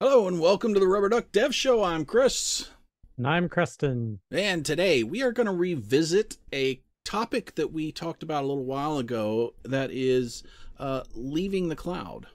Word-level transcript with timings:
Hello 0.00 0.26
and 0.26 0.40
welcome 0.40 0.72
to 0.74 0.80
the 0.80 0.86
Rubber 0.86 1.08
Duck 1.10 1.30
Dev 1.32 1.54
Show. 1.54 1.84
I'm 1.84 2.04
Chris. 2.04 2.70
And 3.18 3.26
I'm 3.26 3.48
Creston. 3.48 4.20
And 4.30 4.64
today 4.64 5.02
we 5.02 5.22
are 5.22 5.32
going 5.32 5.46
to 5.46 5.52
revisit 5.52 6.38
a 6.54 6.80
topic 7.04 7.54
that 7.56 7.72
we 7.72 7.92
talked 7.92 8.22
about 8.22 8.44
a 8.44 8.46
little 8.46 8.64
while 8.64 8.96
ago 8.98 9.52
that 9.62 9.90
is 9.90 10.42
uh, 10.78 11.02
leaving 11.14 11.68
the 11.68 11.76
cloud. 11.76 12.26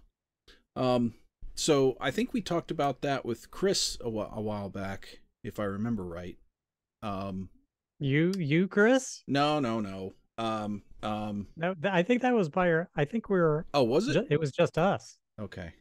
Um, 0.76 1.16
so 1.56 1.98
I 2.00 2.12
think 2.12 2.34
we 2.34 2.42
talked 2.42 2.70
about 2.70 3.02
that 3.02 3.26
with 3.26 3.50
Chris 3.50 3.98
a, 4.02 4.12
wh- 4.12 4.38
a 4.38 4.42
while 4.42 4.70
back, 4.70 5.20
if 5.44 5.60
I 5.60 5.64
remember 5.64 6.04
right. 6.04 6.38
Um, 7.02 7.50
You, 8.00 8.32
you, 8.38 8.68
Chris? 8.68 9.24
no, 9.28 9.60
no, 9.60 9.80
no. 9.80 10.14
Um, 10.38 10.84
um, 11.02 11.48
No, 11.56 11.74
I 11.84 12.04
think 12.04 12.22
that 12.22 12.34
was 12.36 12.50
by 12.50 12.70
our. 12.70 12.90
I 12.96 13.06
think 13.06 13.30
we 13.30 13.40
were. 13.40 13.66
oh, 13.74 13.84
was 13.84 14.08
it? 14.10 14.28
It 14.30 14.40
was 14.40 14.52
just 14.52 14.78
us. 14.78 15.18
Okay. 15.42 15.72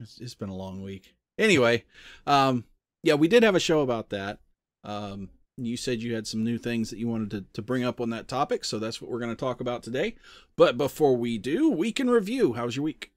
It's, 0.00 0.20
it's 0.20 0.34
been 0.34 0.48
a 0.48 0.54
long 0.56 0.82
week. 0.82 1.14
Anyway, 1.40 1.84
um, 2.26 2.64
yeah, 3.02 3.14
we 3.14 3.26
did 3.26 3.42
have 3.42 3.54
a 3.54 3.60
show 3.60 3.80
about 3.80 4.10
that. 4.10 4.40
Um, 4.84 5.30
you 5.56 5.76
said 5.76 6.02
you 6.02 6.14
had 6.14 6.26
some 6.26 6.44
new 6.44 6.58
things 6.58 6.90
that 6.90 6.98
you 6.98 7.08
wanted 7.08 7.30
to, 7.30 7.44
to 7.54 7.62
bring 7.62 7.82
up 7.82 7.98
on 7.98 8.10
that 8.10 8.28
topic, 8.28 8.62
so 8.62 8.78
that's 8.78 9.00
what 9.00 9.10
we're 9.10 9.18
going 9.18 9.34
to 9.34 9.40
talk 9.40 9.60
about 9.60 9.82
today. 9.82 10.16
But 10.56 10.76
before 10.76 11.16
we 11.16 11.38
do, 11.38 11.70
week 11.70 11.98
in 11.98 12.10
review. 12.10 12.52
How 12.52 12.66
was 12.66 12.76
your 12.76 12.84
week? 12.84 13.12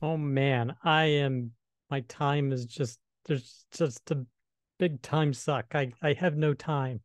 Oh 0.00 0.16
man, 0.16 0.76
I 0.84 1.04
am. 1.04 1.50
My 1.90 2.00
time 2.02 2.52
is 2.52 2.64
just. 2.64 2.98
There's 3.26 3.64
just 3.72 4.10
a 4.12 4.24
big 4.78 5.02
time 5.02 5.34
suck. 5.34 5.66
I 5.74 5.92
I 6.02 6.12
have 6.14 6.36
no 6.36 6.54
time, 6.54 7.00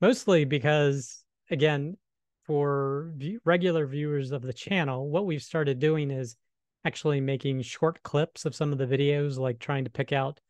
mostly 0.00 0.46
because 0.46 1.22
again, 1.50 1.96
for 2.44 3.12
view, 3.16 3.40
regular 3.44 3.86
viewers 3.86 4.32
of 4.32 4.42
the 4.42 4.52
channel, 4.54 5.08
what 5.08 5.26
we've 5.26 5.42
started 5.42 5.78
doing 5.78 6.10
is 6.10 6.36
actually 6.84 7.20
making 7.20 7.62
short 7.62 8.02
clips 8.02 8.44
of 8.44 8.54
some 8.54 8.72
of 8.72 8.78
the 8.78 8.86
videos, 8.86 9.38
like 9.38 9.58
trying 9.58 9.84
to 9.84 9.90
pick 9.90 10.12
out, 10.12 10.40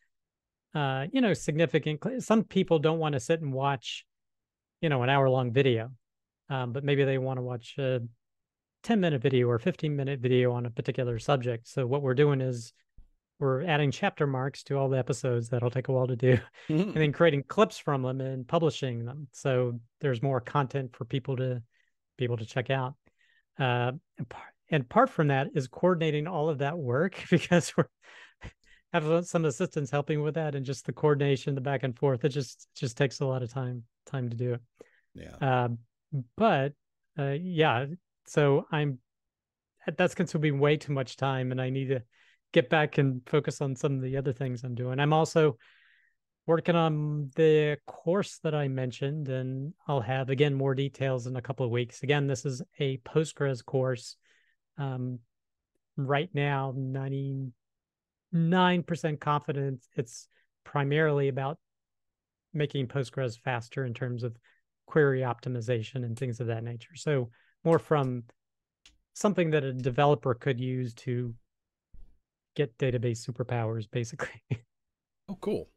uh, 0.75 1.07
you 1.13 1.21
know, 1.21 1.33
significant. 1.35 2.01
cl- 2.03 2.21
Some 2.21 2.45
people 2.45 2.79
don't 2.79 2.99
want 2.99 3.13
to 3.15 3.21
sit 3.21 3.41
and 3.41 3.53
watch, 3.53 4.05
you 4.81 4.89
know, 4.89 5.03
an 5.03 5.11
hour 5.11 5.29
long 5.29 5.53
video, 5.53 5.91
um, 6.51 6.73
but 6.73 6.85
maybe 6.85 7.05
they 7.05 7.19
want 7.19 7.39
to 7.39 7.43
watch 7.43 7.77
a 7.79 8.01
10 8.83 9.01
minute 9.01 9.23
video 9.23 9.49
or 9.49 9.59
15 9.59 9.95
minute 9.97 10.21
video 10.21 10.53
on 10.53 10.67
a 10.67 10.71
particular 10.71 11.19
subject. 11.19 11.69
So 11.69 11.87
what 11.87 12.03
we're 12.03 12.15
doing 12.15 12.41
is 12.41 12.73
we're 13.39 13.63
adding 13.63 13.91
chapter 13.91 14.27
marks 14.27 14.63
to 14.65 14.77
all 14.77 14.89
the 14.89 14.99
episodes 14.99 15.49
that'll 15.49 15.71
take 15.71 15.89
a 15.89 15.93
while 15.93 16.07
to 16.07 16.17
do 16.17 16.39
and 16.69 16.95
then 16.95 17.13
creating 17.13 17.45
clips 17.45 17.79
from 17.79 18.03
them 18.03 18.21
and 18.21 18.47
publishing 18.47 19.05
them. 19.05 19.29
So 19.33 19.81
there's 20.01 20.23
more 20.23 20.41
content 20.41 20.95
for 20.97 21.05
people 21.05 21.37
to 21.37 21.63
be 22.17 22.25
able 22.25 22.37
to 22.37 22.47
check 22.47 22.71
out. 22.71 22.95
Uh, 23.59 23.93
and, 24.71 24.89
par- 24.89 25.05
and 25.05 25.05
apart 25.05 25.11
from 25.11 25.29
that 25.29 25.49
is 25.55 25.69
coordinating 25.69 26.27
all 26.27 26.49
of 26.49 26.59
that 26.59 26.79
work 26.79 27.23
because 27.31 27.73
we're 27.77 27.89
have 28.93 29.27
some 29.27 29.45
assistants 29.45 29.91
helping 29.91 30.23
with 30.23 30.35
that 30.35 30.55
and 30.55 30.65
just 30.65 30.87
the 30.87 30.93
coordination, 30.93 31.55
the 31.55 31.61
back 31.61 31.83
and 31.83 31.97
forth. 31.99 32.25
It 32.25 32.31
just 32.31 32.69
just 32.75 32.97
takes 32.97 33.21
a 33.21 33.27
lot 33.27 33.43
of 33.43 33.53
time 33.53 33.85
time 34.07 34.29
to 34.31 34.37
do 34.37 34.55
it. 34.55 34.61
yeah. 35.15 35.65
Um, 35.65 35.79
but 36.37 36.73
uh, 37.19 37.35
yeah, 37.41 37.87
so 38.27 38.67
I'm 38.71 38.99
that's 39.97 40.15
consuming 40.15 40.59
way 40.59 40.77
too 40.77 40.93
much 40.93 41.17
time, 41.17 41.51
and 41.51 41.61
I 41.61 41.71
need 41.71 41.89
to 41.89 42.03
get 42.53 42.71
back 42.71 42.99
and 42.99 43.21
focus 43.27 43.61
on 43.61 43.77
some 43.77 43.97
of 43.97 44.03
the 44.03 44.17
other 44.17 44.33
things 44.33 44.63
I'm 44.63 44.75
doing. 44.75 45.01
I'm 45.01 45.13
also 45.13 45.59
working 46.47 46.77
on 46.77 47.31
the 47.37 47.79
course 47.87 48.39
that 48.43 48.55
I 48.55 48.69
mentioned, 48.69 49.29
and 49.29 49.73
I'll 49.89 50.01
have 50.01 50.31
again 50.31 50.55
more 50.55 50.75
details 50.75 51.27
in 51.27 51.37
a 51.37 51.43
couple 51.43 51.65
of 51.65 51.73
weeks. 51.73 52.03
Again, 52.03 52.27
this 52.27 52.45
is 52.45 52.63
a 52.79 52.99
Postgres 52.99 53.65
course. 53.65 54.17
Um, 54.79 55.19
right 55.97 56.31
now, 56.35 56.75
99% 56.77 57.53
confident 59.21 59.85
it's 59.95 60.29
primarily 60.65 61.29
about 61.29 61.59
making 62.53 62.87
Postgres 62.89 63.39
faster 63.39 63.85
in 63.85 63.95
terms 63.95 64.23
of 64.23 64.37
query 64.87 65.21
optimization 65.21 66.05
and 66.05 66.19
things 66.19 66.41
of 66.41 66.47
that 66.49 66.65
nature. 66.65 66.95
So 66.95 67.31
more 67.65 67.79
from 67.79 68.25
something 69.15 69.51
that 69.51 69.65
a 69.65 69.73
developer 69.73 70.35
could 70.35 70.61
use 70.61 70.95
to 70.95 71.35
get 72.55 72.77
database 72.79 73.29
superpowers, 73.29 73.91
basically. 73.91 74.43
Oh, 75.27 75.39
cool. 75.41 75.71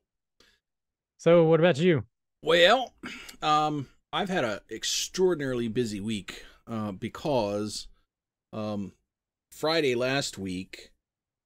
so 1.17 1.45
what 1.45 1.61
about 1.61 1.77
you? 1.77 2.03
Well, 2.43 2.93
um, 3.41 3.87
I've 4.11 4.27
had 4.27 4.43
an 4.43 4.59
extraordinarily 4.69 5.69
busy 5.69 6.01
week 6.01 6.43
uh, 6.67 6.91
because 6.91 7.87
um, 8.51 8.91
Friday 9.57 9.95
last 9.95 10.37
week, 10.37 10.91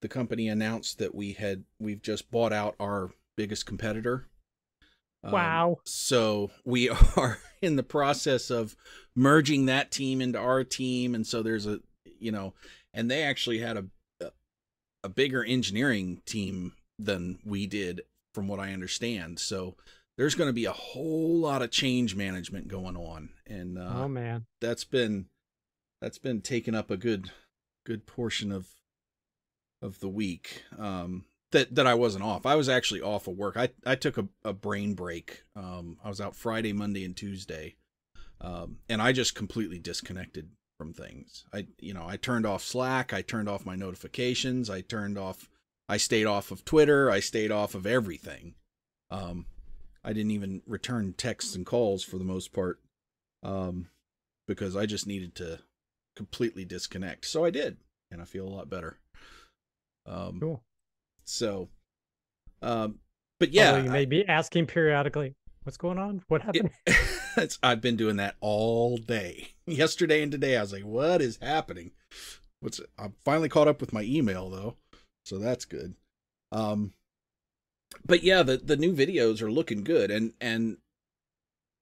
the 0.01 0.09
company 0.09 0.49
announced 0.49 0.99
that 0.99 1.15
we 1.15 1.33
had 1.33 1.63
we've 1.79 2.01
just 2.01 2.29
bought 2.29 2.51
out 2.51 2.75
our 2.79 3.11
biggest 3.37 3.65
competitor. 3.65 4.27
Um, 5.23 5.31
wow. 5.31 5.77
So 5.85 6.51
we 6.65 6.89
are 7.17 7.39
in 7.61 7.77
the 7.77 7.83
process 7.83 8.49
of 8.49 8.75
merging 9.15 9.67
that 9.67 9.91
team 9.91 10.19
into 10.19 10.39
our 10.39 10.63
team, 10.63 11.15
and 11.15 11.25
so 11.25 11.41
there's 11.41 11.65
a 11.65 11.79
you 12.19 12.31
know, 12.31 12.53
and 12.93 13.09
they 13.09 13.23
actually 13.23 13.59
had 13.59 13.77
a 13.77 13.85
a 15.03 15.09
bigger 15.09 15.43
engineering 15.43 16.21
team 16.25 16.73
than 16.99 17.39
we 17.43 17.65
did, 17.65 18.01
from 18.33 18.47
what 18.47 18.59
I 18.59 18.73
understand. 18.73 19.39
So 19.39 19.75
there's 20.17 20.35
going 20.35 20.49
to 20.49 20.53
be 20.53 20.65
a 20.65 20.71
whole 20.71 21.39
lot 21.39 21.61
of 21.61 21.71
change 21.71 22.15
management 22.15 22.67
going 22.67 22.97
on, 22.97 23.29
and 23.47 23.77
uh, 23.77 23.93
oh 23.95 24.07
man. 24.07 24.45
that's 24.59 24.83
been 24.83 25.27
that's 26.01 26.17
been 26.17 26.41
taking 26.41 26.75
up 26.75 26.91
a 26.91 26.97
good 26.97 27.31
good 27.85 28.05
portion 28.05 28.51
of 28.51 28.67
of 29.81 29.99
the 29.99 30.09
week 30.09 30.63
um 30.77 31.25
that 31.51 31.75
that 31.75 31.87
I 31.87 31.93
wasn't 31.93 32.23
off. 32.23 32.45
I 32.45 32.55
was 32.55 32.69
actually 32.69 33.01
off 33.01 33.27
of 33.27 33.37
work. 33.37 33.57
I 33.57 33.69
I 33.85 33.95
took 33.95 34.17
a, 34.17 34.27
a 34.43 34.53
brain 34.53 34.93
break. 34.93 35.43
Um 35.55 35.97
I 36.03 36.09
was 36.09 36.21
out 36.21 36.35
Friday, 36.35 36.73
Monday 36.73 37.05
and 37.05 37.15
Tuesday. 37.15 37.75
Um 38.39 38.77
and 38.89 39.01
I 39.01 39.11
just 39.11 39.35
completely 39.35 39.79
disconnected 39.79 40.49
from 40.77 40.93
things. 40.93 41.45
I 41.53 41.67
you 41.79 41.93
know, 41.93 42.05
I 42.07 42.17
turned 42.17 42.45
off 42.45 42.63
Slack, 42.63 43.13
I 43.13 43.21
turned 43.21 43.49
off 43.49 43.65
my 43.65 43.75
notifications, 43.75 44.69
I 44.69 44.81
turned 44.81 45.17
off 45.17 45.49
I 45.89 45.97
stayed 45.97 46.25
off 46.25 46.51
of 46.51 46.63
Twitter, 46.63 47.11
I 47.11 47.19
stayed 47.19 47.51
off 47.51 47.75
of 47.75 47.85
everything. 47.85 48.55
Um 49.09 49.45
I 50.03 50.13
didn't 50.13 50.31
even 50.31 50.61
return 50.65 51.13
texts 51.13 51.55
and 51.55 51.65
calls 51.65 52.03
for 52.03 52.17
the 52.17 52.23
most 52.23 52.53
part. 52.53 52.79
Um 53.43 53.89
because 54.47 54.75
I 54.75 54.85
just 54.85 55.05
needed 55.05 55.35
to 55.35 55.59
completely 56.15 56.65
disconnect. 56.65 57.25
So 57.25 57.45
I 57.45 57.49
did, 57.49 57.77
and 58.11 58.21
I 58.21 58.25
feel 58.25 58.47
a 58.47 58.49
lot 58.49 58.69
better. 58.69 58.99
Um, 60.05 60.39
Cool. 60.39 60.63
So, 61.25 61.69
um, 62.61 62.99
but 63.39 63.51
yeah, 63.51 63.71
Although 63.71 63.83
you 63.83 63.91
may 63.91 64.05
be 64.05 64.27
asking 64.27 64.67
periodically, 64.67 65.35
what's 65.63 65.77
going 65.77 65.97
on? 65.97 66.23
What 66.27 66.41
I- 66.41 66.45
happened? 66.45 66.71
it's, 67.37 67.57
I've 67.63 67.81
been 67.81 67.95
doing 67.95 68.17
that 68.17 68.35
all 68.41 68.97
day. 68.97 69.49
Yesterday 69.65 70.21
and 70.21 70.31
today, 70.31 70.57
I 70.57 70.61
was 70.61 70.73
like, 70.73 70.83
"What 70.83 71.21
is 71.21 71.37
happening?" 71.41 71.91
What's 72.59 72.81
I'm 72.97 73.13
finally 73.23 73.49
caught 73.49 73.67
up 73.67 73.79
with 73.81 73.93
my 73.93 74.01
email 74.01 74.49
though, 74.49 74.75
so 75.25 75.37
that's 75.39 75.65
good. 75.65 75.95
Um, 76.51 76.93
but 78.05 78.23
yeah, 78.23 78.43
the 78.43 78.57
the 78.57 78.77
new 78.77 78.93
videos 78.93 79.41
are 79.41 79.51
looking 79.51 79.83
good, 79.83 80.11
and 80.11 80.33
and 80.41 80.77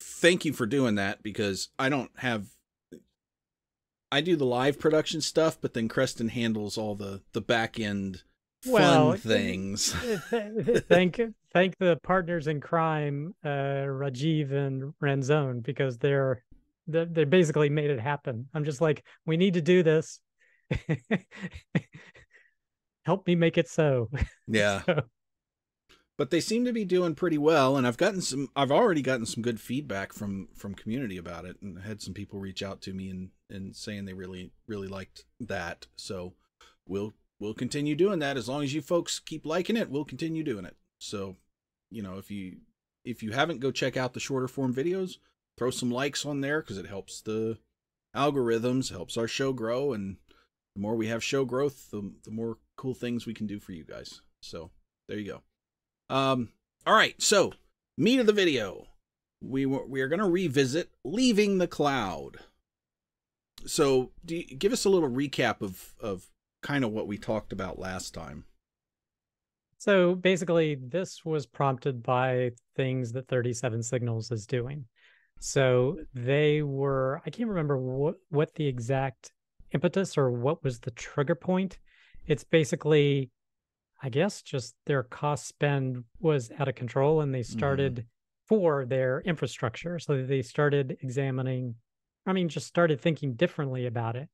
thank 0.02 0.46
you 0.46 0.54
for 0.54 0.66
doing 0.66 0.96
that 0.96 1.24
because 1.24 1.70
I 1.80 1.90
don't 1.90 2.12
have. 2.20 2.48
I 4.12 4.22
do 4.22 4.36
the 4.36 4.46
live 4.46 4.80
production 4.80 5.22
stuff, 5.22 5.58
but 5.62 5.74
then 5.74 5.88
Creston 5.88 6.30
handles 6.30 6.78
all 6.78 6.96
the 6.96 7.22
the 7.34 7.42
back 7.42 7.80
end 7.80 8.24
fun 8.64 8.74
Well, 8.74 9.14
things. 9.14 9.92
thank 10.90 11.22
thank 11.54 11.78
the 11.78 12.00
partners 12.04 12.48
in 12.48 12.60
crime, 12.62 13.36
uh, 13.44 13.86
Rajiv 13.88 14.52
and 14.52 14.94
Ranzone, 15.02 15.64
because 15.64 15.98
they're 15.98 16.44
they 16.88 17.06
they 17.06 17.24
basically 17.26 17.70
made 17.70 17.92
it 17.92 18.00
happen. 18.00 18.48
I'm 18.54 18.66
just 18.66 18.82
like, 18.82 19.04
we 19.26 19.38
need 19.38 19.54
to 19.56 19.62
do 19.62 19.84
this. 19.84 20.20
Help 23.06 23.26
me 23.28 23.36
make 23.36 23.58
it 23.58 23.68
so. 23.68 24.10
Yeah. 24.48 24.82
So, 24.86 25.02
but 26.18 26.32
they 26.32 26.42
seem 26.42 26.66
to 26.66 26.74
be 26.74 26.84
doing 26.84 27.16
pretty 27.16 27.38
well 27.38 27.78
and 27.78 27.88
i've 27.88 27.96
gotten 27.96 28.20
some 28.20 28.50
i've 28.54 28.74
already 28.74 29.02
gotten 29.02 29.26
some 29.26 29.42
good 29.42 29.58
feedback 29.60 30.12
from 30.12 30.50
from 30.54 30.76
community 30.76 31.16
about 31.16 31.46
it 31.46 31.56
and 31.62 31.80
had 31.80 32.02
some 32.02 32.14
people 32.14 32.40
reach 32.40 32.62
out 32.62 32.82
to 32.82 32.92
me 32.92 33.10
and 33.10 33.30
and 33.50 33.76
saying 33.76 34.06
they 34.06 34.14
really 34.14 34.52
really 34.68 34.88
liked 34.88 35.26
that. 35.40 35.88
So 35.96 36.34
we'll 36.88 37.14
we'll 37.40 37.54
continue 37.54 37.96
doing 37.96 38.20
that. 38.20 38.38
As 38.38 38.50
long 38.50 38.64
as 38.64 38.74
you 38.74 38.82
folks 38.82 39.20
keep 39.20 39.46
liking 39.46 39.78
it 39.78 39.90
we'll 39.90 40.06
continue 40.06 40.44
doing 40.44 40.66
it. 40.66 40.76
So 41.00 41.38
you 41.90 42.02
know 42.02 42.18
if 42.18 42.30
you 42.32 42.58
if 43.06 43.24
you 43.24 43.32
haven't 43.32 43.60
go 43.60 43.72
check 43.72 43.98
out 43.98 44.14
the 44.14 44.20
shorter 44.20 44.48
form 44.48 44.74
videos. 44.74 45.18
Throw 45.58 45.72
some 45.72 45.92
likes 45.92 46.26
on 46.26 46.42
there 46.42 46.62
because 46.62 46.78
it 46.78 46.88
helps 46.88 47.22
the 47.22 47.58
algorithms 48.16 48.92
helps 48.92 49.18
our 49.18 49.28
show 49.28 49.52
grow. 49.54 49.94
And 49.94 50.18
the 50.76 50.82
more 50.82 50.96
we 50.96 51.08
have 51.08 51.24
show 51.24 51.46
growth 51.46 51.90
the, 51.92 52.14
the 52.24 52.32
more 52.32 52.58
cool 52.78 52.94
things 52.94 53.26
we 53.26 53.34
can 53.34 53.48
do 53.48 53.60
for 53.60 53.74
you 53.74 53.84
guys. 53.84 54.22
So 54.42 54.72
there 55.08 55.18
you 55.18 55.34
go. 56.10 56.16
Um, 56.16 56.50
all 56.88 56.96
right, 56.96 57.22
so 57.22 57.54
meat 57.98 58.20
of 58.20 58.26
the 58.26 58.34
video. 58.34 58.88
We 59.42 59.66
we 59.66 60.02
are 60.02 60.08
going 60.08 60.20
to 60.20 60.30
revisit 60.30 60.90
leaving 61.04 61.58
the 61.58 61.68
cloud. 61.68 62.38
So, 63.66 64.12
do 64.26 64.36
you, 64.36 64.44
give 64.44 64.72
us 64.74 64.86
a 64.86 64.90
little 64.90 65.10
recap 65.10 65.62
of 65.62 65.94
of 66.00 66.30
kind 66.62 66.84
of 66.84 66.92
what 66.92 67.08
we 67.08 67.18
talked 67.18 67.52
about 67.54 67.80
last 67.80 68.14
time. 68.14 68.46
So 69.78 70.16
basically, 70.16 70.76
this 70.76 71.24
was 71.24 71.46
prompted 71.46 72.04
by 72.04 72.52
things 72.76 73.14
that 73.14 73.28
37 73.28 73.82
Signals 73.84 74.32
is 74.32 74.46
doing. 74.46 74.86
So 75.40 76.00
they 76.14 76.62
were, 76.64 77.22
I 77.26 77.30
can't 77.30 77.48
remember 77.48 77.78
what, 77.78 78.16
what 78.30 78.54
the 78.56 78.68
exact 78.68 79.32
impetus 79.72 80.18
or 80.18 80.32
what 80.32 80.64
was 80.64 80.80
the 80.80 80.92
trigger 80.92 81.36
point. 81.36 81.78
It's 82.28 82.44
basically, 82.44 83.32
I 84.04 84.10
guess, 84.10 84.42
just 84.42 84.76
their 84.86 85.04
cost 85.04 85.48
spend 85.48 86.04
was 86.20 86.52
out 86.60 86.68
of 86.68 86.76
control 86.76 87.22
and 87.22 87.34
they 87.34 87.40
Mm-hmm. 87.40 87.58
started 87.58 88.06
for 88.48 88.86
their 88.86 89.22
infrastructure. 89.22 89.98
So 89.98 90.24
they 90.26 90.42
started 90.42 90.98
examining, 91.02 91.76
I 92.30 92.34
mean, 92.34 92.50
just 92.50 92.68
started 92.68 93.02
thinking 93.02 93.34
differently 93.34 93.86
about 93.86 94.16
it. 94.16 94.30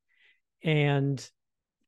And 0.63 1.29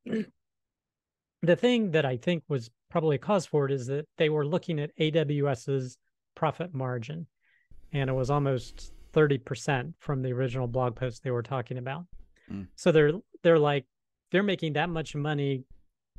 the 1.42 1.56
thing 1.56 1.92
that 1.92 2.06
I 2.06 2.18
think 2.18 2.44
was 2.48 2.69
probably 2.89 3.18
a 3.18 3.19
cause 3.19 3.45
for 3.45 3.65
it 3.65 3.71
is 3.71 3.88
that 3.88 4.07
they 4.18 4.30
were 4.30 4.45
looking 4.45 4.80
at 4.80 4.95
AWS's 4.98 5.98
profit 6.36 6.74
margin, 6.74 7.27
and 7.92 8.09
it 8.09 8.13
was 8.13 8.30
almost 8.30 8.94
30% 9.13 9.94
from 10.00 10.21
the 10.21 10.31
original 10.31 10.68
blog 10.68 10.95
post 10.95 11.24
they 11.24 11.31
were 11.31 11.44
talking 11.44 11.77
about. 11.77 12.06
Mm. 12.51 12.68
So 12.75 12.92
they're 12.92 13.13
they're 13.44 13.60
like 13.60 13.86
they're 14.31 14.44
making 14.44 14.74
that 14.74 14.89
much 14.89 15.15
money 15.15 15.63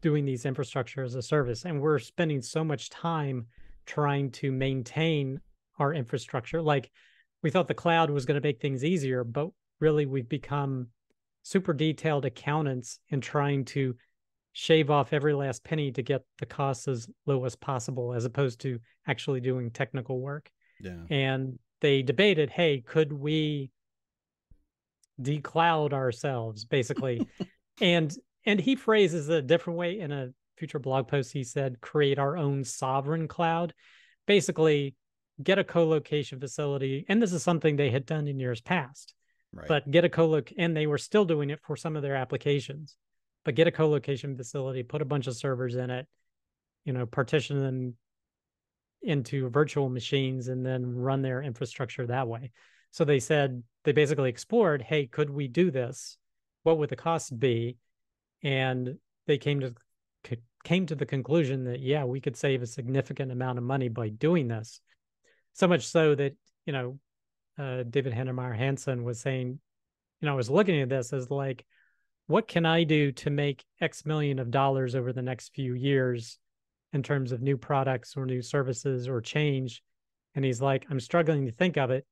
doing 0.00 0.24
these 0.24 0.44
infrastructure 0.44 1.02
as 1.02 1.14
a 1.14 1.22
service, 1.22 1.64
and 1.64 1.80
we're 1.80 1.98
spending 1.98 2.42
so 2.42 2.62
much 2.62 2.90
time 2.90 3.46
trying 3.86 4.30
to 4.30 4.52
maintain 4.52 5.40
our 5.78 5.94
infrastructure. 5.94 6.60
Like 6.60 6.90
we 7.42 7.50
thought 7.50 7.68
the 7.68 7.74
cloud 7.74 8.10
was 8.10 8.26
going 8.26 8.40
to 8.40 8.46
make 8.46 8.60
things 8.60 8.84
easier, 8.84 9.24
but 9.24 9.48
really 9.80 10.06
we've 10.06 10.28
become 10.28 10.88
super 11.42 11.72
detailed 11.72 12.24
accountants 12.24 12.98
in 13.08 13.20
trying 13.20 13.64
to 13.64 13.94
shave 14.52 14.90
off 14.90 15.12
every 15.12 15.34
last 15.34 15.62
penny 15.62 15.92
to 15.92 16.02
get 16.02 16.22
the 16.38 16.46
costs 16.46 16.88
as 16.88 17.08
low 17.26 17.44
as 17.44 17.54
possible 17.54 18.12
as 18.12 18.24
opposed 18.24 18.60
to 18.60 18.78
actually 19.06 19.40
doing 19.40 19.70
technical 19.70 20.20
work. 20.20 20.50
Yeah. 20.80 21.02
and 21.10 21.58
they 21.80 22.02
debated 22.02 22.50
hey 22.50 22.80
could 22.86 23.12
we 23.12 23.70
decloud 25.20 25.92
ourselves 25.92 26.64
basically? 26.64 27.26
And 27.80 28.12
and 28.44 28.58
he 28.58 28.74
phrases 28.74 29.28
it 29.28 29.36
a 29.36 29.42
different 29.42 29.78
way 29.78 30.00
in 30.00 30.10
a 30.10 30.30
future 30.56 30.80
blog 30.80 31.06
post. 31.06 31.32
He 31.32 31.44
said 31.44 31.80
create 31.80 32.18
our 32.18 32.36
own 32.36 32.64
sovereign 32.64 33.28
cloud. 33.28 33.72
Basically 34.26 34.96
get 35.40 35.60
a 35.60 35.64
co-location 35.64 36.40
facility 36.40 37.06
and 37.08 37.22
this 37.22 37.32
is 37.32 37.44
something 37.44 37.76
they 37.76 37.90
had 37.90 38.04
done 38.04 38.26
in 38.26 38.40
years 38.40 38.60
past 38.60 39.14
But 39.68 39.90
get 39.90 40.04
a 40.04 40.08
co-loc 40.08 40.50
and 40.56 40.76
they 40.76 40.86
were 40.86 40.98
still 40.98 41.24
doing 41.24 41.50
it 41.50 41.60
for 41.62 41.76
some 41.76 41.96
of 41.96 42.02
their 42.02 42.16
applications 42.16 42.96
but 43.44 43.54
get 43.54 43.66
a 43.66 43.72
co-location 43.72 44.36
facility 44.36 44.82
put 44.82 45.00
a 45.00 45.06
bunch 45.06 45.26
of 45.26 45.34
servers 45.34 45.74
in 45.74 45.88
it 45.90 46.06
you 46.84 46.92
know 46.92 47.06
partition 47.06 47.60
them 47.60 47.94
into 49.02 49.48
virtual 49.48 49.88
machines 49.88 50.48
and 50.48 50.64
then 50.64 50.94
run 50.94 51.22
their 51.22 51.42
infrastructure 51.42 52.06
that 52.06 52.26
way. 52.26 52.50
So 52.90 53.04
they 53.04 53.20
said 53.20 53.62
they 53.84 53.92
basically 53.92 54.30
explored 54.30 54.82
hey 54.82 55.06
could 55.06 55.30
we 55.30 55.48
do 55.48 55.70
this? 55.70 56.16
What 56.62 56.78
would 56.78 56.90
the 56.90 56.96
cost 56.96 57.38
be? 57.38 57.76
And 58.42 58.96
they 59.26 59.38
came 59.38 59.60
to 59.60 59.74
came 60.64 60.86
to 60.86 60.96
the 60.96 61.06
conclusion 61.06 61.64
that 61.64 61.80
yeah 61.80 62.04
we 62.04 62.20
could 62.20 62.36
save 62.36 62.62
a 62.62 62.66
significant 62.66 63.30
amount 63.30 63.58
of 63.58 63.64
money 63.64 63.88
by 63.88 64.08
doing 64.08 64.48
this. 64.48 64.80
So 65.52 65.68
much 65.68 65.86
so 65.86 66.14
that 66.14 66.34
you 66.66 66.72
know 66.72 66.98
uh, 67.58 67.82
David 67.84 68.12
Heinemeier 68.12 68.56
Hansson 68.56 69.04
was 69.04 69.20
saying, 69.20 69.58
you 70.20 70.26
know, 70.26 70.32
I 70.32 70.36
was 70.36 70.50
looking 70.50 70.80
at 70.80 70.88
this 70.88 71.12
as 71.12 71.30
like, 71.30 71.64
what 72.26 72.46
can 72.46 72.66
I 72.66 72.84
do 72.84 73.12
to 73.12 73.30
make 73.30 73.64
X 73.80 74.04
million 74.04 74.38
of 74.38 74.50
dollars 74.50 74.94
over 74.94 75.12
the 75.12 75.22
next 75.22 75.54
few 75.54 75.74
years 75.74 76.38
in 76.92 77.02
terms 77.02 77.32
of 77.32 77.42
new 77.42 77.56
products 77.56 78.16
or 78.16 78.26
new 78.26 78.42
services 78.42 79.08
or 79.08 79.20
change? 79.20 79.82
And 80.34 80.44
he's 80.44 80.60
like, 80.60 80.86
I'm 80.90 81.00
struggling 81.00 81.46
to 81.46 81.52
think 81.52 81.76
of 81.76 81.90
it. 81.90 82.06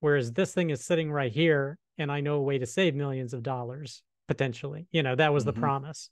Whereas 0.00 0.32
this 0.32 0.52
thing 0.52 0.70
is 0.70 0.84
sitting 0.84 1.12
right 1.12 1.32
here, 1.32 1.78
and 1.96 2.10
I 2.10 2.20
know 2.20 2.36
a 2.36 2.42
way 2.42 2.58
to 2.58 2.66
save 2.66 2.94
millions 2.94 3.32
of 3.34 3.42
dollars 3.42 4.02
potentially. 4.26 4.86
You 4.90 5.02
know, 5.02 5.14
that 5.14 5.32
was 5.32 5.44
the 5.44 5.52
Mhm. 5.52 5.60
promise. 5.60 6.10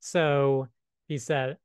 So 0.00 0.68
he 1.06 1.18
said, 1.18 1.58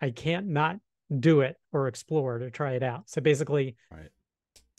I 0.00 0.10
can't 0.10 0.48
not 0.48 0.80
do 1.20 1.40
it 1.42 1.56
or 1.72 1.86
explore 1.86 2.38
to 2.38 2.50
try 2.50 2.72
it 2.72 2.82
out. 2.82 3.08
So 3.08 3.20
basically, 3.20 3.76
Right. 3.90 4.10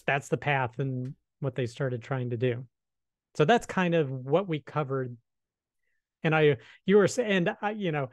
That's 0.07 0.30
the 0.30 0.38
path 0.38 0.80
and 0.80 1.13
what 1.39 1.56
they 1.56 1.68
started 1.68 2.01
trying 2.01 2.31
to 2.31 2.38
do. 2.38 2.65
So 3.36 3.45
that's 3.45 3.68
kind 3.68 3.94
of 3.94 4.09
what 4.09 4.48
we 4.48 4.59
covered. 4.59 5.15
And 6.24 6.33
I, 6.33 6.57
you 6.86 6.98
were 6.98 7.07
saying, 7.07 7.31
and 7.31 7.57
I, 7.62 7.71
you 7.71 7.92
know, 7.92 8.09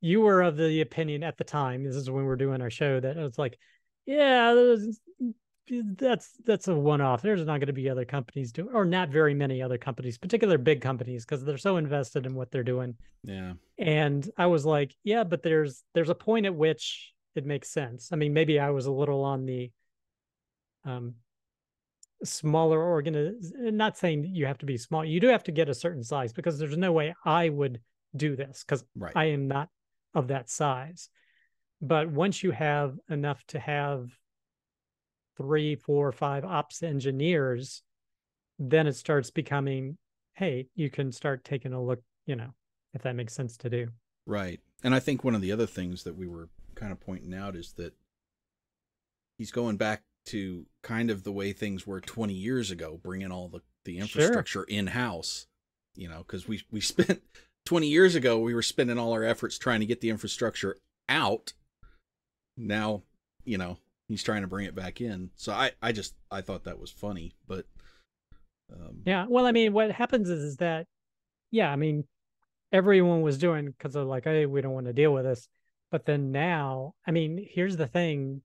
you 0.00 0.20
were 0.20 0.42
of 0.42 0.56
the 0.56 0.80
opinion 0.80 1.24
at 1.24 1.36
the 1.36 1.44
time. 1.44 1.82
This 1.82 1.96
is 1.96 2.08
when 2.08 2.24
we 2.24 2.30
are 2.30 2.36
doing 2.36 2.62
our 2.62 2.70
show 2.70 3.00
that 3.00 3.16
it 3.16 3.22
was 3.22 3.38
like, 3.38 3.58
yeah, 4.06 4.76
that's 5.96 6.30
that's 6.46 6.68
a 6.68 6.74
one-off. 6.74 7.20
There's 7.20 7.44
not 7.44 7.58
going 7.58 7.66
to 7.66 7.72
be 7.72 7.90
other 7.90 8.04
companies 8.04 8.52
doing, 8.52 8.70
or 8.72 8.84
not 8.84 9.08
very 9.08 9.34
many 9.34 9.60
other 9.60 9.76
companies, 9.76 10.16
particular 10.16 10.56
big 10.56 10.80
companies, 10.80 11.24
because 11.24 11.44
they're 11.44 11.58
so 11.58 11.76
invested 11.76 12.24
in 12.24 12.34
what 12.34 12.50
they're 12.50 12.62
doing. 12.62 12.94
Yeah. 13.24 13.54
And 13.76 14.30
I 14.38 14.46
was 14.46 14.64
like, 14.64 14.94
yeah, 15.02 15.24
but 15.24 15.42
there's 15.42 15.82
there's 15.94 16.08
a 16.08 16.14
point 16.14 16.46
at 16.46 16.54
which 16.54 17.12
it 17.34 17.44
makes 17.44 17.70
sense. 17.70 18.10
I 18.12 18.16
mean, 18.16 18.32
maybe 18.32 18.60
I 18.60 18.70
was 18.70 18.86
a 18.86 18.92
little 18.92 19.24
on 19.24 19.44
the 19.44 19.70
um 20.84 21.16
smaller 22.24 22.78
organiz 22.78 23.52
uh, 23.54 23.68
uh, 23.68 23.70
not 23.70 23.96
saying 23.96 24.24
you 24.32 24.46
have 24.46 24.58
to 24.58 24.66
be 24.66 24.76
small. 24.76 25.04
You 25.04 25.20
do 25.20 25.28
have 25.28 25.44
to 25.44 25.52
get 25.52 25.68
a 25.68 25.74
certain 25.74 26.02
size 26.02 26.32
because 26.32 26.58
there's 26.58 26.76
no 26.76 26.92
way 26.92 27.14
I 27.24 27.48
would 27.48 27.80
do 28.16 28.36
this 28.36 28.64
because 28.64 28.84
Right. 28.96 29.12
I 29.14 29.26
am 29.26 29.48
not 29.48 29.68
of 30.14 30.28
that 30.28 30.50
size. 30.50 31.08
But 31.80 32.10
once 32.10 32.42
you 32.42 32.50
have 32.50 32.98
enough 33.08 33.44
to 33.48 33.60
have 33.60 34.10
three, 35.36 35.76
four, 35.76 36.10
five 36.10 36.44
ops 36.44 36.82
engineers, 36.82 37.82
then 38.58 38.88
it 38.88 38.96
starts 38.96 39.30
becoming, 39.30 39.96
hey, 40.34 40.66
you 40.74 40.90
can 40.90 41.12
start 41.12 41.44
taking 41.44 41.72
a 41.72 41.82
look, 41.82 42.02
you 42.26 42.34
know, 42.34 42.52
if 42.94 43.02
that 43.02 43.14
makes 43.14 43.32
sense 43.34 43.56
to 43.58 43.70
do. 43.70 43.88
Right. 44.26 44.60
And 44.82 44.94
I 44.94 45.00
think 45.00 45.22
one 45.22 45.36
of 45.36 45.40
the 45.40 45.52
other 45.52 45.66
things 45.66 46.02
that 46.02 46.16
we 46.16 46.26
were 46.26 46.48
kind 46.74 46.90
of 46.90 47.00
pointing 47.00 47.34
out 47.34 47.54
is 47.54 47.72
that 47.74 47.94
he's 49.36 49.52
going 49.52 49.76
back 49.76 50.02
to 50.28 50.66
kind 50.82 51.10
of 51.10 51.22
the 51.24 51.32
way 51.32 51.52
things 51.52 51.86
were 51.86 52.00
20 52.00 52.32
years 52.34 52.70
ago, 52.70 52.98
bringing 53.02 53.30
all 53.32 53.48
the, 53.48 53.60
the 53.84 53.94
Sure. 53.96 54.02
infrastructure 54.02 54.64
in 54.64 54.88
house, 54.88 55.46
you 55.96 56.08
know, 56.08 56.18
because 56.18 56.46
we, 56.48 56.62
we 56.70 56.80
spent 56.82 57.22
20 57.66 57.86
years 57.88 58.14
ago, 58.14 58.38
we 58.38 58.54
were 58.54 58.62
spending 58.62 58.98
all 58.98 59.12
our 59.12 59.24
efforts 59.24 59.58
trying 59.58 59.80
to 59.80 59.86
get 59.86 60.00
the 60.00 60.10
infrastructure 60.10 60.76
out. 61.08 61.52
Now, 62.56 63.02
you 63.44 63.58
know, 63.58 63.78
he's 64.08 64.22
trying 64.22 64.42
to 64.42 64.48
bring 64.48 64.66
it 64.66 64.74
back 64.74 65.00
in. 65.00 65.30
So 65.36 65.52
I, 65.52 65.72
I 65.82 65.92
just, 65.92 66.14
I 66.30 66.40
thought 66.40 66.64
that 66.64 66.78
was 66.78 66.90
funny, 66.90 67.34
but, 67.46 67.66
um, 68.72 69.02
Yeah. 69.06 69.26
Well, 69.28 69.46
I 69.46 69.52
mean, 69.52 69.72
what 69.72 69.90
happens 69.92 70.28
is, 70.28 70.42
is 70.42 70.56
that, 70.56 70.86
yeah, 71.50 71.70
I 71.70 71.76
mean, 71.76 72.04
everyone 72.72 73.22
was 73.22 73.38
doing 73.38 73.66
because 73.70 73.94
they're 73.94 74.02
like, 74.04 74.24
hey, 74.24 74.44
we 74.46 74.60
don't 74.60 74.72
want 74.74 74.86
to 74.86 74.92
deal 74.92 75.14
with 75.14 75.24
this. 75.24 75.48
But 75.90 76.04
then 76.04 76.32
now, 76.32 76.92
I 77.06 77.12
mean, 77.12 77.46
here's 77.50 77.78
the 77.78 77.86
thing 77.86 78.42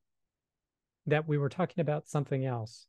that 1.07 1.27
we 1.27 1.37
were 1.37 1.49
talking 1.49 1.81
about 1.81 2.07
something 2.07 2.45
else. 2.45 2.87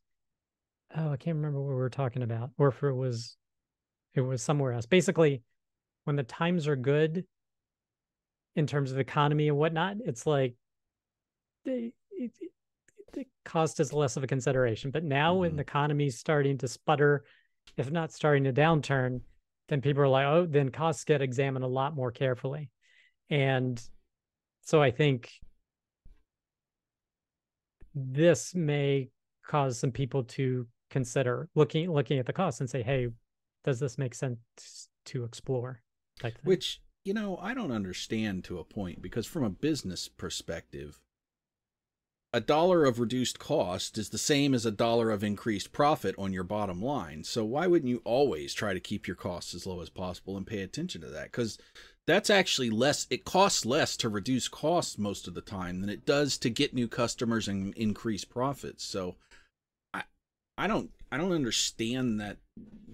Oh, 0.95 1.11
I 1.11 1.17
can't 1.17 1.35
remember 1.37 1.59
what 1.59 1.69
we 1.69 1.75
were 1.75 1.89
talking 1.89 2.23
about, 2.23 2.51
or 2.57 2.69
if 2.69 2.81
it 2.83 2.93
was, 2.93 3.37
it 4.13 4.21
was 4.21 4.41
somewhere 4.41 4.71
else. 4.71 4.85
Basically, 4.85 5.41
when 6.05 6.15
the 6.15 6.23
times 6.23 6.67
are 6.67 6.75
good 6.75 7.25
in 8.55 8.67
terms 8.67 8.91
of 8.91 8.99
economy 8.99 9.49
and 9.49 9.57
whatnot, 9.57 9.97
it's 10.05 10.25
like 10.25 10.55
the, 11.65 11.91
it, 12.11 12.31
the 13.13 13.25
cost 13.43 13.79
is 13.79 13.91
less 13.91 14.15
of 14.15 14.23
a 14.23 14.27
consideration. 14.27 14.91
But 14.91 15.03
now 15.03 15.35
when 15.35 15.53
Mhm. 15.53 15.55
the 15.57 15.61
economy's 15.61 16.17
starting 16.17 16.57
to 16.59 16.67
sputter, 16.67 17.25
if 17.75 17.91
not 17.91 18.11
starting 18.13 18.45
to 18.45 18.53
downturn, 18.53 19.21
then 19.67 19.81
people 19.81 20.03
are 20.03 20.07
like, 20.07 20.27
oh, 20.27 20.45
then 20.45 20.69
costs 20.69 21.03
get 21.03 21.21
examined 21.21 21.65
a 21.65 21.67
lot 21.67 21.95
more 21.95 22.11
carefully. 22.11 22.69
And 23.29 23.81
so 24.61 24.81
I 24.81 24.91
think 24.91 25.31
this 27.95 28.53
may 28.53 29.09
cause 29.47 29.79
some 29.79 29.91
people 29.91 30.23
to 30.23 30.67
consider 30.89 31.49
looking 31.55 31.91
looking 31.91 32.19
at 32.19 32.25
the 32.25 32.33
cost 32.33 32.59
and 32.59 32.69
say, 32.69 32.83
hey, 32.83 33.07
does 33.63 33.79
this 33.79 33.97
make 33.97 34.13
sense 34.13 34.89
to 35.05 35.23
explore? 35.23 35.81
Which, 36.43 36.81
you 37.03 37.13
know, 37.13 37.37
I 37.41 37.53
don't 37.53 37.71
understand 37.71 38.43
to 38.45 38.59
a 38.59 38.63
point 38.63 39.01
because 39.01 39.25
from 39.25 39.43
a 39.43 39.49
business 39.49 40.07
perspective, 40.07 40.99
a 42.33 42.41
dollar 42.41 42.83
of 42.83 42.99
reduced 42.99 43.39
cost 43.39 43.97
is 43.97 44.09
the 44.09 44.17
same 44.17 44.53
as 44.53 44.65
a 44.65 44.71
dollar 44.71 45.09
of 45.09 45.23
increased 45.23 45.71
profit 45.71 46.13
on 46.17 46.33
your 46.33 46.43
bottom 46.43 46.81
line. 46.81 47.23
So 47.23 47.45
why 47.45 47.65
wouldn't 47.65 47.89
you 47.89 48.01
always 48.03 48.53
try 48.53 48.73
to 48.73 48.79
keep 48.79 49.07
your 49.07 49.15
costs 49.15 49.55
as 49.55 49.65
low 49.65 49.79
as 49.79 49.89
possible 49.89 50.35
and 50.35 50.45
pay 50.45 50.61
attention 50.61 51.01
to 51.01 51.07
that? 51.07 51.31
Because 51.31 51.57
that's 52.07 52.29
actually 52.29 52.69
less, 52.69 53.07
it 53.09 53.25
costs 53.25 53.65
less 53.65 53.97
to 53.97 54.09
reduce 54.09 54.47
costs 54.47 54.97
most 54.97 55.27
of 55.27 55.33
the 55.33 55.41
time 55.41 55.81
than 55.81 55.89
it 55.89 56.05
does 56.05 56.37
to 56.39 56.49
get 56.49 56.73
new 56.73 56.87
customers 56.87 57.47
and 57.47 57.73
increase 57.75 58.23
profits. 58.23 58.83
So 58.83 59.15
I, 59.93 60.03
I 60.57 60.67
don't, 60.67 60.91
I 61.11 61.17
don't 61.17 61.31
understand 61.31 62.19
that 62.19 62.37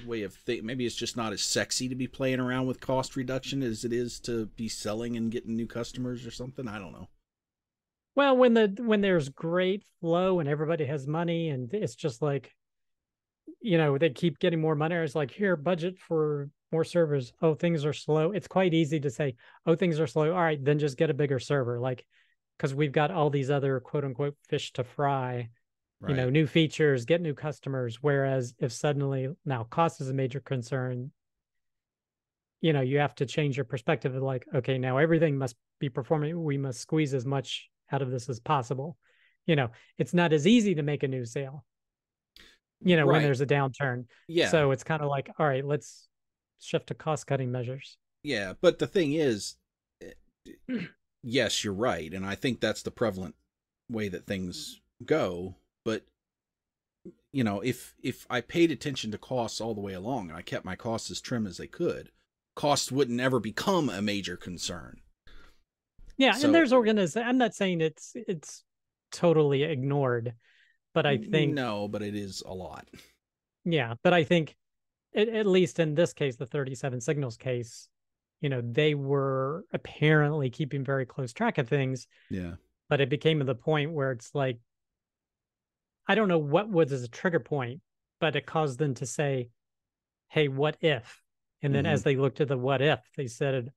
way 0.05 0.23
of 0.23 0.33
think. 0.33 0.63
Maybe 0.63 0.85
it's 0.85 0.95
just 0.95 1.17
not 1.17 1.33
as 1.33 1.41
sexy 1.41 1.89
to 1.89 1.95
be 1.95 2.07
playing 2.07 2.39
around 2.39 2.67
with 2.67 2.79
cost 2.79 3.15
reduction 3.15 3.63
as 3.63 3.83
it 3.83 3.91
is 3.91 4.19
to 4.21 4.45
be 4.45 4.69
selling 4.69 5.17
and 5.17 5.31
getting 5.31 5.55
new 5.55 5.67
customers 5.67 6.25
or 6.25 6.31
something. 6.31 6.67
I 6.67 6.79
don't 6.79 6.93
know. 6.93 7.07
Well, 8.15 8.35
when 8.35 8.53
the 8.53 8.75
when 8.77 8.99
there's 8.99 9.29
great 9.29 9.83
flow 10.01 10.41
and 10.41 10.49
everybody 10.49 10.85
has 10.85 11.07
money 11.07 11.49
and 11.49 11.73
it's 11.73 11.95
just 11.95 12.21
like 12.21 12.53
you 13.61 13.77
know, 13.77 13.97
they 13.97 14.09
keep 14.09 14.39
getting 14.39 14.59
more 14.59 14.75
money. 14.75 14.95
It's 14.95 15.15
like 15.15 15.31
here, 15.31 15.55
budget 15.55 15.97
for 15.99 16.49
more 16.71 16.83
servers. 16.83 17.33
Oh, 17.41 17.53
things 17.53 17.85
are 17.85 17.93
slow. 17.93 18.31
It's 18.31 18.47
quite 18.47 18.73
easy 18.73 18.99
to 18.99 19.09
say, 19.09 19.35
oh, 19.65 19.75
things 19.75 19.99
are 19.99 20.07
slow. 20.07 20.31
All 20.31 20.41
right, 20.41 20.63
then 20.63 20.79
just 20.79 20.97
get 20.97 21.09
a 21.09 21.13
bigger 21.13 21.39
server. 21.39 21.79
Like 21.79 22.05
because 22.61 22.75
we've 22.75 22.91
got 22.91 23.09
all 23.09 23.31
these 23.31 23.49
other 23.49 23.79
quote 23.79 24.05
unquote 24.05 24.35
fish 24.47 24.71
to 24.73 24.83
fry. 24.83 25.49
Right. 25.99 26.11
You 26.11 26.15
know, 26.15 26.29
new 26.29 26.45
features, 26.45 27.05
get 27.05 27.19
new 27.19 27.33
customers. 27.33 27.97
Whereas 28.01 28.53
if 28.59 28.71
suddenly 28.71 29.29
now 29.45 29.63
cost 29.63 29.99
is 29.99 30.09
a 30.09 30.13
major 30.13 30.39
concern, 30.39 31.11
you 32.59 32.71
know, 32.71 32.81
you 32.81 32.99
have 32.99 33.15
to 33.15 33.25
change 33.25 33.57
your 33.57 33.65
perspective 33.65 34.15
of 34.15 34.21
like, 34.21 34.45
okay, 34.53 34.77
now 34.77 34.97
everything 34.97 35.39
must 35.39 35.55
be 35.79 35.89
performing. 35.89 36.43
We 36.43 36.59
must 36.59 36.79
squeeze 36.79 37.15
as 37.15 37.25
much 37.25 37.67
out 37.91 38.03
of 38.03 38.11
this 38.11 38.29
as 38.29 38.39
possible. 38.39 38.95
You 39.47 39.55
know, 39.55 39.69
it's 39.97 40.13
not 40.13 40.31
as 40.31 40.45
easy 40.45 40.75
to 40.75 40.83
make 40.83 41.01
a 41.01 41.07
new 41.07 41.25
sale, 41.25 41.65
you 42.79 42.95
know, 42.95 43.05
right. 43.05 43.13
when 43.13 43.23
there's 43.23 43.41
a 43.41 43.47
downturn. 43.47 44.05
Yeah. 44.27 44.49
So 44.49 44.69
it's 44.69 44.83
kind 44.83 45.01
of 45.01 45.09
like, 45.09 45.31
all 45.39 45.47
right, 45.47 45.65
let's 45.65 46.07
shift 46.61 46.87
to 46.87 46.93
cost 46.93 47.27
cutting 47.27 47.51
measures. 47.51 47.97
Yeah. 48.23 48.53
But 48.61 48.79
the 48.79 48.87
thing 48.87 49.13
is, 49.13 49.55
eh, 50.01 50.79
yes, 51.23 51.63
you're 51.63 51.73
right. 51.73 52.13
And 52.13 52.25
I 52.25 52.35
think 52.35 52.59
that's 52.59 52.83
the 52.83 52.91
prevalent 52.91 53.35
way 53.89 54.07
that 54.09 54.25
things 54.25 54.79
go. 55.05 55.55
But 55.83 56.03
you 57.33 57.43
know, 57.43 57.61
if 57.61 57.95
if 58.03 58.25
I 58.29 58.41
paid 58.41 58.71
attention 58.71 59.11
to 59.11 59.17
costs 59.17 59.59
all 59.61 59.73
the 59.73 59.81
way 59.81 59.93
along 59.93 60.29
and 60.29 60.37
I 60.37 60.41
kept 60.41 60.65
my 60.65 60.75
costs 60.75 61.09
as 61.11 61.21
trim 61.21 61.47
as 61.47 61.57
they 61.57 61.67
could, 61.67 62.11
costs 62.55 62.91
wouldn't 62.91 63.19
ever 63.19 63.39
become 63.39 63.89
a 63.89 64.01
major 64.01 64.37
concern. 64.37 65.01
Yeah, 66.17 66.33
so, 66.33 66.45
and 66.45 66.55
there's 66.55 66.73
organizations. 66.73 67.25
I'm 67.25 67.37
not 67.37 67.55
saying 67.55 67.81
it's 67.81 68.11
it's 68.15 68.63
totally 69.11 69.63
ignored, 69.63 70.33
but 70.93 71.05
I 71.05 71.17
think 71.17 71.53
no, 71.53 71.87
but 71.87 72.01
it 72.01 72.15
is 72.15 72.43
a 72.45 72.53
lot. 72.53 72.87
Yeah, 73.65 73.95
but 74.03 74.13
I 74.13 74.23
think 74.23 74.55
at, 75.15 75.29
at 75.29 75.45
least 75.45 75.79
in 75.79 75.95
this 75.95 76.13
case, 76.13 76.35
the 76.35 76.45
37 76.45 77.01
signals 77.01 77.37
case, 77.37 77.87
you 78.39 78.49
know, 78.49 78.61
they 78.63 78.95
were 78.95 79.65
apparently 79.73 80.49
keeping 80.49 80.83
very 80.83 81.05
close 81.05 81.33
track 81.33 81.57
of 81.57 81.67
things. 81.67 82.07
Yeah. 82.29 82.53
But 82.89 83.01
it 83.01 83.09
became 83.09 83.39
to 83.39 83.45
the 83.45 83.55
point 83.55 83.91
where 83.91 84.11
it's 84.11 84.33
like, 84.33 84.59
I 86.07 86.15
don't 86.15 86.27
know 86.27 86.39
what 86.39 86.69
was 86.69 86.91
as 86.91 87.03
a 87.03 87.07
trigger 87.07 87.39
point, 87.39 87.81
but 88.19 88.35
it 88.35 88.45
caused 88.45 88.79
them 88.79 88.95
to 88.95 89.05
say, 89.05 89.49
hey, 90.29 90.47
what 90.47 90.77
if? 90.81 91.21
And 91.61 91.73
then 91.73 91.85
mm-hmm. 91.85 91.93
as 91.93 92.03
they 92.03 92.15
looked 92.15 92.41
at 92.41 92.47
the 92.47 92.57
what 92.57 92.81
if, 92.81 92.99
they 93.15 93.27
said, 93.27 93.71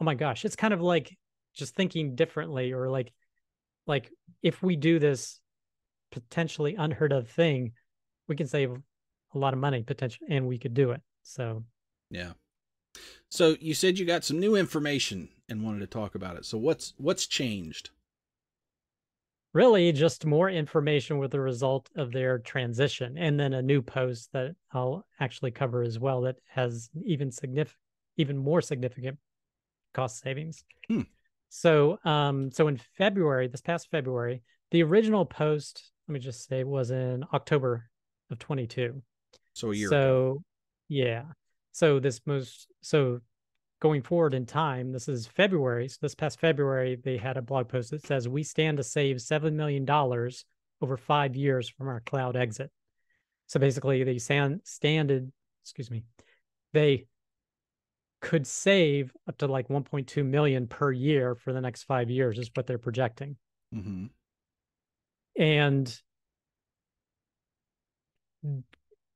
oh 0.00 0.04
my 0.04 0.14
gosh, 0.14 0.44
it's 0.44 0.56
kind 0.56 0.74
of 0.74 0.82
like 0.82 1.16
just 1.54 1.74
thinking 1.74 2.14
differently 2.14 2.72
or 2.72 2.90
like, 2.90 3.12
like 3.86 4.10
if 4.42 4.62
we 4.62 4.76
do 4.76 4.98
this 4.98 5.40
potentially 6.10 6.74
unheard 6.74 7.12
of 7.12 7.28
thing, 7.28 7.72
we 8.28 8.36
can 8.36 8.46
save 8.46 8.76
a 9.34 9.38
lot 9.38 9.52
of 9.52 9.60
money 9.60 9.82
potentially 9.82 10.28
and 10.30 10.46
we 10.46 10.58
could 10.58 10.74
do 10.74 10.90
it. 10.90 11.00
So, 11.22 11.64
yeah. 12.10 12.32
So 13.28 13.56
you 13.60 13.74
said 13.74 13.98
you 13.98 14.04
got 14.04 14.24
some 14.24 14.38
new 14.38 14.56
information 14.56 15.28
and 15.48 15.62
wanted 15.62 15.80
to 15.80 15.86
talk 15.86 16.14
about 16.14 16.36
it. 16.36 16.44
So 16.44 16.58
what's 16.58 16.94
what's 16.98 17.26
changed? 17.26 17.90
Really, 19.54 19.92
just 19.92 20.24
more 20.24 20.48
information 20.48 21.18
with 21.18 21.30
the 21.30 21.40
result 21.40 21.90
of 21.94 22.10
their 22.10 22.38
transition, 22.38 23.18
and 23.18 23.38
then 23.38 23.52
a 23.52 23.60
new 23.60 23.82
post 23.82 24.32
that 24.32 24.54
I'll 24.72 25.04
actually 25.20 25.50
cover 25.50 25.82
as 25.82 25.98
well 25.98 26.22
that 26.22 26.36
has 26.48 26.88
even 27.04 27.30
significant, 27.30 27.76
even 28.16 28.38
more 28.38 28.62
significant 28.62 29.18
cost 29.92 30.20
savings. 30.20 30.64
Hmm. 30.88 31.02
So, 31.50 31.98
um, 32.04 32.50
so 32.50 32.68
in 32.68 32.80
February, 32.96 33.46
this 33.46 33.60
past 33.60 33.90
February, 33.90 34.42
the 34.70 34.82
original 34.82 35.26
post, 35.26 35.90
let 36.08 36.14
me 36.14 36.20
just 36.20 36.48
say, 36.48 36.64
was 36.64 36.90
in 36.90 37.24
October 37.34 37.90
of 38.30 38.38
22. 38.38 39.02
So 39.54 39.72
a 39.72 39.74
year. 39.74 39.88
So, 39.88 39.96
ago. 39.98 40.42
yeah. 40.88 41.22
So 41.72 41.98
this 41.98 42.20
most 42.26 42.68
so 42.80 43.20
going 43.80 44.02
forward 44.02 44.34
in 44.34 44.46
time, 44.46 44.92
this 44.92 45.08
is 45.08 45.26
February. 45.26 45.88
So 45.88 45.98
this 46.02 46.14
past 46.14 46.38
February, 46.38 46.98
they 47.02 47.16
had 47.16 47.36
a 47.36 47.42
blog 47.42 47.68
post 47.68 47.90
that 47.90 48.06
says 48.06 48.28
we 48.28 48.42
stand 48.42 48.76
to 48.76 48.84
save 48.84 49.20
seven 49.20 49.56
million 49.56 49.84
dollars 49.84 50.44
over 50.80 50.96
five 50.96 51.34
years 51.34 51.68
from 51.68 51.88
our 51.88 52.00
cloud 52.00 52.36
exit. 52.36 52.70
So 53.46 53.58
basically, 53.60 54.04
they 54.04 54.18
stand 54.18 54.60
standed, 54.64 55.32
excuse 55.62 55.90
me, 55.90 56.04
they 56.72 57.06
could 58.20 58.46
save 58.46 59.12
up 59.28 59.36
to 59.38 59.46
like 59.46 59.68
1.2 59.68 60.24
million 60.24 60.66
per 60.68 60.92
year 60.92 61.34
for 61.34 61.52
the 61.52 61.60
next 61.60 61.82
five 61.82 62.08
years 62.08 62.38
is 62.38 62.50
what 62.54 62.66
they're 62.66 62.78
projecting. 62.78 63.36
Mm-hmm. 63.74 64.06
And 65.36 66.00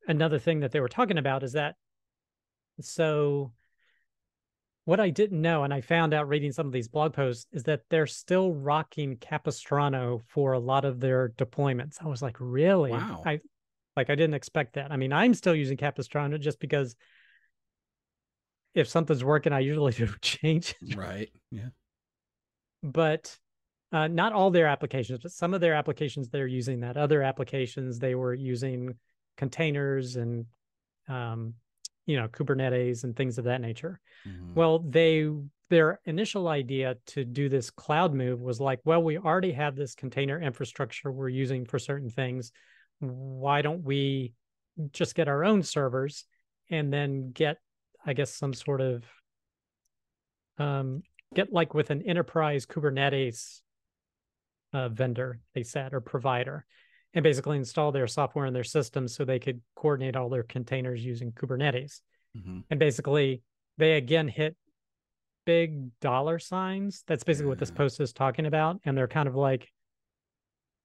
another 0.07 0.39
thing 0.39 0.61
that 0.61 0.73
they 0.73 0.81
were 0.81 0.89
talking 0.89 1.19
about 1.19 1.43
is 1.43 1.53
that 1.53 1.77
so 2.81 3.53
what 4.85 5.01
I 5.01 5.11
didn't 5.11 5.43
know, 5.43 5.65
and 5.65 5.75
I 5.75 5.81
found 5.81 6.15
out 6.15 6.29
reading 6.29 6.53
some 6.53 6.67
of 6.67 6.73
these 6.73 6.87
blog 6.87 7.13
posts, 7.13 7.47
is 7.53 7.65
that 7.65 7.83
they're 7.91 8.07
still 8.07 8.55
rocking 8.55 9.17
Capistrano 9.17 10.23
for 10.29 10.53
a 10.53 10.61
lot 10.61 10.85
of 10.85 11.01
their 11.01 11.31
deployments. 11.31 11.97
I 12.01 12.07
was 12.07 12.23
like, 12.23 12.37
really? 12.39 12.93
Wow. 12.93 13.23
I 13.27 13.41
like 13.97 14.11
I 14.11 14.15
didn't 14.15 14.35
expect 14.35 14.75
that. 14.75 14.93
I 14.93 14.97
mean, 14.97 15.13
I'm 15.13 15.35
still 15.35 15.57
using 15.57 15.77
Capistrano 15.77 16.39
just 16.39 16.61
because 16.61 16.95
if 18.75 18.89
something's 18.89 19.25
working, 19.25 19.53
I 19.53 19.61
usually 19.61 19.93
do 19.93 20.09
change 20.21 20.77
it. 20.81 20.97
Right. 20.97 21.31
Yeah. 21.51 21.71
But 22.83 23.37
uh, 23.91 24.07
not 24.07 24.33
all 24.33 24.51
their 24.53 24.69
applications, 24.69 25.19
but 25.21 25.33
some 25.33 25.53
of 25.53 25.61
their 25.61 25.75
applications 25.75 26.29
they're 26.29 26.47
using 26.47 26.81
that. 26.81 26.97
Other 26.97 27.23
applications 27.23 27.99
they 27.99 28.15
were 28.15 28.35
using 28.35 28.95
containers 29.37 30.16
and 30.16 30.47
um, 31.09 31.55
you 32.07 32.16
know 32.16 32.28
kubernetes 32.28 33.05
and 33.05 33.16
things 33.16 33.38
of 33.38 33.45
that 33.45 33.61
nature. 33.61 34.00
Mm-hmm. 34.26 34.55
well 34.55 34.78
they 34.81 35.31
their 35.69 36.00
initial 36.05 36.47
idea 36.47 36.97
to 37.07 37.25
do 37.25 37.49
this 37.49 37.71
cloud 37.71 38.14
move 38.14 38.40
was 38.40 38.61
like 38.61 38.81
well 38.85 39.02
we 39.02 39.19
already 39.19 39.52
have 39.52 39.75
this 39.75 39.95
container 39.95 40.40
infrastructure 40.40 41.11
we're 41.11 41.28
using 41.28 41.64
for 41.64 41.78
certain 41.78 42.11
things. 42.11 42.52
Why 43.00 43.62
don't 43.62 43.83
we 43.83 44.33
just 44.93 45.14
get 45.14 45.28
our 45.28 45.45
own 45.45 45.62
servers 45.62 46.25
and 46.71 46.93
then 46.93 47.31
get 47.33 47.59
i 48.05 48.12
guess 48.12 48.35
some 48.35 48.52
sort 48.52 48.81
of 48.81 49.05
um 50.59 51.02
get 51.35 51.52
like 51.52 51.75
with 51.75 51.90
an 51.90 52.02
enterprise 52.02 52.66
kubernetes 52.66 53.61
uh, 54.73 54.88
vendor 54.88 55.40
they 55.55 55.62
said 55.62 55.95
or 55.95 56.00
provider 56.00 56.64
and 57.17 57.23
basically 57.23 57.57
install 57.57 57.91
their 57.91 58.07
software 58.07 58.45
in 58.45 58.53
their 58.53 58.63
systems 58.63 59.17
so 59.17 59.25
they 59.25 59.39
could 59.39 59.63
coordinate 59.75 60.17
all 60.17 60.29
their 60.29 60.43
containers 60.43 61.03
using 61.03 61.33
Kubernetes. 61.33 62.01
Mm-hmm. 62.37 62.61
And 62.71 62.79
basically, 62.79 63.43
they 63.79 63.95
again 63.95 64.29
hit 64.29 64.55
big 65.47 65.99
dollar 66.01 66.39
signs. 66.39 67.05
That's 67.07 67.25
basically 67.25 67.47
yeah. 67.47 67.53
what 67.53 67.59
this 67.59 67.71
post 67.71 68.01
is 68.01 68.13
talking 68.13 68.45
about. 68.45 68.81
And 68.85 68.97
they're 68.97 69.09
kind 69.09 69.29
of 69.29 69.35
like, 69.35 69.73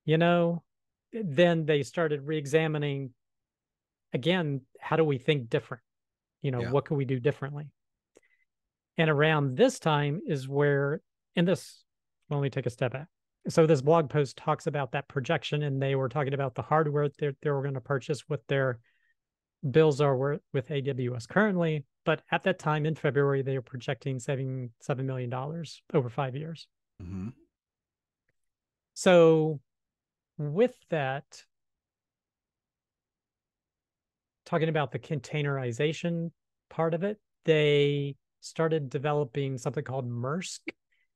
you 0.06 0.18
know, 0.18 0.64
then 1.12 1.66
they 1.66 1.84
started 1.84 2.26
re-examining 2.26 3.12
again, 4.14 4.62
how 4.80 4.96
do 4.96 5.04
we 5.04 5.18
think 5.18 5.50
different? 5.50 5.84
You 6.42 6.52
know, 6.52 6.62
yeah. 6.62 6.72
what 6.72 6.86
can 6.86 6.96
we 6.96 7.04
do 7.04 7.20
differently? 7.20 7.66
And 8.98 9.10
around 9.10 9.58
this 9.58 9.80
time 9.80 10.22
is 10.26 10.48
where, 10.48 11.02
in 11.36 11.44
this, 11.44 11.84
let 12.30 12.40
me 12.40 12.50
take 12.50 12.68
a 12.68 12.70
step 12.70 12.94
back 12.94 13.08
so 13.48 13.66
this 13.66 13.82
blog 13.82 14.10
post 14.10 14.38
talks 14.38 14.68
about 14.68 14.92
that 14.92 15.08
projection 15.08 15.64
and 15.64 15.82
they 15.82 15.96
were 15.96 16.10
talking 16.10 16.34
about 16.34 16.56
the 16.56 16.62
hardware 16.62 17.10
that 17.20 17.36
they 17.42 17.50
were 17.50 17.62
going 17.62 17.74
to 17.74 17.82
purchase 17.82 18.24
what 18.28 18.42
their 18.48 18.80
bills 19.70 20.02
are 20.02 20.16
with 20.16 20.70
aws 20.70 21.28
currently 21.28 21.84
but 22.06 22.22
at 22.32 22.44
that 22.44 22.60
time 22.60 22.86
in 22.86 22.96
february 22.96 23.42
they 23.42 23.56
were 23.56 23.62
projecting 23.62 24.20
saving 24.20 24.70
$7 24.88 25.06
million 25.06 25.32
over 25.94 26.10
five 26.10 26.36
years 26.36 26.68
mm-hmm. 27.02 27.30
so 28.94 29.60
with 30.38 30.76
that 30.90 31.26
talking 34.46 34.70
about 34.70 34.92
the 34.92 35.00
containerization 35.00 36.32
part 36.70 36.94
of 36.94 37.04
it 37.04 37.20
they 37.46 38.16
started 38.42 38.90
developing 38.90 39.58
something 39.58 39.84
called 39.84 40.10
MRSK 40.10 40.60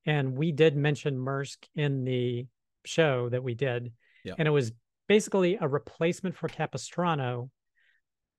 and 0.05 0.37
we 0.37 0.51
did 0.51 0.75
mention 0.75 1.17
MRSK 1.17 1.67
in 1.75 2.03
the 2.03 2.45
show 2.85 3.29
that 3.29 3.43
we 3.43 3.55
did. 3.55 3.91
Yeah. 4.23 4.33
And 4.37 4.47
it 4.47 4.51
was 4.51 4.71
basically 5.07 5.57
a 5.59 5.67
replacement 5.67 6.35
for 6.35 6.47
Capistrano, 6.47 7.49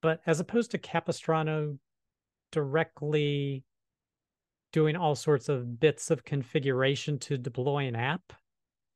but 0.03 0.21
as 0.27 0.41
opposed 0.41 0.73
to 0.73 0.79
Capistrano 0.79 1.79
directly 2.53 3.65
doing 4.73 4.97
all 4.97 5.15
sorts 5.15 5.49
of 5.49 5.81
bits 5.81 6.11
of 6.11 6.25
configuration 6.25 7.19
to 7.19 7.39
deploy 7.39 7.87
an 7.87 7.97
app, 7.97 8.33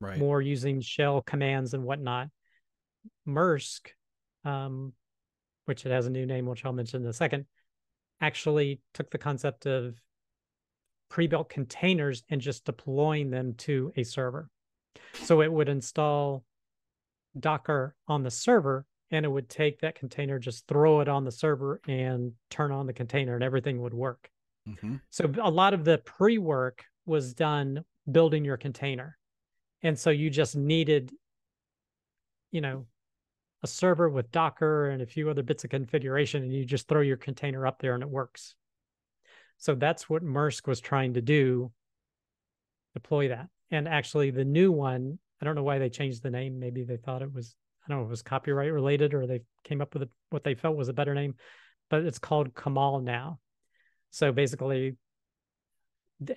right. 0.01 0.19
more 0.19 0.41
using 0.43 0.81
shell 0.81 1.23
commands 1.23 1.75
and 1.75 1.85
whatnot. 1.85 2.29
MRSK, 3.27 3.89
um, 4.45 4.93
which 5.65 5.87
it 5.87 5.93
has 5.93 6.07
a 6.07 6.11
new 6.11 6.27
name, 6.27 6.47
which 6.47 6.65
I'll 6.65 6.73
mention 6.73 7.03
in 7.03 7.09
a 7.09 7.13
second, 7.13 7.47
actually 8.21 8.81
took 8.93 9.11
the 9.11 9.19
concept 9.19 9.67
of 9.67 9.99
pre-built 11.11 11.51
containers 11.51 12.23
and 12.31 12.41
just 12.41 12.65
deploying 12.65 13.31
them 13.31 13.55
to 13.55 13.93
a 13.97 14.05
server. 14.05 14.49
So 15.25 15.43
it 15.43 15.53
would 15.53 15.69
install 15.69 16.45
Docker 17.39 17.95
on 18.09 18.23
the 18.23 18.31
server 18.31 18.87
and 19.11 19.27
it 19.27 19.29
would 19.29 19.49
take 19.49 19.81
that 19.81 19.97
container, 19.97 20.39
just 20.39 20.67
throw 20.67 21.01
it 21.01 21.09
on 21.09 21.25
the 21.25 21.33
server 21.33 21.81
and 21.87 22.33
turn 22.49 22.73
on 22.73 22.87
the 22.87 22.93
container 22.93 23.35
and 23.35 23.45
everything 23.45 23.83
would 23.83 23.93
work. 23.93 24.31
Mm-hmm. 24.69 24.97
So 25.11 25.31
a 25.43 25.51
lot 25.51 25.75
of 25.75 25.85
the 25.85 25.99
pre 25.99 26.39
work 26.39 26.85
was 27.07 27.35
done 27.35 27.85
building 28.11 28.45
your 28.45 28.57
container. 28.57 29.19
And 29.83 29.99
so 29.99 30.11
you 30.11 30.31
just 30.31 30.55
needed, 30.55 31.13
you 32.53 32.61
know, 32.61 32.87
a 33.63 33.67
server 33.67 34.09
with 34.09 34.31
Docker 34.31 34.91
and 34.91 35.03
a 35.03 35.07
few 35.07 35.29
other 35.29 35.43
bits 35.43 35.65
of 35.65 35.71
configuration, 35.71 36.43
and 36.43 36.53
you 36.53 36.65
just 36.65 36.89
throw 36.89 37.01
your 37.01 37.17
container 37.17 37.67
up 37.67 37.81
there 37.81 37.95
and 37.95 38.03
it 38.03 38.09
works. 38.09 38.55
So 39.61 39.75
that's 39.75 40.09
what 40.09 40.25
MRSK 40.25 40.67
was 40.67 40.81
trying 40.81 41.15
to 41.15 41.21
do, 41.21 41.71
deploy 42.95 43.29
that. 43.29 43.49
And 43.71 43.87
actually, 43.87 44.31
the 44.31 44.45
new 44.45 44.73
one, 44.73 45.19
I 45.41 45.45
don't 45.45 45.55
know 45.55 45.63
why 45.63 45.79
they 45.79 45.91
changed 45.91 46.23
the 46.23 46.31
name. 46.31 46.59
Maybe 46.59 46.83
they 46.83 46.97
thought 46.97 47.23
it 47.23 47.33
was, 47.33 47.55
I 47.85 47.91
don't 47.91 48.01
know, 48.01 48.07
it 48.07 48.11
was 48.11 48.23
copyright 48.23 48.73
related 48.73 49.15
or 49.15 49.27
they 49.27 49.43
came 49.63 49.81
up 49.81 49.93
with 49.93 50.05
a, 50.05 50.09
what 50.31 50.45
they 50.45 50.55
felt 50.55 50.77
was 50.77 50.89
a 50.89 50.95
better 50.95 51.15
name, 51.15 51.35
but 51.91 52.05
it's 52.05 52.19
called 52.19 52.55
Kamal 52.55 53.01
now. 53.01 53.39
So 54.11 54.33
basically, 54.33 54.97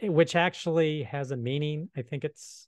which 0.01 0.35
actually 0.35 1.03
has 1.03 1.31
a 1.31 1.37
meaning. 1.37 1.89
I 1.95 2.01
think 2.01 2.23
it's 2.23 2.67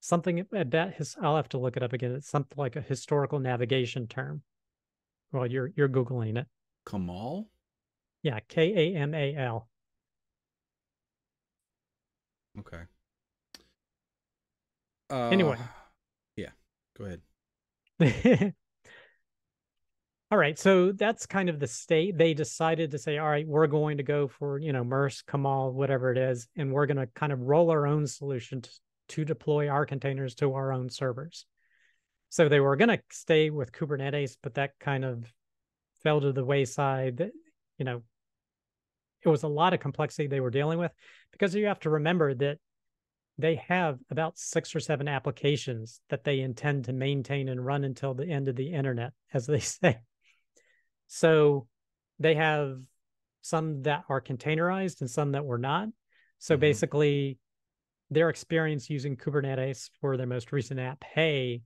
something 0.00 0.44
about 0.52 0.92
his 0.92 1.16
I'll 1.20 1.36
have 1.36 1.48
to 1.50 1.58
look 1.58 1.76
it 1.76 1.82
up 1.82 1.94
again. 1.94 2.12
It's 2.12 2.28
something 2.28 2.56
like 2.56 2.76
a 2.76 2.80
historical 2.82 3.38
navigation 3.38 4.06
term. 4.06 4.42
Well, 5.32 5.46
you're 5.46 5.70
you're 5.74 5.88
googling 5.88 6.38
it. 6.38 6.46
Kamal. 6.86 7.48
Yeah, 8.24 8.40
K 8.48 8.94
A 8.94 8.98
M 8.98 9.14
A 9.14 9.36
L. 9.36 9.68
Okay. 12.58 12.80
Uh, 15.10 15.28
Anyway. 15.28 15.58
Yeah. 16.34 16.48
Go 16.98 17.04
ahead. 17.04 17.20
all 20.30 20.38
right, 20.38 20.58
so 20.58 20.92
that's 20.92 21.26
kind 21.26 21.50
of 21.50 21.60
the 21.60 21.66
state. 21.66 22.16
They 22.16 22.32
decided 22.32 22.92
to 22.92 22.98
say, 22.98 23.18
all 23.18 23.28
right, 23.28 23.46
we're 23.46 23.66
going 23.66 23.98
to 23.98 24.02
go 24.02 24.26
for 24.26 24.58
you 24.58 24.72
know 24.72 24.82
MRSK, 24.82 25.26
Kamal, 25.26 25.74
whatever 25.74 26.10
it 26.10 26.16
is, 26.16 26.48
and 26.56 26.72
we're 26.72 26.86
going 26.86 26.96
to 26.96 27.08
kind 27.14 27.30
of 27.32 27.40
roll 27.40 27.70
our 27.70 27.86
own 27.86 28.06
solution 28.06 28.62
to, 28.62 28.70
to 29.10 29.26
deploy 29.26 29.68
our 29.68 29.84
containers 29.84 30.34
to 30.36 30.54
our 30.54 30.72
own 30.72 30.88
servers. 30.88 31.44
So 32.30 32.48
they 32.48 32.60
were 32.60 32.76
going 32.76 32.88
to 32.88 33.00
stay 33.10 33.50
with 33.50 33.70
Kubernetes, 33.70 34.38
but 34.42 34.54
that 34.54 34.70
kind 34.80 35.04
of 35.04 35.30
fell 36.02 36.22
to 36.22 36.32
the 36.32 36.44
wayside. 36.44 37.30
You 37.76 37.84
know, 37.84 38.02
it 39.24 39.28
was 39.28 39.42
a 39.42 39.48
lot 39.48 39.74
of 39.74 39.80
complexity 39.80 40.26
they 40.26 40.40
were 40.40 40.50
dealing 40.50 40.78
with 40.78 40.92
because 41.32 41.54
you 41.54 41.66
have 41.66 41.80
to 41.80 41.90
remember 41.90 42.34
that 42.34 42.58
they 43.38 43.56
have 43.56 43.98
about 44.10 44.38
six 44.38 44.74
or 44.74 44.80
seven 44.80 45.08
applications 45.08 46.00
that 46.08 46.24
they 46.24 46.40
intend 46.40 46.84
to 46.84 46.92
maintain 46.92 47.48
and 47.48 47.64
run 47.64 47.82
until 47.84 48.14
the 48.14 48.28
end 48.28 48.48
of 48.48 48.54
the 48.54 48.72
internet, 48.72 49.12
as 49.32 49.46
they 49.46 49.58
say. 49.60 49.98
So 51.08 51.66
they 52.18 52.34
have 52.34 52.78
some 53.40 53.82
that 53.82 54.04
are 54.08 54.20
containerized 54.20 55.00
and 55.00 55.10
some 55.10 55.32
that 55.32 55.44
were 55.44 55.58
not. 55.58 55.88
So 56.38 56.56
Mhm. 56.56 56.60
basically, 56.60 57.38
their 58.10 58.28
experience 58.28 58.88
using 58.88 59.16
Kubernetes 59.16 59.90
for 60.00 60.16
their 60.16 60.26
most 60.26 60.52
recent 60.52 60.78
app, 60.78 61.02
Hey, 61.02 61.62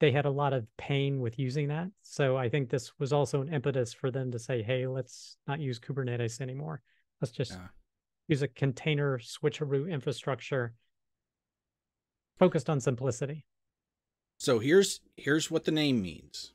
they 0.00 0.10
had 0.10 0.24
a 0.24 0.30
lot 0.30 0.52
of 0.52 0.66
pain 0.78 1.20
with 1.20 1.38
using 1.38 1.68
that. 1.68 1.90
So 2.02 2.36
I 2.36 2.48
think 2.48 2.70
this 2.70 2.98
was 2.98 3.12
also 3.12 3.42
an 3.42 3.52
impetus 3.52 3.92
for 3.92 4.10
them 4.10 4.32
to 4.32 4.38
say, 4.38 4.62
hey, 4.62 4.86
let's 4.86 5.36
not 5.46 5.60
use 5.60 5.78
Kubernetes 5.78 6.40
anymore. 6.40 6.82
Let's 7.20 7.32
just 7.32 7.52
Yeah. 7.52 7.68
use 8.26 8.42
a 8.42 8.48
container 8.48 9.18
switcheroo 9.18 9.90
infrastructure 9.90 10.74
focused 12.38 12.70
on 12.70 12.80
simplicity. 12.80 13.44
So 14.38 14.58
here's 14.58 15.00
here's 15.18 15.50
what 15.50 15.64
the 15.64 15.70
name 15.70 16.00
means. 16.00 16.54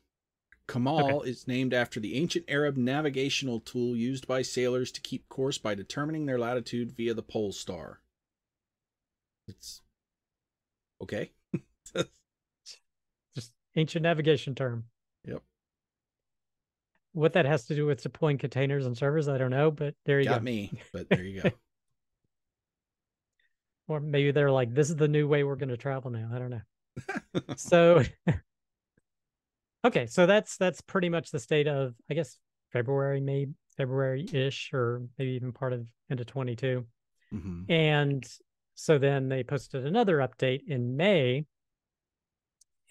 Kamal 0.66 1.22
is 1.22 1.46
named 1.46 1.72
after 1.72 2.00
the 2.00 2.16
ancient 2.16 2.46
Arab 2.48 2.76
navigational 2.76 3.60
tool 3.60 3.96
used 3.96 4.26
by 4.26 4.42
sailors 4.42 4.90
to 4.90 5.00
keep 5.00 5.28
course 5.28 5.58
by 5.58 5.76
determining 5.76 6.26
their 6.26 6.40
latitude 6.40 6.90
via 6.90 7.14
the 7.14 7.22
pole 7.22 7.52
star. 7.52 8.00
It's 9.46 9.82
okay. 11.00 11.30
Ancient 13.76 14.02
navigation 14.02 14.54
term. 14.54 14.84
Yep. 15.24 15.42
What 17.12 17.34
that 17.34 17.44
has 17.44 17.66
to 17.66 17.74
do 17.74 17.86
with 17.86 18.02
deploying 18.02 18.38
containers 18.38 18.86
and 18.86 18.96
servers, 18.96 19.28
I 19.28 19.38
don't 19.38 19.50
know, 19.50 19.70
but 19.70 19.94
there 20.04 20.18
you 20.18 20.26
go. 20.26 20.32
Got 20.32 20.40
go. 20.40 20.44
me, 20.44 20.72
but 20.92 21.08
there 21.10 21.22
you 21.22 21.42
go. 21.42 21.50
Or 23.88 24.00
maybe 24.00 24.32
they're 24.32 24.50
like, 24.50 24.74
this 24.74 24.90
is 24.90 24.96
the 24.96 25.08
new 25.08 25.28
way 25.28 25.44
we're 25.44 25.56
going 25.56 25.68
to 25.68 25.76
travel 25.76 26.10
now. 26.10 26.30
I 26.32 26.38
don't 26.38 26.50
know. 26.50 26.60
so 27.56 28.02
okay 29.84 30.06
so 30.06 30.26
that's 30.26 30.56
that's 30.56 30.80
pretty 30.80 31.08
much 31.08 31.30
the 31.30 31.38
state 31.38 31.68
of 31.68 31.94
i 32.10 32.14
guess 32.14 32.38
february 32.72 33.20
maybe 33.20 33.52
february-ish 33.76 34.70
or 34.72 35.02
maybe 35.18 35.32
even 35.32 35.52
part 35.52 35.72
of 35.72 35.86
into 36.10 36.24
22 36.24 36.84
hmm 37.30 37.62
and 37.68 38.24
so 38.74 38.98
then 38.98 39.28
they 39.28 39.42
posted 39.42 39.86
another 39.86 40.18
update 40.18 40.60
in 40.68 40.96
may 40.96 41.44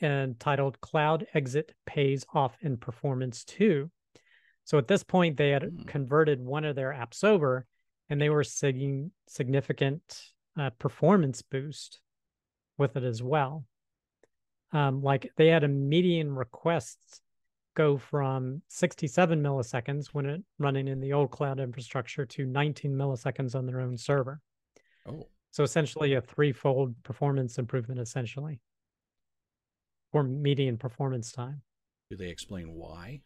and 0.01 0.39
titled 0.39 0.79
cloud 0.81 1.25
exit 1.33 1.73
pays 1.85 2.25
off 2.33 2.55
in 2.61 2.77
performance 2.77 3.43
2 3.45 3.89
so 4.63 4.77
at 4.77 4.87
this 4.87 5.03
point 5.03 5.37
they 5.37 5.49
had 5.49 5.69
Hmm. 5.69 5.87
converted 5.87 6.41
one 6.41 6.65
of 6.65 6.75
their 6.75 6.91
apps 6.91 7.23
over 7.23 7.65
and 8.09 8.21
they 8.21 8.29
were 8.29 8.43
seeing 8.43 9.11
significant 9.27 10.21
uh, 10.57 10.69
performance 10.71 11.41
boost 11.41 11.99
with 12.77 12.95
it 12.95 13.03
as 13.03 13.21
well 13.23 13.65
um, 14.71 15.01
like 15.01 15.31
they 15.37 15.47
had 15.47 15.63
a 15.63 15.67
median 15.67 16.33
requests 16.35 17.21
go 17.75 17.97
from 17.97 18.61
67 18.69 19.41
milliseconds 19.41 20.07
when 20.07 20.25
it 20.25 20.41
running 20.59 20.87
in 20.87 20.99
the 20.99 21.13
old 21.13 21.31
cloud 21.31 21.59
infrastructure 21.59 22.25
to 22.25 22.45
19 22.45 22.93
milliseconds 22.95 23.53
on 23.55 23.65
their 23.65 23.81
own 23.81 23.97
server. 23.97 24.39
Oh, 25.05 25.27
So 25.51 25.63
essentially 25.63 26.13
a 26.13 26.21
threefold 26.21 26.95
performance 27.03 27.57
improvement 27.57 27.99
essentially 27.99 28.59
or 30.15 30.23
median 30.23 30.77
performance 30.77 31.33
time. 31.33 31.61
do 32.09 32.15
they 32.15 32.29
explain 32.29 32.73
why? 32.73 33.19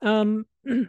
Um 0.00 0.46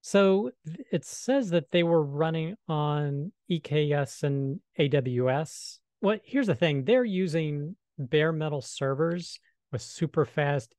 so 0.00 0.50
it 0.90 1.04
says 1.04 1.50
that 1.50 1.70
they 1.70 1.82
were 1.82 2.02
running 2.02 2.56
on 2.68 3.32
EKS 3.50 4.22
and 4.22 4.60
AWS. 4.78 5.78
Well, 6.00 6.18
here's 6.24 6.46
the 6.46 6.54
thing, 6.54 6.84
they're 6.84 7.04
using 7.04 7.76
bare 7.98 8.32
metal 8.32 8.62
servers 8.62 9.38
with 9.70 9.82
super 9.82 10.24
fast 10.24 10.74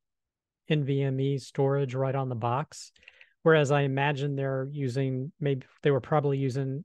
NVMe 0.68 1.40
storage 1.40 1.94
right 1.94 2.16
on 2.16 2.28
the 2.28 2.34
box. 2.34 2.90
Whereas 3.44 3.70
I 3.70 3.82
imagine 3.82 4.34
they're 4.34 4.66
using 4.72 5.30
maybe 5.38 5.66
they 5.84 5.92
were 5.92 6.00
probably 6.00 6.38
using 6.38 6.84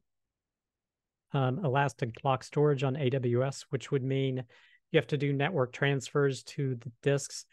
um, 1.33 1.63
elastic 1.63 2.21
block 2.21 2.43
storage 2.43 2.83
on 2.83 2.95
AWS, 2.95 3.65
which 3.69 3.91
would 3.91 4.03
mean 4.03 4.43
you 4.91 4.97
have 4.97 5.07
to 5.07 5.17
do 5.17 5.31
network 5.33 5.71
transfers 5.71 6.43
to 6.43 6.75
the 6.75 6.91
disks. 7.01 7.45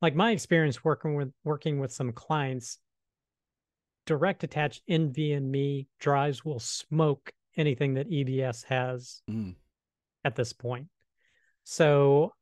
Like 0.00 0.14
my 0.14 0.30
experience 0.32 0.84
working 0.84 1.14
with 1.14 1.32
working 1.44 1.80
with 1.80 1.92
some 1.92 2.12
clients, 2.12 2.78
direct 4.06 4.44
attached 4.44 4.82
NVMe 4.88 5.86
drives 5.98 6.44
will 6.44 6.60
smoke 6.60 7.32
anything 7.56 7.94
that 7.94 8.10
EBS 8.10 8.64
has 8.64 9.22
Mm. 9.28 9.54
at 10.24 10.36
this 10.36 10.52
point. 10.52 10.88
So 11.64 12.32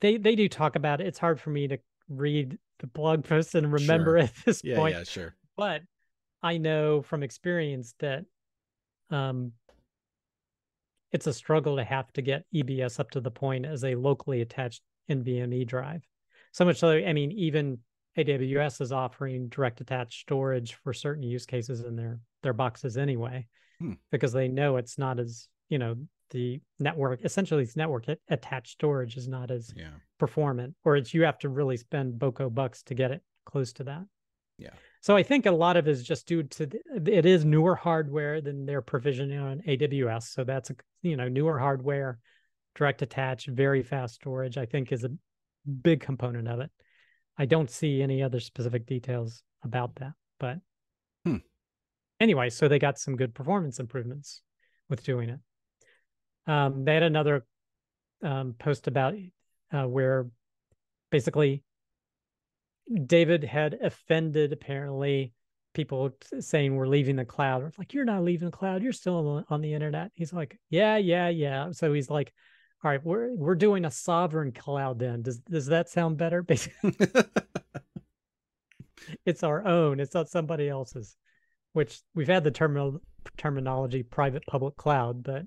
they 0.00 0.16
they 0.16 0.36
do 0.36 0.48
talk 0.48 0.76
about 0.76 1.00
it. 1.00 1.06
It's 1.08 1.18
hard 1.18 1.40
for 1.40 1.50
me 1.50 1.68
to 1.68 1.78
read 2.08 2.58
the 2.78 2.86
blog 2.86 3.24
post 3.24 3.54
and 3.54 3.72
remember 3.72 4.18
Sure. 4.18 4.18
at 4.24 4.32
this 4.44 4.62
Yeah, 4.64 4.76
point, 4.76 4.96
yeah, 4.96 5.04
sure. 5.04 5.34
but 5.56 5.82
I 6.42 6.58
know 6.58 7.02
from 7.02 7.22
experience 7.22 7.94
that 8.00 8.24
um, 9.10 9.52
it's 11.12 11.26
a 11.26 11.32
struggle 11.32 11.76
to 11.76 11.84
have 11.84 12.12
to 12.14 12.22
get 12.22 12.44
EBS 12.54 12.98
up 12.98 13.10
to 13.12 13.20
the 13.20 13.30
point 13.30 13.64
as 13.66 13.84
a 13.84 13.94
locally 13.94 14.40
attached 14.40 14.82
NVMe 15.10 15.66
drive. 15.66 16.02
So 16.52 16.64
much 16.64 16.78
so, 16.78 16.90
I 16.90 17.12
mean, 17.12 17.30
even 17.32 17.78
AWS 18.18 18.80
is 18.80 18.92
offering 18.92 19.48
direct 19.48 19.80
attached 19.80 20.20
storage 20.22 20.74
for 20.82 20.92
certain 20.92 21.22
use 21.22 21.46
cases 21.46 21.80
in 21.80 21.96
their 21.96 22.20
their 22.42 22.52
boxes 22.52 22.96
anyway, 22.96 23.46
Hmm. 23.78 23.94
because 24.12 24.32
they 24.32 24.48
know 24.48 24.76
it's 24.76 24.98
not 24.98 25.18
as 25.18 25.48
you 25.68 25.78
know 25.78 25.96
the 26.30 26.60
network 26.78 27.24
essentially 27.24 27.62
it's 27.62 27.76
network 27.76 28.06
attached 28.28 28.72
storage 28.72 29.16
is 29.16 29.28
not 29.28 29.50
as 29.50 29.72
Yeah. 29.76 29.90
performant, 30.18 30.74
or 30.84 30.96
it's 30.96 31.12
you 31.14 31.22
have 31.22 31.38
to 31.38 31.48
really 31.48 31.76
spend 31.76 32.18
boko 32.18 32.50
bucks 32.50 32.82
to 32.84 32.94
get 32.94 33.10
it 33.10 33.22
close 33.44 33.72
to 33.74 33.84
that. 33.84 34.04
Yeah. 34.58 34.74
So 35.04 35.14
I 35.14 35.22
think 35.22 35.44
a 35.44 35.50
lot 35.50 35.76
of 35.76 35.86
it 35.86 35.90
is 35.90 36.02
just 36.02 36.26
due 36.26 36.44
to 36.44 36.64
the, 36.64 36.80
it 37.14 37.26
is 37.26 37.44
newer 37.44 37.74
hardware 37.74 38.40
than 38.40 38.64
they're 38.64 38.80
provisioning 38.80 39.38
on 39.38 39.60
AWS. 39.68 40.32
So 40.32 40.44
that's 40.44 40.70
a 40.70 40.76
you 41.02 41.14
know 41.18 41.28
newer 41.28 41.58
hardware, 41.58 42.18
direct 42.74 43.02
attach, 43.02 43.44
very 43.44 43.82
fast 43.82 44.14
storage. 44.14 44.56
I 44.56 44.64
think 44.64 44.92
is 44.92 45.04
a 45.04 45.10
big 45.82 46.00
component 46.00 46.48
of 46.48 46.60
it. 46.60 46.70
I 47.36 47.44
don't 47.44 47.68
see 47.68 48.00
any 48.00 48.22
other 48.22 48.40
specific 48.40 48.86
details 48.86 49.42
about 49.62 49.94
that, 49.96 50.12
but 50.40 50.60
Hmm. 51.26 51.36
anyway, 52.18 52.48
so 52.48 52.66
they 52.66 52.78
got 52.78 52.98
some 52.98 53.14
good 53.14 53.34
performance 53.34 53.80
improvements. 53.80 54.40
with 54.88 55.04
doing 55.04 55.28
it. 55.28 55.40
Um, 56.46 56.84
they 56.86 56.94
had 56.94 57.02
another 57.02 57.44
um, 58.22 58.54
post 58.58 58.86
about 58.86 59.14
uh, 59.70 59.84
where 59.84 60.28
basically 61.10 61.62
David 63.06 63.44
had 63.44 63.74
offended 63.82 64.52
apparently 64.52 65.32
people 65.74 66.10
saying 66.38 66.74
we're 66.74 66.86
leaving 66.86 67.16
the 67.16 67.24
cloud. 67.24 67.72
Like 67.78 67.92
you're 67.92 68.04
not 68.04 68.22
leaving 68.22 68.50
the 68.50 68.56
cloud, 68.56 68.82
you're 68.82 68.92
still 68.92 69.44
on 69.48 69.60
the 69.60 69.74
internet. 69.74 70.10
He's 70.14 70.32
like, 70.32 70.58
yeah, 70.70 70.96
yeah, 70.96 71.28
yeah. 71.28 71.72
So 71.72 71.92
he's 71.92 72.10
like, 72.10 72.32
all 72.82 72.90
right, 72.90 73.04
we're 73.04 73.34
we're 73.34 73.54
doing 73.54 73.84
a 73.84 73.90
sovereign 73.90 74.52
cloud 74.52 74.98
then. 74.98 75.22
Does 75.22 75.38
does 75.38 75.66
that 75.66 75.88
sound 75.88 76.16
better? 76.18 76.42
Basically, 76.44 76.94
it's 79.24 79.42
our 79.42 79.66
own. 79.66 80.00
It's 80.00 80.14
not 80.14 80.28
somebody 80.28 80.68
else's. 80.68 81.16
Which 81.72 82.00
we've 82.14 82.28
had 82.28 82.44
the 82.44 82.52
terminal 82.52 83.00
terminology 83.36 84.02
private 84.02 84.44
public 84.46 84.76
cloud, 84.76 85.22
but 85.22 85.42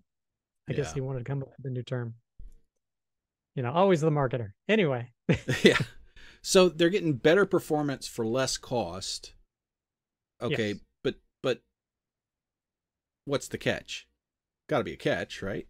I 0.68 0.72
yeah. 0.72 0.78
guess 0.78 0.94
he 0.94 1.00
wanted 1.00 1.20
to 1.20 1.26
come 1.26 1.42
up 1.42 1.50
with 1.58 1.66
a 1.66 1.70
new 1.70 1.84
term. 1.84 2.16
You 3.56 3.64
know, 3.64 3.72
always 3.72 4.02
the 4.02 4.12
marketer. 4.12 4.52
Anyway. 4.68 5.12
yeah. 5.64 5.78
So 6.42 6.70
they're 6.70 6.90
getting 6.90 7.14
better 7.14 7.46
performance 7.46 8.08
for 8.08 8.26
less 8.26 8.58
cost. 8.58 9.34
Okay, 10.42 10.70
yes. 10.70 10.78
but 11.04 11.16
but 11.42 11.62
what's 13.26 13.48
the 13.48 13.58
catch? 13.58 14.08
Got 14.68 14.80
to 14.80 14.84
be 14.84 14.94
a 14.94 14.98
catch, 14.98 15.42
right? 15.42 15.68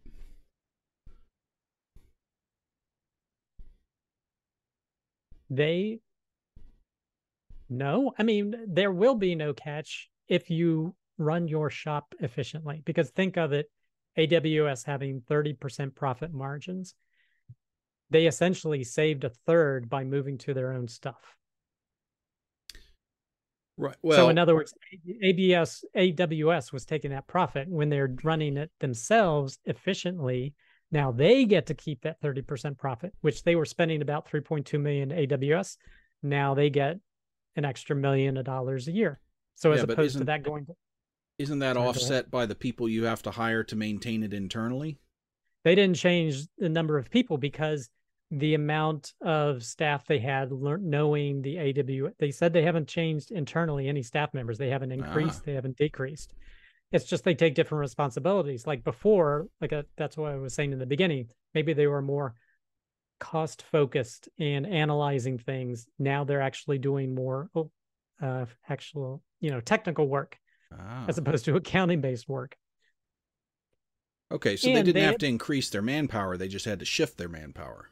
They 5.49 5.99
no, 7.69 8.13
I 8.17 8.23
mean 8.23 8.56
there 8.67 8.91
will 8.91 9.15
be 9.15 9.36
no 9.36 9.53
catch 9.53 10.10
if 10.27 10.49
you 10.49 10.95
run 11.17 11.47
your 11.47 11.69
shop 11.69 12.13
efficiently 12.19 12.82
because 12.86 13.10
think 13.10 13.38
of 13.38 13.53
it 13.53 13.69
AWS 14.17 14.86
having 14.86 15.21
30% 15.21 15.95
profit 15.95 16.34
margins 16.34 16.95
they 18.10 18.28
essentially 18.28 18.84
saved 18.84 19.24
a 19.24 19.30
third 19.30 19.89
by 19.89 20.04
moving 20.04 20.38
to 20.39 20.54
their 20.54 20.72
own 20.74 20.88
stuff. 20.88 21.36
Right. 23.78 23.96
Well, 24.02 24.17
so 24.17 24.30
in 24.30 24.39
other 24.39 24.56
words, 24.56 24.74
ABS 25.22 25.86
AWS 25.96 26.74
was 26.74 26.86
taking 26.86 27.12
that 27.12 27.28
profit 27.28 27.67
when 27.70 27.89
they're 27.89 28.15
running 28.24 28.58
it 28.58 28.72
themselves 28.80 29.60
efficiently. 29.65 30.56
Now 30.91 31.12
they 31.12 31.46
get 31.46 31.67
to 31.67 31.76
keep 31.76 32.02
that 32.02 32.20
30% 32.22 32.78
profit, 32.78 33.13
which 33.22 33.43
they 33.43 33.56
were 33.56 33.65
spending 33.65 34.02
about 34.02 34.28
3.2 34.30 34.82
million 34.82 35.10
AWS. 35.10 35.78
Now 36.24 36.56
they 36.56 36.72
get 36.72 36.98
an 37.56 37.65
extra 37.65 37.96
million 37.96 38.38
of 38.38 38.46
dollars 38.46 38.88
a 38.88 38.91
year. 38.91 39.20
So 39.56 39.72
as 39.72 39.80
yeah, 39.80 39.91
opposed 39.91 40.17
to 40.17 40.24
that 40.24 40.43
going 40.43 40.65
to 40.65 40.74
Isn't 41.38 41.60
that 41.60 41.78
offset 41.78 42.32
by 42.32 42.48
the 42.48 42.56
people 42.56 42.89
you 42.89 43.04
have 43.06 43.22
to 43.24 43.32
hire 43.32 43.63
to 43.65 43.76
maintain 43.76 44.24
it 44.24 44.34
internally? 44.34 44.98
They 45.67 45.75
didn't 45.75 45.97
change 45.97 46.47
the 46.58 46.69
number 46.69 46.97
of 46.97 47.10
people 47.10 47.38
because 47.38 47.89
the 48.32 48.53
amount 48.53 49.12
of 49.21 49.62
staff 49.62 50.06
they 50.06 50.17
had 50.17 50.49
learned 50.53 50.86
knowing 50.86 51.41
the 51.41 51.60
AW. 51.60 52.12
They 52.19 52.32
said 52.32 52.53
they 52.53 52.62
haven't 52.62 52.88
changed 52.88 53.32
internally 53.32 53.89
any 53.89 54.01
staff 54.01 54.34
members. 54.34 54.58
They 54.58 54.69
haven't 54.69 54.93
increased. 54.93 55.39
Ah. 55.39 55.43
They 55.45 55.53
haven't 55.56 55.75
decreased. 55.75 56.32
It's 56.93 57.03
just 57.03 57.25
they 57.25 57.36
take 57.36 57.53
different 57.53 57.82
responsibilities. 57.82 58.65
Like 58.65 58.86
before, 58.86 59.47
like 59.60 59.73
a, 59.73 59.84
that's 59.97 60.15
what 60.15 60.32
I 60.32 60.38
was 60.38 60.53
saying 60.53 60.71
in 60.71 60.80
the 60.80 60.86
beginning. 60.86 61.27
Maybe 61.53 61.73
they 61.73 61.88
were 61.88 62.01
more 62.01 62.36
cost 63.19 63.62
focused 63.69 64.30
and 64.39 64.65
analyzing 64.65 65.38
things. 65.38 65.86
Now 65.99 66.23
they're 66.23 66.41
actually 66.41 66.77
doing 66.77 67.13
more 67.13 67.49
oh, 67.53 67.71
uh, 68.21 68.45
actual, 68.69 69.21
you 69.41 69.51
know, 69.51 69.60
technical 69.60 70.08
work 70.08 70.38
ah. 70.71 71.03
as 71.10 71.17
opposed 71.17 71.43
to 71.43 71.58
accounting 71.58 71.99
based 71.99 72.30
work. 72.30 72.56
Okay, 74.31 74.57
so 74.57 74.67
and 74.67 74.77
they 74.77 74.83
didn't 74.83 74.95
they 74.95 75.01
have 75.01 75.17
to 75.19 75.27
increase 75.27 75.69
their 75.69 75.81
manpower; 75.81 76.37
they 76.37 76.47
just 76.47 76.65
had 76.65 76.79
to 76.79 76.85
shift 76.85 77.17
their 77.17 77.29
manpower. 77.29 77.89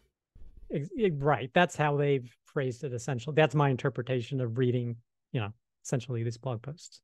Right. 1.11 1.51
That's 1.53 1.75
how 1.75 1.95
they've 1.95 2.29
phrased 2.45 2.83
it 2.83 2.93
essentially. 2.93 3.35
That's 3.35 3.55
my 3.55 3.69
interpretation 3.69 4.41
of 4.41 4.57
reading, 4.57 4.97
you 5.31 5.39
know, 5.39 5.53
essentially 5.83 6.23
these 6.23 6.37
blog 6.37 6.61
posts. 6.61 7.01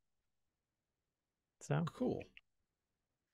So 1.61 1.85
cool. 1.93 2.23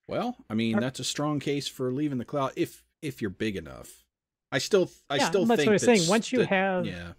Well, 0.07 0.35
I 0.49 0.53
mean, 0.53 0.79
that's 0.79 0.99
a 0.99 1.03
strong 1.03 1.39
case 1.39 1.67
for 1.67 1.91
leaving 1.91 2.17
the 2.17 2.25
cloud 2.25 2.53
if 2.55 2.83
if 3.01 3.21
you're 3.21 3.29
big 3.29 3.55
enough. 3.55 4.03
I 4.51 4.57
still 4.59 4.89
I 5.09 5.17
yeah, 5.17 5.29
still 5.29 5.45
that's 5.45 5.59
think 5.59 5.67
what 5.67 5.73
I'm 5.73 5.79
saying. 5.79 6.09
Once 6.09 6.31
you 6.31 6.39
that, 6.39 6.49
have 6.49 6.85
yeah. 6.85 7.13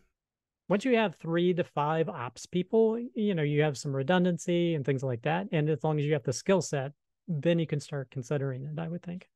Once 0.69 0.85
you 0.85 0.97
have 0.97 1.17
three 1.17 1.55
to 1.55 1.65
five 1.65 2.11
ops 2.11 2.45
people, 2.45 3.03
you 3.15 3.35
know, 3.35 3.43
you 3.43 3.63
have 3.63 3.79
some 3.79 3.97
redundancy 3.97 4.75
and 4.75 4.85
things 4.85 5.03
like 5.03 5.23
that. 5.23 5.49
And 5.51 5.71
as 5.71 5.83
long 5.83 5.99
as 5.99 6.05
you 6.05 6.13
have 6.13 6.25
the 6.25 6.33
skill 6.33 6.61
set, 6.61 6.93
then 7.29 7.59
you 7.59 7.67
can 7.67 7.81
start 7.81 8.11
considering 8.11 8.65
it, 8.65 8.79
I 8.79 8.89
would 8.89 9.03
think. 9.03 9.29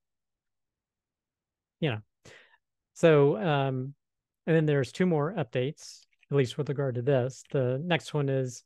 You 1.81 1.90
know, 1.90 1.98
so, 2.94 3.37
um, 3.37 3.94
and 4.46 4.57
then 4.57 4.66
there's 4.66 4.92
two 4.92 5.07
more 5.07 5.33
updates, 5.33 6.05
at 6.31 6.37
least 6.37 6.57
with 6.57 6.68
regard 6.68 6.94
to 6.94 7.02
this. 7.02 7.42
The 7.50 7.81
next 7.85 8.14
one 8.14 8.28
is 8.28 8.64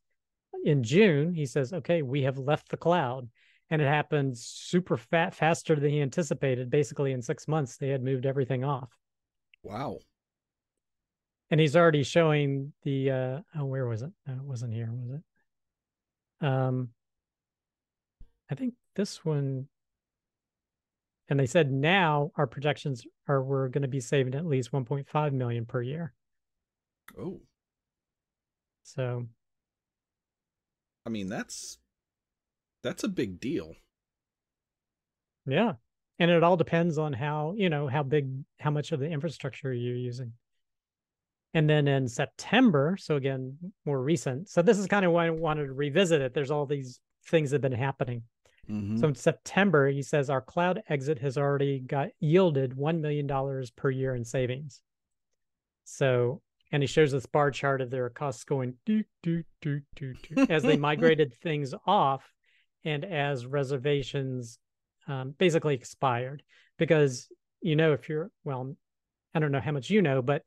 in 0.64 0.82
June. 0.82 1.34
He 1.34 1.46
says, 1.46 1.72
"Okay, 1.72 2.02
we 2.02 2.22
have 2.22 2.38
left 2.38 2.68
the 2.68 2.76
cloud," 2.76 3.28
and 3.70 3.82
it 3.82 3.86
happened 3.86 4.36
super 4.38 4.96
fat, 4.96 5.34
faster 5.34 5.74
than 5.76 5.90
he 5.90 6.00
anticipated. 6.00 6.70
Basically, 6.70 7.12
in 7.12 7.22
six 7.22 7.48
months, 7.48 7.76
they 7.76 7.88
had 7.88 8.02
moved 8.02 8.26
everything 8.26 8.64
off. 8.64 8.96
Wow. 9.62 9.98
And 11.50 11.60
he's 11.60 11.76
already 11.76 12.02
showing 12.02 12.72
the. 12.82 13.10
Uh, 13.10 13.40
oh, 13.58 13.64
where 13.64 13.86
was 13.86 14.02
it? 14.02 14.10
No, 14.26 14.34
it 14.34 14.42
wasn't 14.42 14.74
here, 14.74 14.90
was 14.92 15.20
it? 15.20 16.46
Um, 16.46 16.90
I 18.50 18.54
think 18.54 18.74
this 18.96 19.24
one 19.24 19.68
and 21.28 21.38
they 21.38 21.46
said 21.46 21.70
now 21.72 22.30
our 22.36 22.46
projections 22.46 23.04
are 23.28 23.42
we're 23.42 23.68
going 23.68 23.82
to 23.82 23.88
be 23.88 24.00
saving 24.00 24.34
at 24.34 24.46
least 24.46 24.72
1.5 24.72 25.32
million 25.32 25.66
per 25.66 25.82
year. 25.82 26.12
Oh. 27.18 27.40
So 28.82 29.26
I 31.04 31.10
mean 31.10 31.28
that's 31.28 31.78
that's 32.82 33.04
a 33.04 33.08
big 33.08 33.40
deal. 33.40 33.74
Yeah. 35.46 35.74
And 36.18 36.30
it 36.30 36.42
all 36.42 36.56
depends 36.56 36.98
on 36.98 37.12
how, 37.12 37.54
you 37.56 37.68
know, 37.68 37.88
how 37.88 38.02
big 38.02 38.30
how 38.58 38.70
much 38.70 38.92
of 38.92 39.00
the 39.00 39.06
infrastructure 39.06 39.72
you're 39.72 39.94
using. 39.94 40.32
And 41.52 41.68
then 41.68 41.88
in 41.88 42.08
September, 42.08 42.96
so 42.98 43.16
again, 43.16 43.56
more 43.84 44.00
recent. 44.00 44.48
So 44.48 44.62
this 44.62 44.78
is 44.78 44.86
kind 44.86 45.04
of 45.04 45.12
why 45.12 45.26
I 45.26 45.30
wanted 45.30 45.66
to 45.66 45.72
revisit 45.72 46.20
it. 46.20 46.34
There's 46.34 46.50
all 46.50 46.66
these 46.66 47.00
things 47.26 47.50
that 47.50 47.56
have 47.56 47.70
been 47.70 47.78
happening. 47.78 48.22
Mm-hmm. 48.70 48.98
So 48.98 49.08
in 49.08 49.14
September, 49.14 49.88
he 49.88 50.02
says 50.02 50.30
our 50.30 50.40
cloud 50.40 50.82
exit 50.88 51.18
has 51.20 51.38
already 51.38 51.78
got 51.78 52.08
yielded 52.20 52.76
$1 52.76 53.00
million 53.00 53.64
per 53.76 53.90
year 53.90 54.14
in 54.14 54.24
savings. 54.24 54.82
So, 55.84 56.42
and 56.72 56.82
he 56.82 56.86
shows 56.86 57.12
this 57.12 57.26
bar 57.26 57.50
chart 57.50 57.80
of 57.80 57.90
their 57.90 58.10
costs 58.10 58.44
going 58.44 58.74
do, 58.84 59.04
do, 59.22 59.44
do, 59.60 59.80
do, 59.94 60.14
do, 60.14 60.46
as 60.50 60.62
they 60.62 60.76
migrated 60.78 61.34
things 61.34 61.74
off 61.86 62.24
and 62.84 63.04
as 63.04 63.46
reservations 63.46 64.58
um, 65.06 65.34
basically 65.38 65.74
expired. 65.74 66.42
Because, 66.78 67.28
you 67.60 67.76
know, 67.76 67.92
if 67.92 68.08
you're, 68.08 68.30
well, 68.44 68.76
I 69.34 69.38
don't 69.38 69.52
know 69.52 69.60
how 69.60 69.72
much 69.72 69.90
you 69.90 70.02
know, 70.02 70.22
but 70.22 70.42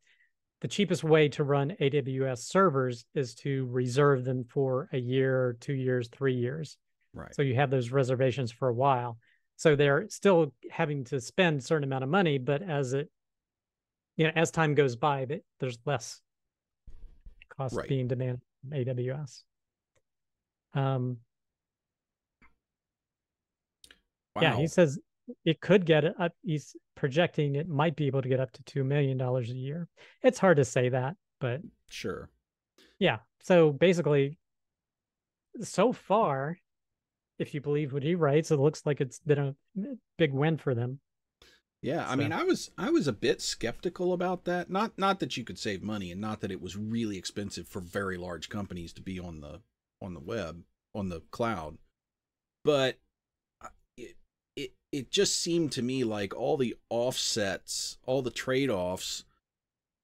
the 0.62 0.68
cheapest 0.68 1.04
way 1.04 1.30
to 1.30 1.44
run 1.44 1.76
AWS 1.80 2.40
servers 2.40 3.06
is 3.16 3.34
to 3.36 3.66
reserve 3.72 4.26
them 4.26 4.44
for 4.44 4.90
a 4.92 4.98
year, 4.98 5.56
two 5.62 5.74
years, 5.74 6.10
three 6.10 6.36
years. 6.36 6.78
Right. 7.14 7.34
So 7.36 7.42
you 7.42 7.56
have 7.56 7.70
those 7.70 7.92
reservations 7.92 8.52
for 8.52 8.68
a 8.68 8.74
while. 8.74 9.18
So 9.56 9.76
they're 9.76 10.08
still 10.10 10.54
having 10.72 11.04
to 11.06 11.20
spend 11.20 11.60
a 11.60 11.62
certain 11.62 11.84
amount 11.84 12.04
of 12.04 12.10
money, 12.10 12.38
but 12.38 12.62
as 12.62 12.94
it, 12.94 13.10
you 14.16 14.26
know, 14.26 14.32
as 14.36 14.52
time 14.52 14.74
goes 14.74 14.96
by, 14.96 15.26
that 15.26 15.44
there's 15.60 15.78
less 15.86 16.22
cost 17.50 17.76
right. 17.76 17.88
being 17.90 18.08
demanded 18.08 18.42
from 18.62 18.78
AWS. 18.78 19.44
Um, 20.74 21.18
wow. 24.36 24.42
Yeah, 24.42 24.56
he 24.56 24.68
says 24.68 25.00
it 25.46 25.60
could 25.60 25.86
get 25.86 26.06
up. 26.06 26.32
He's 26.42 26.76
projecting 26.96 27.56
it 27.56 27.68
might 27.68 27.96
be 27.96 28.08
able 28.08 28.22
to 28.22 28.30
get 28.30 28.40
up 28.40 28.52
to 28.52 28.64
$2 28.64 28.86
million 28.86 29.20
a 29.20 29.42
year. 29.42 29.88
It's 30.22 30.40
hard 30.40 30.58
to 30.58 30.66
say 30.66 30.90
that, 30.90 31.16
but 31.40 31.62
sure. 31.90 32.30
Yeah. 32.98 33.20
So 33.44 33.72
basically, 33.72 34.38
so 35.62 35.92
far, 35.94 36.58
if 37.40 37.54
you 37.54 37.62
believe 37.62 37.94
what 37.94 38.04
he 38.04 38.16
writes, 38.16 38.52
it 38.52 38.60
looks 38.60 38.86
like 38.86 39.02
it's 39.02 39.20
been 39.20 39.40
a 39.40 39.56
big 40.18 40.34
win 40.34 40.58
for 40.58 40.76
them. 40.76 41.00
Yeah, 41.82 42.06
I 42.10 42.18
mean, 42.18 42.34
I 42.34 42.44
was 42.44 42.72
I 42.78 42.90
was 42.90 43.08
a 43.08 43.14
bit 43.14 43.42
skeptical 43.42 44.12
about 44.12 44.44
that. 44.44 44.70
Not 44.70 44.98
not 44.98 45.22
that 45.22 45.38
you 45.38 45.46
could 45.46 45.58
save 45.58 45.82
money, 45.82 46.12
and 46.12 46.20
not 46.20 46.42
that 46.42 46.52
it 46.52 46.62
was 46.62 46.76
really 46.76 47.18
expensive 47.18 47.70
for 47.70 47.80
very 47.80 48.18
large 48.18 48.50
companies 48.50 48.92
to 48.94 49.02
be 49.02 49.18
on 49.18 49.40
the 49.40 49.62
on 50.02 50.14
the 50.14 50.20
web 50.20 50.64
on 50.94 51.08
the 51.08 51.22
cloud, 51.32 51.78
but 52.66 52.98
uh, 53.64 53.70
it 53.96 54.18
it 54.58 54.74
it 54.92 55.10
just 55.10 55.42
seemed 55.42 55.72
to 55.72 55.82
me 55.82 56.04
like 56.04 56.36
all 56.36 56.58
the 56.58 56.76
offsets, 56.90 57.98
all 58.06 58.22
the 58.22 58.30
trade 58.30 58.70
offs, 58.70 59.24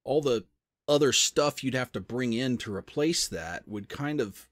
all 0.06 0.21
the 0.21 0.45
other 0.88 1.12
stuff 1.12 1.62
you'd 1.62 1.74
have 1.74 1.91
to 1.91 2.00
bring 2.00 2.32
in 2.32 2.58
to 2.60 2.74
replace 2.74 3.28
that 3.28 3.67
would 3.67 3.89
kind 3.89 4.21
of 4.21 4.48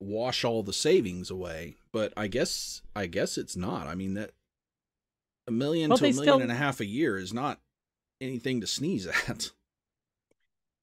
wash 0.00 0.44
all 0.44 0.62
the 0.62 0.72
savings 0.72 1.30
away. 1.30 1.76
But 1.92 2.12
I 2.16 2.26
guess 2.26 2.82
I 2.96 3.06
guess 3.06 3.36
it's 3.38 3.56
not. 3.56 3.86
I 3.86 3.94
mean 3.94 4.14
that 4.14 4.30
a 5.46 5.50
million 5.52 5.90
Well, 5.90 5.98
to 5.98 6.04
a 6.04 6.08
million 6.08 6.22
still- 6.24 6.40
and 6.40 6.50
a 6.50 6.54
half 6.56 6.80
a 6.80 6.86
year 6.86 7.16
is 7.18 7.32
not 7.32 7.60
anything 8.20 8.60
to 8.60 8.66
sneeze 8.66 9.06
at. 9.06 9.50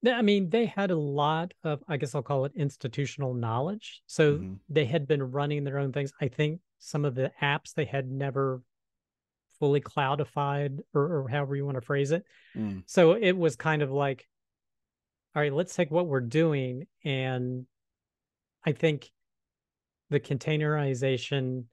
I 0.06 0.22
mean, 0.22 0.50
they 0.50 0.66
had 0.66 0.92
a 0.92 0.96
lot 0.96 1.54
of, 1.64 1.82
I 1.88 1.96
guess 1.96 2.14
I'll 2.14 2.22
call 2.22 2.44
it 2.44 2.52
institutional 2.54 3.34
knowledge. 3.34 4.00
So 4.06 4.38
Mhm. 4.38 4.58
they 4.68 4.84
had 4.84 5.08
been 5.08 5.32
running 5.32 5.64
their 5.64 5.78
own 5.78 5.92
things. 5.92 6.12
I 6.20 6.28
think 6.28 6.60
some 6.78 7.04
of 7.04 7.16
the 7.16 7.32
apps 7.42 7.74
they 7.74 7.84
had 7.84 8.08
never 8.08 8.62
fully 9.58 9.80
cloudified 9.80 10.78
or, 10.94 11.22
or 11.22 11.28
however 11.28 11.56
you 11.56 11.64
want 11.64 11.74
to 11.76 11.80
phrase 11.80 12.12
it. 12.12 12.24
Mm. 12.54 12.84
So 12.86 13.14
it 13.14 13.32
was 13.36 13.56
kind 13.56 13.82
of 13.82 13.90
like, 13.90 14.28
all 15.34 15.42
right, 15.42 15.52
let's 15.52 15.74
take 15.74 15.90
what 15.90 16.06
we're 16.06 16.20
doing. 16.20 16.86
And 17.04 17.66
I 18.64 18.72
think 18.72 19.10
the 20.10 20.20
containerization 20.20 21.64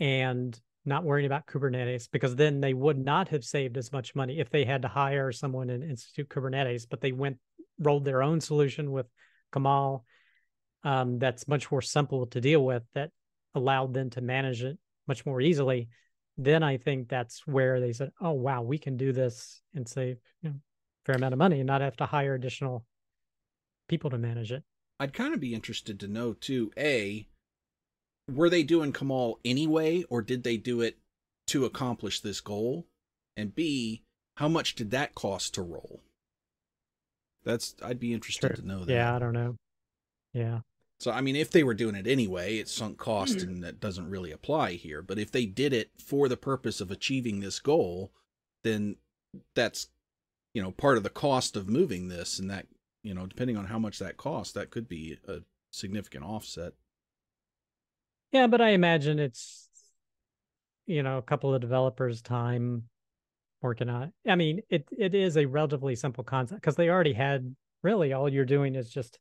and 0.00 0.58
not 0.84 1.04
worrying 1.04 1.26
about 1.26 1.46
Kubernetes, 1.46 2.08
because 2.10 2.34
then 2.34 2.60
they 2.60 2.72
would 2.72 2.98
not 2.98 3.28
have 3.28 3.44
saved 3.44 3.76
as 3.76 3.92
much 3.92 4.14
money 4.14 4.40
if 4.40 4.50
they 4.50 4.64
had 4.64 4.82
to 4.82 4.88
hire 4.88 5.32
someone 5.32 5.70
and 5.70 5.84
institute 5.84 6.28
Kubernetes, 6.28 6.86
but 6.88 7.00
they 7.00 7.12
went, 7.12 7.38
rolled 7.78 8.04
their 8.04 8.22
own 8.22 8.40
solution 8.40 8.90
with 8.90 9.06
Kamal 9.52 10.04
um, 10.84 11.18
that's 11.18 11.48
much 11.48 11.70
more 11.70 11.82
simple 11.82 12.26
to 12.26 12.40
deal 12.40 12.64
with 12.64 12.82
that 12.94 13.10
allowed 13.54 13.94
them 13.94 14.10
to 14.10 14.20
manage 14.20 14.62
it 14.62 14.78
much 15.06 15.26
more 15.26 15.40
easily. 15.40 15.88
Then 16.36 16.62
I 16.62 16.76
think 16.76 17.08
that's 17.08 17.46
where 17.46 17.80
they 17.80 17.92
said, 17.92 18.10
oh, 18.20 18.32
wow, 18.32 18.62
we 18.62 18.78
can 18.78 18.96
do 18.96 19.12
this 19.12 19.60
and 19.74 19.88
save 19.88 20.18
you 20.42 20.50
know, 20.50 20.56
a 20.56 21.04
fair 21.04 21.16
amount 21.16 21.34
of 21.34 21.38
money 21.38 21.58
and 21.58 21.66
not 21.66 21.80
have 21.80 21.96
to 21.96 22.06
hire 22.06 22.34
additional 22.34 22.84
people 23.88 24.10
to 24.10 24.18
manage 24.18 24.52
it. 24.52 24.62
I'd 25.00 25.12
kind 25.14 25.32
of 25.34 25.40
be 25.40 25.54
interested 25.54 26.00
to 26.00 26.08
know 26.08 26.32
too. 26.34 26.72
A, 26.76 27.26
were 28.28 28.50
they 28.50 28.62
doing 28.62 28.92
Kamal 28.92 29.38
anyway, 29.44 30.02
or 30.10 30.22
did 30.22 30.42
they 30.42 30.56
do 30.56 30.80
it 30.80 30.98
to 31.48 31.64
accomplish 31.64 32.20
this 32.20 32.40
goal? 32.40 32.86
And 33.36 33.54
B, 33.54 34.02
how 34.36 34.48
much 34.48 34.74
did 34.74 34.90
that 34.90 35.14
cost 35.14 35.54
to 35.54 35.62
roll? 35.62 36.00
That's 37.44 37.74
I'd 37.82 38.00
be 38.00 38.12
interested 38.12 38.48
Sure. 38.48 38.56
to 38.56 38.66
know 38.66 38.84
that. 38.84 38.92
Yeah, 38.92 39.14
I 39.14 39.18
don't 39.18 39.32
know. 39.32 39.56
Yeah. 40.34 40.60
So 41.00 41.12
I 41.12 41.20
mean, 41.20 41.36
if 41.36 41.50
they 41.50 41.62
were 41.62 41.74
doing 41.74 41.94
it 41.94 42.06
anyway, 42.06 42.56
it's 42.58 42.72
sunk 42.72 42.98
cost, 42.98 43.38
Mm. 43.38 43.42
and 43.44 43.64
that 43.64 43.80
doesn't 43.80 44.10
really 44.10 44.32
apply 44.32 44.72
here. 44.72 45.00
But 45.00 45.18
if 45.18 45.30
they 45.30 45.46
did 45.46 45.72
it 45.72 45.92
for 46.00 46.28
the 46.28 46.36
purpose 46.36 46.80
of 46.80 46.90
achieving 46.90 47.40
this 47.40 47.60
goal, 47.60 48.12
then 48.64 48.96
that's 49.54 49.88
you 50.54 50.60
know 50.62 50.72
part 50.72 50.96
of 50.96 51.04
the 51.04 51.10
cost 51.10 51.56
of 51.56 51.68
moving 51.68 52.08
this, 52.08 52.38
and 52.38 52.50
that 52.50 52.66
you 53.02 53.14
know 53.14 53.26
depending 53.26 53.56
on 53.56 53.66
how 53.66 53.78
much 53.78 53.98
that 53.98 54.16
costs, 54.16 54.52
that 54.54 54.70
could 54.70 54.88
be 54.88 55.18
a 55.26 55.38
significant 55.70 56.24
offset. 56.24 56.72
Yeah, 58.32 58.46
but 58.46 58.60
I 58.60 58.70
imagine 58.70 59.18
it's 59.18 59.68
you 60.86 61.02
know 61.02 61.18
a 61.18 61.22
couple 61.22 61.54
of 61.54 61.60
developers' 61.60 62.22
time 62.22 62.84
working 63.60 63.88
on. 63.88 64.12
I 64.26 64.36
mean, 64.36 64.60
it 64.70 64.86
it 64.96 65.14
is 65.14 65.36
a 65.36 65.46
relatively 65.46 65.96
simple 65.96 66.24
concept 66.24 66.60
because 66.60 66.76
they 66.76 66.88
already 66.88 67.12
had 67.12 67.54
really 67.82 68.12
all 68.12 68.28
you're 68.28 68.44
doing 68.44 68.74
is 68.74 68.90
just 68.90 69.18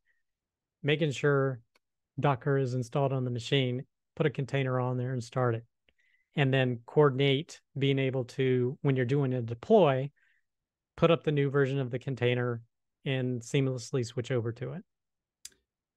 making 0.83 1.11
sure 1.11 1.59
Docker 2.19 2.57
is 2.57 2.73
installed 2.73 3.13
on 3.13 3.23
the 3.23 3.31
machine, 3.31 3.85
put 4.15 4.25
a 4.25 4.31
container 4.31 4.79
on 4.79 4.97
there 4.97 5.13
and 5.13 5.23
start 5.23 5.55
it. 5.55 5.65
And 6.35 6.53
then 6.53 6.79
coordinate 6.85 7.61
being 7.77 7.97
able 7.97 8.25
to, 8.25 8.77
when 8.81 8.95
you're 8.95 9.05
doing 9.05 9.33
a 9.33 9.41
deploy, 9.41 10.11
put 10.95 11.09
up 11.09 11.23
the 11.23 11.31
new 11.31 11.49
version 11.49 11.79
of 11.79 11.89
the 11.89 11.99
container 11.99 12.61
and 13.07 13.41
seamlessly 13.41 14.05
switch 14.05 14.31
over 14.31 14.51
to 14.51 14.73
it. 14.73 14.83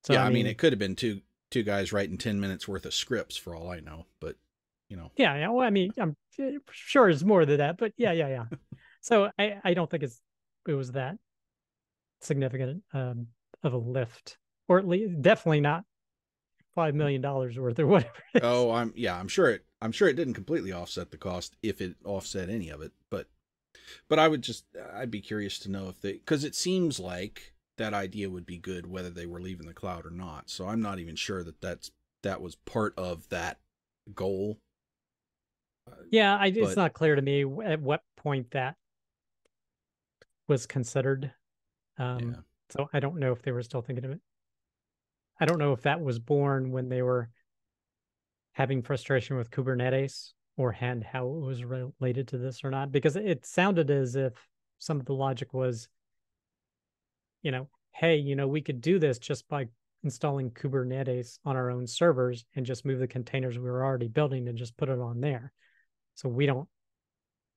So 0.04 0.14
yeah, 0.14 0.24
I 0.24 0.30
mean, 0.30 0.46
it 0.46 0.56
could 0.56 0.72
have 0.72 0.78
been 0.78 0.96
two 0.96 1.20
two 1.50 1.62
guys 1.62 1.92
writing 1.92 2.16
ten 2.16 2.40
minutes 2.40 2.66
worth 2.68 2.86
of 2.86 2.94
scripts 2.94 3.36
for 3.36 3.54
all 3.54 3.68
I 3.68 3.80
know, 3.80 4.06
but 4.20 4.36
you 4.88 4.96
know, 4.96 5.10
Yeah, 5.16 5.36
yeah. 5.36 5.48
Well, 5.48 5.66
I 5.66 5.70
mean, 5.70 5.92
I'm 5.98 6.16
eh, 6.38 6.58
sure 6.70 7.08
it's 7.10 7.24
more 7.24 7.44
than 7.44 7.58
that, 7.58 7.76
but 7.76 7.92
yeah, 7.96 8.12
yeah, 8.12 8.28
yeah. 8.28 8.44
so 9.00 9.30
I, 9.38 9.58
I 9.62 9.74
don't 9.74 9.90
think 9.90 10.02
it's 10.02 10.20
it 10.66 10.74
was 10.74 10.92
that 10.92 11.16
significant 12.20 12.82
um, 12.94 13.26
of 13.62 13.72
a 13.72 13.78
lift, 13.78 14.38
or 14.68 14.78
at 14.78 14.86
least 14.86 15.20
definitely 15.20 15.60
not 15.60 15.84
five 16.74 16.94
million 16.94 17.20
dollars 17.20 17.58
worth 17.58 17.78
or 17.78 17.86
whatever. 17.86 18.12
it 18.34 18.38
is. 18.38 18.42
oh, 18.44 18.70
I'm 18.70 18.92
yeah, 18.96 19.18
I'm 19.18 19.28
sure 19.28 19.50
it 19.50 19.64
I'm 19.82 19.92
sure 19.92 20.08
it 20.08 20.16
didn't 20.16 20.34
completely 20.34 20.72
offset 20.72 21.10
the 21.10 21.18
cost 21.18 21.56
if 21.62 21.80
it 21.80 21.96
offset 22.04 22.48
any 22.48 22.70
of 22.70 22.80
it, 22.80 22.92
but 23.10 23.26
but 24.08 24.18
I 24.18 24.28
would 24.28 24.42
just 24.42 24.64
I'd 24.94 25.10
be 25.10 25.20
curious 25.20 25.58
to 25.60 25.70
know 25.70 25.88
if 25.88 26.00
they 26.00 26.12
because 26.12 26.44
it 26.44 26.54
seems 26.54 27.00
like 27.00 27.54
that 27.78 27.94
idea 27.94 28.28
would 28.28 28.46
be 28.46 28.58
good 28.58 28.86
whether 28.86 29.10
they 29.10 29.26
were 29.26 29.40
leaving 29.40 29.66
the 29.66 29.74
cloud 29.74 30.04
or 30.04 30.10
not. 30.10 30.50
So 30.50 30.68
I'm 30.68 30.82
not 30.82 30.98
even 30.98 31.16
sure 31.16 31.42
that 31.44 31.60
that's 31.60 31.90
that 32.22 32.42
was 32.42 32.54
part 32.54 32.92
of 32.98 33.28
that 33.30 33.58
goal. 34.14 34.58
yeah, 36.10 36.36
I, 36.38 36.50
but- 36.50 36.58
it's 36.60 36.76
not 36.76 36.92
clear 36.92 37.14
to 37.16 37.22
me 37.22 37.44
at 37.64 37.80
what 37.80 38.02
point 38.16 38.50
that 38.50 38.76
was 40.48 40.66
considered. 40.66 41.32
Um, 41.98 42.18
yeah. 42.30 42.36
So 42.70 42.88
I 42.92 43.00
don't 43.00 43.18
know 43.18 43.32
if 43.32 43.42
they 43.42 43.52
were 43.52 43.62
still 43.62 43.82
thinking 43.82 44.04
of 44.04 44.10
it. 44.12 44.20
I 45.40 45.46
don't 45.46 45.58
know 45.58 45.72
if 45.72 45.82
that 45.82 46.00
was 46.00 46.18
born 46.18 46.70
when 46.70 46.88
they 46.88 47.02
were 47.02 47.30
having 48.52 48.82
frustration 48.82 49.36
with 49.36 49.50
Kubernetes 49.50 50.32
or 50.60 50.76
and 50.80 51.02
how 51.02 51.26
it 51.26 51.40
was 51.40 51.64
related 51.64 52.28
to 52.28 52.38
this 52.38 52.62
or 52.64 52.70
not, 52.70 52.92
because 52.92 53.16
it 53.16 53.46
sounded 53.46 53.90
as 53.90 54.16
if 54.16 54.32
some 54.78 55.00
of 55.00 55.06
the 55.06 55.14
logic 55.14 55.52
was, 55.52 55.88
you 57.42 57.50
know, 57.50 57.68
hey, 57.92 58.16
you 58.16 58.36
know, 58.36 58.48
we 58.48 58.60
could 58.60 58.80
do 58.80 58.98
this 58.98 59.18
just 59.18 59.48
by 59.48 59.66
installing 60.02 60.50
Kubernetes 60.50 61.38
on 61.44 61.56
our 61.56 61.70
own 61.70 61.86
servers 61.86 62.44
and 62.54 62.64
just 62.64 62.84
move 62.84 62.98
the 62.98 63.06
containers 63.06 63.58
we 63.58 63.64
were 63.64 63.84
already 63.84 64.08
building 64.08 64.48
and 64.48 64.56
just 64.56 64.76
put 64.76 64.88
it 64.88 64.98
on 64.98 65.20
there. 65.20 65.52
So 66.14 66.28
we 66.28 66.46
don't 66.46 66.68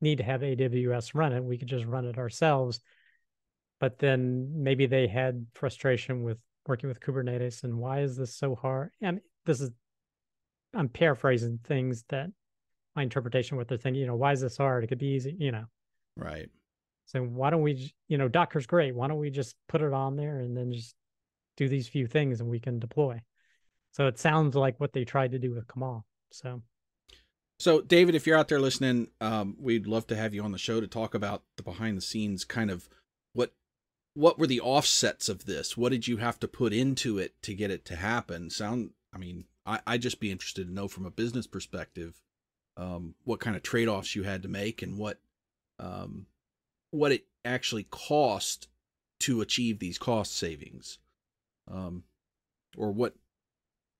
need 0.02 0.18
to 0.18 0.24
have 0.24 0.42
AWS 0.42 1.14
run 1.14 1.34
it. 1.34 1.44
We 1.44 1.58
could 1.58 1.70
just 1.70 1.86
run 1.86 2.06
it 2.06 2.18
ourselves 2.18 2.82
but 3.84 4.00
then 4.00 4.64
maybe 4.64 4.86
they 4.86 5.08
had 5.08 5.46
frustration 5.56 6.24
with 6.24 6.38
working 6.68 6.88
with 6.88 7.02
Kubernetes 7.02 7.66
and 7.66 7.78
why 7.78 8.00
is 8.00 8.16
this 8.16 8.34
so 8.34 8.56
hard? 8.56 8.92
And 9.02 9.20
this 9.46 9.60
is 9.60 9.72
I'm 10.74 10.88
paraphrasing 10.88 11.60
things 11.66 12.06
that 12.08 12.30
my 12.96 13.04
interpretation 13.04 13.58
what 13.58 13.68
they're 13.68 13.78
thinking, 13.78 14.02
you 14.02 14.08
know, 14.08 14.16
why 14.16 14.32
is 14.32 14.42
this 14.42 14.58
hard? 14.58 14.84
It 14.84 14.88
could 14.88 15.00
be 15.00 15.08
easy, 15.08 15.36
you 15.38 15.52
know. 15.52 15.66
Right. 16.16 16.50
So 17.06 17.22
why 17.22 17.50
don't 17.50 17.62
we, 17.62 17.94
you 18.08 18.18
know, 18.18 18.28
Docker's 18.28 18.66
great. 18.66 18.96
Why 18.96 19.08
don't 19.08 19.20
we 19.20 19.30
just 19.30 19.56
put 19.68 19.82
it 19.82 19.94
on 19.94 20.16
there 20.16 20.40
and 20.40 20.56
then 20.56 20.72
just 20.72 20.96
do 21.58 21.68
these 21.68 21.88
few 21.88 22.08
things 22.08 22.40
and 22.40 22.50
we 22.50 22.60
can 22.60 22.80
deploy? 22.80 23.22
So 23.92 24.08
it 24.08 24.20
sounds 24.20 24.56
like 24.56 24.80
what 24.80 24.94
they 24.94 25.06
tried 25.06 25.32
to 25.32 25.40
do 25.40 25.54
with 25.54 25.68
Kamal. 25.68 26.06
So 26.32 26.62
So, 27.60 27.82
David, 27.82 28.16
if 28.16 28.26
you're 28.26 28.38
out 28.38 28.48
there 28.48 28.60
listening, 28.60 29.10
um, 29.22 29.56
we'd 29.60 29.88
love 29.88 30.08
to 30.08 30.16
have 30.16 30.34
you 30.34 30.44
on 30.44 30.52
the 30.52 30.58
show 30.58 30.82
to 30.82 30.88
talk 30.88 31.14
about 31.14 31.44
the 31.58 31.64
behind 31.64 31.98
the 31.98 32.02
scenes 32.02 32.46
kind 32.46 32.72
of 32.72 32.90
what 33.34 33.54
what 34.14 34.40
were 34.40 34.48
the 34.48 34.62
offsets 34.62 35.30
of 35.30 35.46
this? 35.46 35.76
What 35.76 35.92
did 35.92 36.08
you 36.08 36.18
have 36.18 36.40
to 36.40 36.48
put 36.48 36.74
into 36.74 37.18
it 37.18 37.42
to 37.44 37.54
get 37.54 37.72
it 37.72 37.86
to 37.86 37.96
happen? 37.96 38.50
Sound, 38.50 38.92
I 39.14 39.18
mean, 39.18 39.46
I, 39.66 39.80
I'd 39.86 40.02
just 40.02 40.20
be 40.20 40.32
interested 40.32 40.68
to 40.68 40.74
know 40.74 40.88
from 40.88 41.06
a 41.06 41.12
business 41.12 41.48
perspective, 41.48 42.22
um, 42.78 43.16
what 43.24 43.40
kind 43.40 43.56
of 43.56 43.64
trade 43.64 43.88
offs 43.88 44.16
you 44.16 44.24
had 44.24 44.44
to 44.44 44.50
make 44.50 44.82
and 44.82 44.98
what, 44.98 45.20
um, 45.80 46.26
what 46.92 47.12
it 47.12 47.26
actually 47.46 47.84
cost 47.84 48.68
to 49.22 49.42
achieve 49.42 49.80
these 49.80 49.98
cost 49.98 50.36
savings, 50.36 51.00
um, 51.72 52.04
or 52.78 52.92
what 52.92 53.16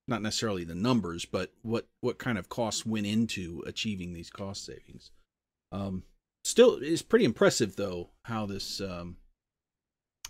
not 0.08 0.22
necessarily 0.22 0.64
the 0.64 0.76
numbers, 0.76 1.26
but 1.26 1.54
what 1.62 1.88
what 2.02 2.18
kind 2.18 2.38
of 2.38 2.50
costs 2.50 2.86
went 2.86 3.06
into 3.06 3.64
achieving 3.66 4.14
these 4.14 4.30
cost 4.30 4.66
savings. 4.66 5.12
Um, 5.72 6.04
still, 6.44 6.80
it's 6.82 7.02
pretty 7.02 7.26
impressive 7.26 7.76
though 7.76 8.10
how 8.26 8.46
this 8.46 8.82
um, 8.82 9.18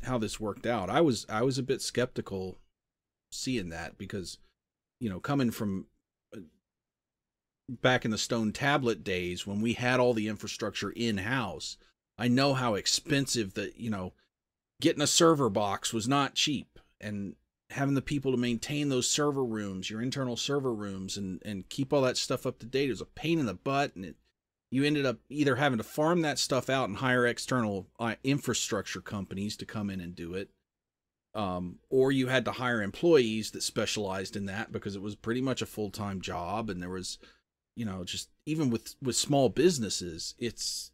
how 0.03 0.17
this 0.17 0.39
worked 0.39 0.65
out. 0.65 0.89
I 0.89 1.01
was 1.01 1.25
I 1.29 1.41
was 1.41 1.57
a 1.57 1.63
bit 1.63 1.81
skeptical 1.81 2.59
seeing 3.31 3.69
that 3.69 3.97
because 3.97 4.37
you 4.99 5.09
know 5.09 5.19
coming 5.19 5.51
from 5.51 5.87
back 7.69 8.05
in 8.05 8.11
the 8.11 8.17
stone 8.17 8.51
tablet 8.51 9.03
days 9.03 9.47
when 9.47 9.61
we 9.61 9.73
had 9.73 9.99
all 9.99 10.13
the 10.13 10.27
infrastructure 10.27 10.91
in 10.91 11.19
house, 11.19 11.77
I 12.17 12.27
know 12.27 12.53
how 12.53 12.75
expensive 12.75 13.53
that 13.55 13.77
you 13.77 13.89
know 13.89 14.13
getting 14.81 15.01
a 15.01 15.07
server 15.07 15.49
box 15.49 15.93
was 15.93 16.07
not 16.07 16.35
cheap. 16.35 16.79
And 16.99 17.35
having 17.73 17.95
the 17.95 18.01
people 18.01 18.31
to 18.31 18.37
maintain 18.37 18.89
those 18.89 19.09
server 19.09 19.43
rooms, 19.43 19.89
your 19.89 20.01
internal 20.01 20.37
server 20.37 20.73
rooms, 20.73 21.17
and 21.17 21.41
and 21.43 21.67
keep 21.69 21.91
all 21.91 22.01
that 22.01 22.17
stuff 22.17 22.45
up 22.45 22.59
to 22.59 22.65
date 22.65 22.89
was 22.89 23.01
a 23.01 23.05
pain 23.05 23.39
in 23.39 23.45
the 23.45 23.53
butt, 23.53 23.95
and 23.95 24.05
it 24.05 24.15
you 24.71 24.83
ended 24.83 25.05
up 25.05 25.17
either 25.29 25.57
having 25.57 25.77
to 25.77 25.83
farm 25.83 26.21
that 26.21 26.39
stuff 26.39 26.69
out 26.69 26.89
and 26.89 26.97
hire 26.97 27.27
external 27.27 27.87
uh, 27.99 28.15
infrastructure 28.23 29.01
companies 29.01 29.55
to 29.57 29.65
come 29.65 29.89
in 29.89 29.99
and 29.99 30.15
do 30.15 30.33
it, 30.33 30.49
um, 31.35 31.77
or 31.89 32.11
you 32.11 32.27
had 32.27 32.45
to 32.45 32.51
hire 32.51 32.81
employees 32.81 33.51
that 33.51 33.61
specialized 33.61 34.35
in 34.35 34.45
that 34.45 34.71
because 34.71 34.95
it 34.95 35.01
was 35.01 35.15
pretty 35.15 35.41
much 35.41 35.61
a 35.61 35.67
full 35.67 35.89
time 35.89 36.21
job, 36.21 36.69
and 36.69 36.81
there 36.81 36.89
was, 36.89 37.17
you 37.75 37.85
know, 37.85 38.03
just 38.03 38.29
even 38.45 38.69
with 38.69 38.95
with 39.01 39.15
small 39.15 39.49
businesses, 39.49 40.35
it's 40.37 40.91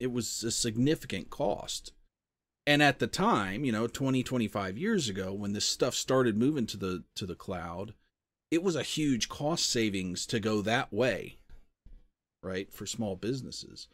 it 0.00 0.12
was 0.12 0.42
a 0.44 0.50
significant 0.50 1.30
cost 1.30 1.92
and 2.66 2.82
at 2.82 2.98
the 3.00 3.06
time 3.06 3.64
you 3.64 3.72
know 3.72 3.86
20 3.88 4.22
25 4.22 4.78
years 4.78 5.08
ago 5.08 5.32
when 5.32 5.54
this 5.54 5.64
stuff 5.64 5.94
started 5.94 6.36
moving 6.36 6.66
to 6.66 6.76
the 6.76 7.02
to 7.16 7.26
the 7.26 7.34
cloud 7.34 7.94
it 8.50 8.62
was 8.62 8.76
a 8.76 8.82
huge 8.82 9.28
cost 9.28 9.68
savings 9.68 10.24
to 10.26 10.38
go 10.40 10.62
that 10.62 10.92
way, 10.92 11.36
right? 12.42 12.72
For 12.72 12.86
small 12.86 13.14
businesses. 13.16 13.88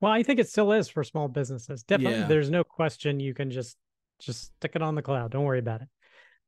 Well, 0.00 0.12
I 0.12 0.22
think 0.22 0.38
it 0.40 0.48
still 0.48 0.72
is 0.72 0.88
for 0.88 1.04
small 1.04 1.28
businesses. 1.28 1.82
Definitely, 1.82 2.20
Yeah. 2.20 2.26
there's 2.26 2.50
no 2.50 2.64
question 2.64 3.20
you 3.20 3.34
can 3.34 3.50
just 3.50 3.76
just 4.20 4.54
stick 4.56 4.72
it 4.74 4.82
on 4.82 4.94
the 4.94 5.02
cloud. 5.02 5.30
Don't 5.32 5.44
worry 5.44 5.58
about 5.58 5.82
it. 5.82 5.88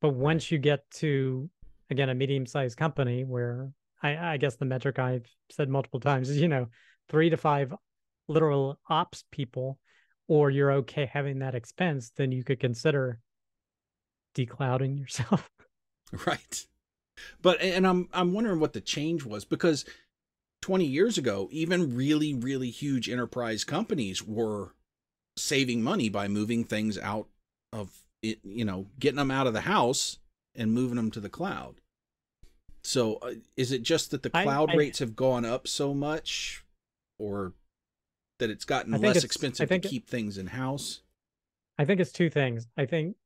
But 0.00 0.10
once 0.10 0.50
you 0.50 0.58
get 0.58 0.90
to 0.92 1.50
again 1.90 2.08
a 2.08 2.14
medium-sized 2.14 2.76
company 2.76 3.24
where 3.24 3.70
I, 4.02 4.34
I 4.34 4.36
guess 4.36 4.56
the 4.56 4.64
metric 4.64 4.98
I've 4.98 5.26
said 5.50 5.68
multiple 5.68 6.00
times 6.00 6.30
is 6.30 6.40
you 6.40 6.48
know 6.48 6.68
three 7.08 7.30
to 7.30 7.36
five 7.36 7.74
literal 8.28 8.78
ops 8.88 9.24
people, 9.30 9.78
or 10.28 10.50
you're 10.50 10.72
okay 10.72 11.10
having 11.12 11.40
that 11.40 11.54
expense, 11.54 12.12
then 12.16 12.32
you 12.32 12.44
could 12.44 12.60
consider 12.60 13.20
declouding 14.34 14.96
yourself. 14.96 15.48
Right. 16.26 16.66
But 17.40 17.60
and 17.60 17.86
I'm 17.86 18.08
I'm 18.12 18.32
wondering 18.32 18.58
what 18.58 18.72
the 18.72 18.80
change 18.80 19.24
was 19.24 19.44
because 19.44 19.84
20 20.62 20.84
years 20.84 21.18
ago, 21.18 21.48
even 21.52 21.94
really 21.94 22.34
really 22.34 22.70
huge 22.70 23.08
enterprise 23.08 23.62
companies 23.62 24.20
were 24.20 24.74
saving 25.36 25.82
money 25.82 26.08
by 26.08 26.26
moving 26.26 26.64
things 26.64 26.98
out 26.98 27.28
of 27.72 27.96
it, 28.22 28.40
you 28.42 28.64
know, 28.64 28.86
getting 28.98 29.18
them 29.18 29.30
out 29.30 29.46
of 29.46 29.52
the 29.52 29.60
house 29.60 30.18
and 30.54 30.72
moving 30.72 30.96
them 30.96 31.10
to 31.12 31.20
the 31.20 31.28
cloud. 31.28 31.79
So, 32.82 33.16
uh, 33.16 33.34
is 33.56 33.72
it 33.72 33.82
just 33.82 34.10
that 34.10 34.22
the 34.22 34.30
cloud 34.30 34.70
I- 34.70 34.76
rates 34.76 34.98
have 35.00 35.14
gone 35.16 35.44
up 35.44 35.68
so 35.68 35.92
much 35.94 36.64
or 37.18 37.52
that 38.38 38.50
it's 38.50 38.64
gotten 38.64 38.92
less 38.92 39.02
it's- 39.16 39.24
expensive 39.24 39.68
to 39.68 39.74
it- 39.76 39.82
keep 39.82 40.08
things 40.08 40.38
in 40.38 40.48
house? 40.48 41.02
I 41.78 41.84
think 41.84 42.00
it's 42.00 42.12
two 42.12 42.30
things. 42.30 42.66
I 42.76 42.86
think 42.86 43.16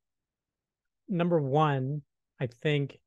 number 1.09 1.41
one, 1.41 2.03
I 2.41 2.47
think 2.47 3.01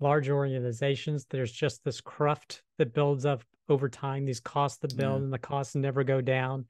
large 0.00 0.28
organizations, 0.28 1.26
there's 1.26 1.52
just 1.52 1.84
this 1.84 2.00
cruft 2.00 2.62
that 2.78 2.92
builds 2.92 3.24
up 3.24 3.44
over 3.68 3.88
time, 3.88 4.24
these 4.24 4.40
costs 4.40 4.78
that 4.78 4.96
build 4.96 5.20
Yeah. 5.20 5.24
and 5.24 5.32
the 5.32 5.38
costs 5.38 5.74
never 5.76 6.02
go 6.02 6.20
down. 6.20 6.66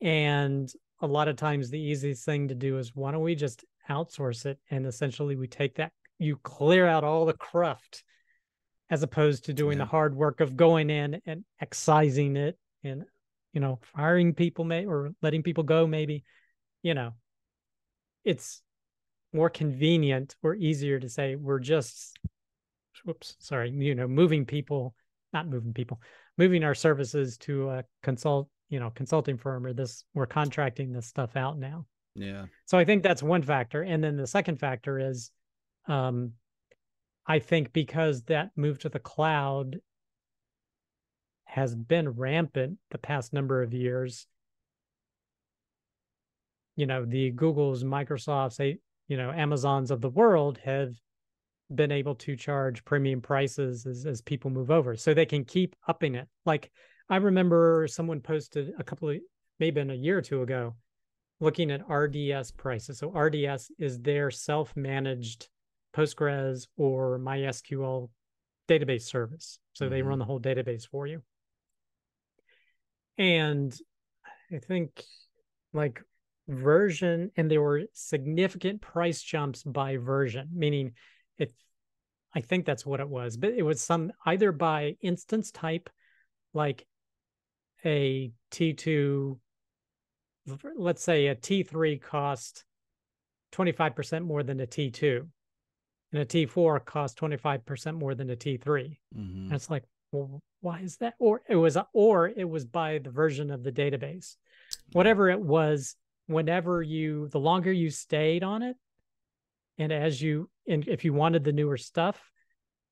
And 0.00 0.72
a 1.00 1.06
lot 1.06 1.28
of 1.28 1.36
times 1.36 1.68
the 1.70 1.78
easiest 1.80 2.24
thing 2.24 2.48
to 2.48 2.54
do 2.54 2.78
is 2.78 2.94
why 2.94 3.10
don't 3.12 3.22
we 3.22 3.34
just 3.34 3.64
outsource 3.88 4.46
it? 4.46 4.58
And 4.70 4.86
essentially 4.86 5.36
we 5.36 5.46
take 5.46 5.74
that, 5.76 5.92
you 6.18 6.36
clear 6.36 6.86
out 6.86 7.04
all 7.04 7.24
the 7.26 7.32
cruft 7.34 8.04
as 8.90 9.02
opposed 9.02 9.44
to 9.46 9.52
doing 9.54 9.78
Yeah. 9.78 9.84
the 9.84 9.90
hard 9.90 10.14
work 10.14 10.40
of 10.40 10.56
going 10.56 10.90
in 10.90 11.20
and 11.26 11.44
excising 11.60 12.36
it 12.36 12.58
and, 12.82 13.04
you 13.52 13.60
know, 13.60 13.78
firing 13.96 14.34
people 14.34 14.64
may 14.64 14.86
or 14.86 15.10
letting 15.22 15.42
people 15.42 15.64
go 15.64 15.86
maybe, 15.86 16.24
you 16.82 16.94
know, 16.94 17.14
it's 18.24 18.62
more 19.32 19.50
convenient 19.50 20.36
or 20.42 20.54
easier 20.54 20.98
to 21.00 21.08
say 21.08 21.34
we're 21.34 21.58
just 21.58 22.16
whoops 23.04 23.34
sorry 23.40 23.68
you 23.70 23.94
know 23.94 24.06
moving 24.06 24.46
people 24.46 24.94
not 25.32 25.48
moving 25.48 25.74
people 25.74 26.00
moving 26.38 26.62
our 26.62 26.74
services 26.74 27.36
to 27.36 27.68
a 27.70 27.84
consult 28.02 28.48
you 28.68 28.78
know 28.78 28.90
consulting 28.94 29.36
firm 29.36 29.66
or 29.66 29.72
this 29.72 30.04
we're 30.14 30.24
contracting 30.26 30.92
this 30.92 31.06
stuff 31.06 31.36
out 31.36 31.58
now 31.58 31.84
Yeah. 32.14 32.46
so 32.64 32.78
i 32.78 32.84
think 32.84 33.02
that's 33.02 33.22
one 33.22 33.42
factor 33.42 33.82
and 33.82 34.02
then 34.02 34.16
the 34.16 34.26
second 34.26 34.60
factor 34.60 34.98
is 35.00 35.32
um 35.86 36.32
i 37.26 37.38
think 37.38 37.72
because 37.72 38.22
that 38.24 38.50
move 38.56 38.78
to 38.78 38.88
the 38.88 38.98
cloud 38.98 39.76
has 41.54 41.76
been 41.76 42.08
rampant 42.08 42.78
the 42.90 42.98
past 42.98 43.32
number 43.32 43.62
of 43.62 43.72
years. 43.72 44.26
You 46.74 46.86
know 46.86 47.04
the 47.04 47.30
googles 47.30 47.84
microsofts 47.84 48.76
you 49.06 49.16
know 49.16 49.30
amazons 49.30 49.92
of 49.92 50.00
the 50.00 50.10
world 50.10 50.58
have 50.64 50.94
been 51.72 51.92
able 51.92 52.16
to 52.16 52.34
charge 52.34 52.84
premium 52.84 53.20
prices 53.20 53.86
as, 53.86 54.04
as 54.04 54.20
people 54.20 54.50
move 54.50 54.70
over 54.72 54.96
so 54.96 55.14
they 55.14 55.26
can 55.26 55.44
keep 55.44 55.76
upping 55.86 56.16
it. 56.16 56.26
Like 56.44 56.72
i 57.08 57.16
remember 57.16 57.86
someone 57.88 58.20
posted 58.20 58.72
a 58.76 58.82
couple 58.82 59.10
of 59.10 59.18
maybe 59.60 59.80
in 59.80 59.90
a 59.90 59.94
year 59.94 60.18
or 60.18 60.22
two 60.22 60.42
ago 60.42 60.74
looking 61.38 61.70
at 61.70 61.86
rds 61.86 62.56
prices. 62.56 62.98
So 62.98 63.10
rds 63.12 63.70
is 63.78 64.00
their 64.00 64.32
self-managed 64.32 65.48
postgres 65.94 66.66
or 66.76 67.18
mysql 67.18 68.10
database 68.68 69.02
service. 69.02 69.58
So 69.74 69.88
they 69.88 70.00
Mhm. 70.00 70.06
run 70.06 70.18
the 70.18 70.24
whole 70.24 70.40
database 70.40 70.88
for 70.88 71.06
you. 71.06 71.22
And 73.16 73.78
i 74.52 74.58
think 74.58 75.04
like 75.72 76.02
version 76.48 77.30
and 77.36 77.50
there 77.50 77.62
were 77.62 77.84
significant 77.92 78.80
price 78.80 79.22
jumps 79.22 79.62
by 79.62 79.96
version 79.96 80.48
meaning 80.52 80.92
if 81.38 81.50
i 82.34 82.40
think 82.40 82.66
that's 82.66 82.84
what 82.84 83.00
it 83.00 83.08
was 83.08 83.36
but 83.36 83.52
it 83.52 83.62
was 83.62 83.80
some 83.80 84.12
either 84.26 84.52
by 84.52 84.96
instance 85.00 85.50
type 85.50 85.88
like 86.52 86.86
a 87.84 88.30
t2 88.50 89.38
let's 90.76 91.02
say 91.02 91.28
a 91.28 91.34
t3 91.34 92.00
cost 92.00 92.64
25% 93.52 94.24
more 94.24 94.42
than 94.42 94.60
a 94.60 94.66
t2 94.66 95.26
and 96.14 96.22
a 96.22 96.24
t4 96.24 96.82
cost 96.82 97.18
25% 97.18 97.94
more 97.98 98.14
than 98.14 98.30
a 98.30 98.36
t3 98.36 98.96
hmm 99.14 99.20
and 99.20 99.52
it's 99.52 99.68
like 99.68 99.84
well 100.12 100.40
why 100.64 100.80
is 100.80 100.96
that? 100.96 101.12
Or 101.18 101.42
it 101.46 101.56
was 101.56 101.76
or 101.92 102.28
it 102.28 102.48
was 102.48 102.64
by 102.64 102.98
the 102.98 103.10
version 103.10 103.50
of 103.50 103.62
the 103.62 103.70
database. 103.70 104.36
Whatever 104.92 105.28
it 105.28 105.40
was 105.40 105.94
whenever 106.26 106.80
you 106.82 107.28
the 107.28 107.38
longer 107.38 107.70
you 107.70 107.90
stayed 107.90 108.42
on 108.42 108.62
it 108.62 108.74
and 109.76 109.92
as 109.92 110.22
you 110.22 110.48
and 110.66 110.88
if 110.88 111.04
you 111.04 111.12
wanted 111.12 111.44
the 111.44 111.52
newer 111.52 111.76
stuff 111.76 112.18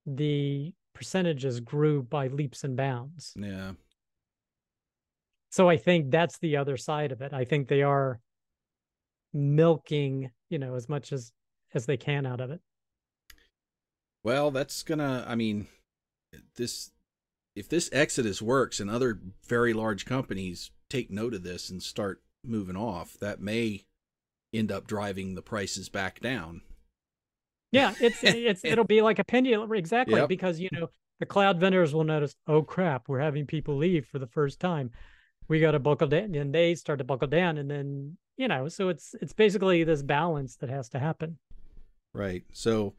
the 0.05 0.75
percentages 0.95 1.61
grew 1.61 2.03
by 2.03 2.27
leaps 2.27 2.63
and 2.65 2.77
bounds. 2.77 3.33
Yeah. 3.37 3.73
so 5.49 5.67
i 5.71 5.79
think 5.79 6.11
that's 6.11 6.39
the 6.41 6.59
other 6.59 6.77
side 6.77 7.11
of 7.11 7.23
it. 7.23 7.33
I 7.33 7.45
think 7.45 7.69
they 7.69 7.83
are 7.83 8.21
milking 9.33 10.31
you 10.51 10.59
know 10.59 10.75
as 10.75 10.91
much 10.91 11.11
as 11.11 11.33
as 11.73 11.87
they 11.87 11.97
can 11.97 12.27
out 12.27 12.43
of 12.43 12.51
it 12.51 12.61
Well, 14.25 14.51
that's 14.51 14.83
gonna. 14.83 15.25
I 15.27 15.35
mean, 15.35 15.67
this 16.57 16.91
if 17.55 17.69
this 17.69 17.91
exodus 17.93 18.41
works 18.41 18.81
and 18.81 18.89
other 18.89 19.21
very 19.47 19.73
large 19.73 20.05
companies 20.07 20.71
take 20.89 21.11
note 21.11 21.35
of 21.35 21.43
this 21.43 21.69
and 21.71 21.83
start 21.83 22.23
moving 22.45 22.77
off, 22.77 23.19
that 23.21 23.41
may 23.41 23.85
end 24.55 24.71
up 24.71 24.87
driving 24.87 25.35
the 25.35 25.43
prices 25.43 25.89
back 25.89 26.21
down. 26.21 26.63
Yeah, 27.73 27.95
it's 28.01 28.19
it's 28.23 28.65
it'll 28.65 28.85
be 28.85 29.03
like 29.03 29.19
a 29.19 29.25
pendulum 29.25 29.73
exactly 29.73 30.21
Yep. 30.21 30.29
because 30.29 30.61
you 30.61 30.69
know 30.73 30.89
the 31.21 31.27
cloud 31.27 31.59
vendors 31.59 31.95
will 31.95 32.05
notice, 32.05 32.35
oh 32.47 32.63
crap, 32.63 33.09
we're 33.09 33.21
having 33.21 33.47
people 33.47 33.77
leave 33.77 34.07
for 34.07 34.19
the 34.19 34.27
first 34.27 34.61
time. 34.61 34.91
We 35.49 35.61
got 35.61 35.73
to 35.73 35.79
buckle 35.81 36.09
down, 36.09 36.35
and 36.35 36.55
they 36.55 36.75
start 36.75 36.99
to 36.99 37.05
buckle 37.05 37.29
down, 37.29 37.59
and 37.59 37.71
then 37.71 38.17
you 38.37 38.49
know, 38.49 38.69
so 38.69 38.89
it's 38.89 39.15
it's 39.21 39.33
basically 39.33 39.85
this 39.85 40.03
balance 40.03 40.57
that 40.57 40.71
has 40.71 40.89
to 40.91 40.99
happen. 40.99 41.39
Right. 42.15 42.45
So 42.53 42.95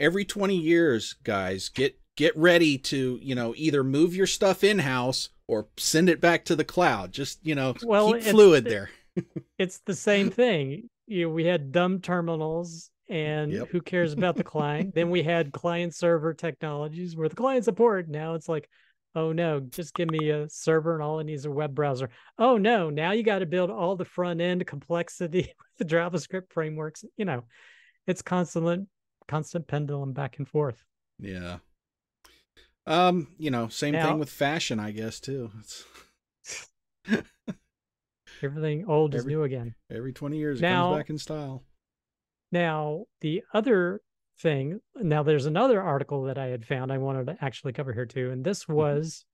every 0.00 0.24
20 0.24 0.56
years, 0.56 1.14
guys, 1.22 1.68
get 1.68 1.96
get 2.16 2.36
ready 2.36 2.76
to, 2.76 3.18
you 3.22 3.34
know, 3.34 3.54
either 3.56 3.84
move 3.84 4.14
your 4.16 4.26
stuff 4.26 4.64
in 4.64 4.80
house 4.80 5.28
or 5.46 5.68
send 5.76 6.08
it 6.08 6.20
back 6.20 6.44
to 6.46 6.56
the 6.56 6.64
cloud. 6.64 7.12
Just, 7.12 7.38
you 7.46 7.54
know, 7.54 7.74
Well, 7.84 8.12
keep 8.14 8.22
fluid 8.24 8.64
there. 8.64 8.90
It's 9.58 9.78
the 9.80 9.94
same 9.94 10.30
thing. 10.30 10.88
You 11.06 11.26
know, 11.26 11.34
we 11.34 11.44
had 11.44 11.72
dumb 11.72 12.00
terminals, 12.00 12.90
and 13.08 13.52
Yep. 13.52 13.68
who 13.70 13.80
cares 13.80 14.12
about 14.12 14.36
the 14.36 14.44
client? 14.44 14.94
then 14.94 15.10
we 15.10 15.22
had 15.22 15.52
client 15.52 15.94
server 15.94 16.32
technologies 16.34 17.16
where 17.16 17.28
the 17.28 17.36
client 17.36 17.64
support. 17.64 18.08
Now 18.08 18.34
it's 18.34 18.48
like, 18.48 18.68
oh 19.16 19.32
no, 19.32 19.60
just 19.60 19.94
give 19.94 20.08
me 20.10 20.30
a 20.30 20.48
server 20.48 20.94
and 20.94 21.02
all 21.02 21.18
it 21.18 21.24
needs 21.24 21.42
is 21.42 21.46
a 21.46 21.50
web 21.50 21.74
browser. 21.74 22.10
Oh 22.38 22.56
no, 22.56 22.88
now 22.90 23.10
you 23.12 23.22
got 23.24 23.40
to 23.40 23.46
build 23.46 23.70
all 23.70 23.96
the 23.96 24.04
front 24.04 24.40
end 24.40 24.64
complexity 24.66 25.40
with 25.78 25.88
the 25.88 25.96
JavaScript 25.96 26.50
frameworks. 26.50 27.04
You 27.16 27.24
know, 27.24 27.44
it's 28.06 28.22
constant, 28.22 28.88
constant 29.30 29.66
pendulum 29.68 30.12
back 30.12 30.38
and 30.38 30.48
forth. 30.48 30.84
Yeah. 31.18 31.58
Um, 32.86 33.28
you 33.38 33.50
know, 33.50 33.68
same 33.68 33.92
Now- 33.92 34.08
thing 34.08 34.18
with 34.18 34.30
fashion, 34.30 34.80
I 34.80 34.90
guess, 34.90 35.20
too. 35.20 35.50
It's 35.60 35.84
Everything 38.42 38.86
old 38.88 39.14
is 39.14 39.26
new 39.26 39.42
again. 39.42 39.74
every 39.90 40.12
20 40.12 40.38
years 40.38 40.58
it 40.58 40.62
Now- 40.62 40.90
comes 40.90 40.98
back 40.98 41.10
in 41.10 41.18
style. 41.18 41.62
Now, 42.52 43.04
the 43.20 43.42
other 43.54 44.00
thing, 44.40 44.80
now 44.96 45.22
there's 45.22 45.46
another 45.46 45.80
article 45.80 46.24
that 46.24 46.38
I 46.38 46.46
had 46.46 46.66
found 46.66 46.90
I 46.90 46.98
wanted 46.98 47.26
to 47.26 47.36
actually 47.40 47.72
cover 47.74 47.92
here 47.92 48.06
too. 48.06 48.30
And 48.30 48.44
this 48.44 48.66
was 48.66 49.24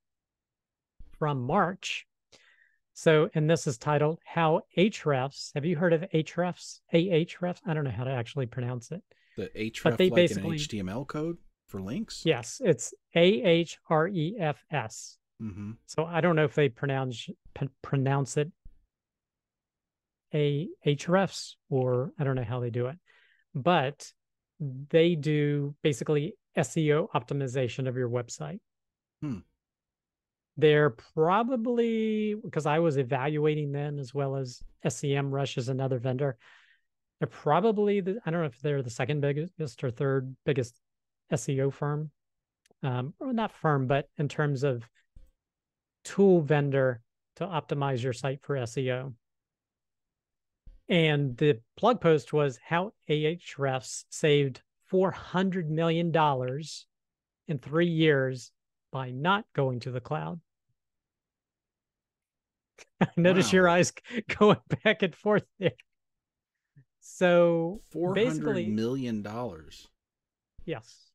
from 1.17 1.41
March. 1.41 2.05
So, 2.93 3.29
and 3.33 3.49
this 3.49 3.65
is 3.65 3.77
titled 3.77 4.19
How 4.25 4.61
Hrefs, 4.77 5.51
have 5.55 5.65
you 5.65 5.77
heard 5.77 5.93
of 5.93 6.01
Hrefs? 6.01 6.81
Ahrefs? 6.93 7.61
I 7.65 7.73
don't 7.73 7.85
know 7.85 7.91
how 7.91 8.03
to 8.03 8.11
actually 8.11 8.45
pronounce 8.45 8.91
it. 8.91 9.01
The 9.37 9.49
href 9.55 9.97
they 9.97 10.09
like 10.09 10.15
basically- 10.15 10.57
an 10.57 10.61
HTML 10.61 11.07
code 11.07 11.37
for 11.67 11.81
links. 11.81 12.23
Yes, 12.25 12.59
it's 12.63 12.93
A 13.15 13.43
H 13.43 13.77
R 13.89 14.07
E 14.07 14.35
F 14.37 14.63
S. 14.71 15.17
Mm-hmm. 15.41 15.71
So 15.85 16.03
I 16.05 16.21
don't 16.21 16.35
know 16.35 16.45
if 16.45 16.55
they 16.55 16.69
pronounce 16.69 17.29
p- 17.53 17.69
pronounce 17.81 18.37
it 18.37 18.51
a 20.33 20.67
Hrefs 20.85 21.53
or 21.69 22.11
I 22.19 22.23
don't 22.23 22.35
know 22.35 22.43
how 22.43 22.59
they 22.59 22.71
do 22.71 22.87
it. 22.87 22.97
But 23.53 24.11
they 24.59 25.15
do 25.15 25.75
basically 25.83 26.35
SEO 26.57 27.07
optimization 27.13 27.87
of 27.87 27.95
your 27.95 28.09
website. 28.09 28.59
Hmm. 29.21 29.39
They're 30.57 30.89
probably 30.89 32.33
because 32.33 32.65
I 32.65 32.79
was 32.79 32.97
evaluating 32.97 33.71
them 33.71 33.99
as 33.99 34.13
well 34.13 34.35
as 34.35 34.61
Semrush 34.83 35.57
is 35.59 35.69
another 35.69 35.99
vendor. 35.99 36.37
They're 37.19 37.27
probably 37.27 38.01
the 38.01 38.19
I 38.25 38.31
don't 38.31 38.41
know 38.41 38.47
if 38.47 38.59
they're 38.61 38.83
the 38.83 38.89
second 38.89 39.21
biggest 39.21 39.83
or 39.83 39.91
third 39.91 40.35
biggest 40.45 40.79
SEO 41.31 41.73
firm. 41.73 42.11
Um, 42.83 43.13
or 43.19 43.33
not 43.33 43.51
firm, 43.51 43.87
but 43.87 44.07
in 44.17 44.27
terms 44.27 44.63
of 44.63 44.87
tool 46.03 46.41
vendor 46.41 47.01
to 47.37 47.45
optimize 47.45 48.03
your 48.03 48.13
site 48.13 48.41
for 48.43 48.55
SEO. 48.55 49.13
And 50.89 51.35
the 51.37 51.59
blog 51.79 51.99
post 51.99 52.33
was 52.33 52.59
how 52.63 52.93
Ahrefs 53.09 54.05
saved 54.09 54.61
$400 54.91 55.67
million 55.67 56.13
in 57.47 57.59
three 57.59 57.87
years 57.87 58.51
by 58.91 59.11
not 59.11 59.45
going 59.53 59.81
to 59.81 59.91
the 59.91 59.99
cloud. 59.99 60.39
I 63.01 63.07
notice 63.17 63.47
wow. 63.47 63.57
your 63.57 63.69
eyes 63.69 63.91
going 64.39 64.59
back 64.83 65.03
and 65.03 65.15
forth 65.15 65.43
there. 65.59 65.71
So 67.09 67.81
four 67.89 68.13
hundred 68.15 68.67
million 68.67 69.21
dollars. 69.21 69.87
Yes. 70.65 71.09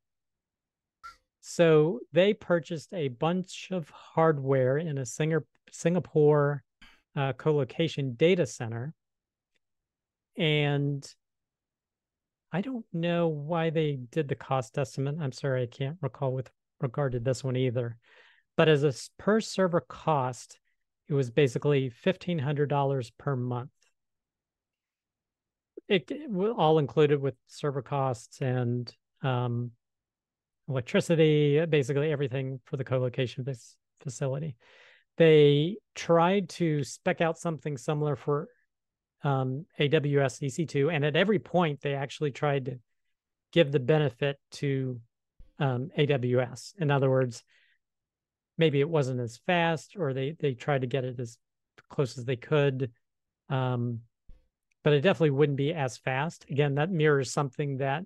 So 1.43 2.01
they 2.12 2.32
purchased 2.32 2.95
a 2.95 3.09
bunch 3.09 3.68
of 3.70 3.88
hardware 3.90 4.78
in 4.78 4.99
a 4.99 5.07
Singer, 5.07 5.45
Singapore 5.70 6.64
uh, 7.14 7.34
co-location 7.34 8.14
data 8.14 8.47
center, 8.47 8.95
and 10.36 11.07
I 12.53 12.62
don't 12.62 12.86
know 12.93 13.28
why 13.28 13.70
they 13.70 13.99
did 14.11 14.28
the 14.28 14.34
cost 14.34 14.78
estimate. 14.78 15.16
I'm 15.20 15.32
sorry, 15.32 15.62
I 15.62 15.66
can't 15.66 15.99
recall 16.01 16.32
with 16.32 16.51
regard 16.80 17.12
to 17.12 17.20
this 17.20 17.45
one 17.45 17.57
either. 17.57 17.99
But 18.57 18.68
as 18.68 18.82
a 18.82 18.95
per 19.18 19.40
server 19.40 19.82
cost, 19.82 20.59
it 21.09 21.14
was 21.14 21.30
basically 21.30 21.93
$1,500 22.05 23.12
per 23.18 23.36
month. 23.36 23.70
It, 25.88 26.10
all 26.56 26.78
included 26.78 27.20
with 27.20 27.34
server 27.48 27.82
costs 27.82 28.40
and 28.40 28.92
um, 29.22 29.72
electricity, 30.68 31.64
basically 31.66 32.10
everything 32.10 32.60
for 32.64 32.76
the 32.76 32.84
co-location 32.84 33.44
facility. 34.00 34.56
They 35.18 35.76
tried 35.94 36.48
to 36.50 36.84
spec 36.84 37.20
out 37.20 37.38
something 37.38 37.76
similar 37.76 38.16
for 38.16 38.48
um, 39.22 39.66
AWS 39.78 40.42
EC2, 40.42 40.92
and 40.92 41.04
at 41.04 41.16
every 41.16 41.38
point 41.38 41.80
they 41.80 41.94
actually 41.94 42.30
tried 42.30 42.66
to 42.66 42.78
give 43.52 43.70
the 43.70 43.80
benefit 43.80 44.38
to 44.52 45.00
um, 45.58 45.90
AWS. 45.96 46.74
In 46.80 46.90
other 46.90 47.10
words, 47.10 47.44
maybe 48.58 48.80
it 48.80 48.88
wasn't 48.88 49.20
as 49.20 49.38
fast, 49.46 49.94
or 49.98 50.12
they 50.12 50.34
they 50.40 50.54
tried 50.54 50.80
to 50.80 50.86
get 50.86 51.04
it 51.04 51.20
as 51.20 51.38
close 51.88 52.18
as 52.18 52.24
they 52.24 52.36
could, 52.36 52.90
um, 53.48 54.00
but 54.84 54.92
it 54.92 55.00
definitely 55.00 55.30
wouldn't 55.30 55.56
be 55.56 55.72
as 55.72 55.96
fast. 55.96 56.44
Again, 56.50 56.74
that 56.76 56.90
mirrors 56.90 57.30
something 57.30 57.78
that 57.78 58.04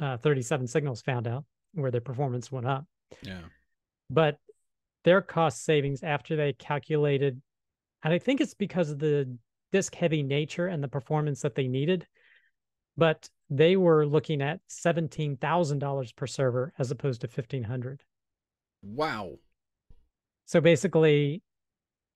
uh, 0.00 0.16
37 0.18 0.66
Signals 0.66 1.02
found 1.02 1.26
out, 1.26 1.44
where 1.74 1.90
their 1.90 2.00
performance 2.00 2.50
went 2.50 2.66
up. 2.66 2.84
Yeah, 3.22 3.42
but 4.10 4.38
their 5.04 5.22
cost 5.22 5.64
savings 5.64 6.02
after 6.02 6.36
they 6.36 6.52
calculated, 6.52 7.40
and 8.02 8.14
I 8.14 8.18
think 8.18 8.40
it's 8.40 8.54
because 8.54 8.90
of 8.90 8.98
the 8.98 9.36
disk 9.72 9.94
heavy 9.94 10.22
nature 10.22 10.66
and 10.66 10.82
the 10.82 10.88
performance 10.88 11.42
that 11.42 11.54
they 11.54 11.68
needed. 11.68 12.06
But 12.96 13.28
they 13.48 13.76
were 13.76 14.04
looking 14.06 14.42
at 14.42 14.60
$17,000 14.68 16.16
per 16.16 16.26
server 16.26 16.72
as 16.78 16.90
opposed 16.90 17.20
to 17.20 17.28
1500 17.28 18.02
Wow. 18.82 19.38
So 20.46 20.60
basically, 20.60 21.42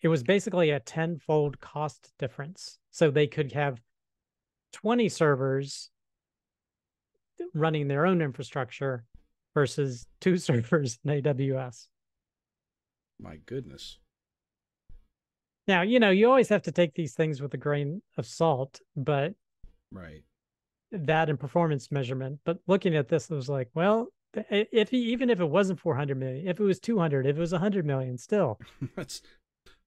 it 0.02 0.08
was 0.08 0.22
basically 0.22 0.70
a 0.70 0.80
tenfold 0.80 1.60
cost 1.60 2.12
difference. 2.18 2.78
So 2.90 3.10
they 3.10 3.26
could 3.28 3.52
have 3.52 3.80
20 4.72 5.08
servers 5.08 5.90
running 7.54 7.88
their 7.88 8.04
own 8.04 8.20
infrastructure 8.20 9.04
versus 9.54 10.06
two 10.20 10.36
servers 10.38 10.98
in 11.04 11.22
AWS. 11.22 11.86
My 13.20 13.36
goodness. 13.46 13.98
Now, 15.68 15.82
you 15.82 16.00
know, 16.00 16.10
you 16.10 16.28
always 16.28 16.48
have 16.48 16.62
to 16.62 16.72
take 16.72 16.94
these 16.94 17.14
things 17.14 17.40
with 17.40 17.54
a 17.54 17.58
grain 17.58 18.02
of 18.18 18.26
salt, 18.26 18.80
but 18.96 19.34
right. 19.92 20.24
That 20.90 21.30
and 21.30 21.38
performance 21.38 21.90
measurement. 21.90 22.40
But 22.44 22.58
looking 22.66 22.96
at 22.96 23.08
this, 23.08 23.30
it 23.30 23.34
was 23.34 23.48
like, 23.48 23.70
well, 23.74 24.08
if 24.34 24.90
he, 24.90 24.98
even 25.12 25.30
if 25.30 25.40
it 25.40 25.48
wasn't 25.48 25.80
400 25.80 26.18
million, 26.18 26.48
if 26.48 26.58
it 26.58 26.64
was 26.64 26.80
200, 26.80 27.26
if 27.26 27.36
it 27.36 27.40
was 27.40 27.52
100 27.52 27.86
million, 27.86 28.18
still. 28.18 28.58
that's 28.96 29.22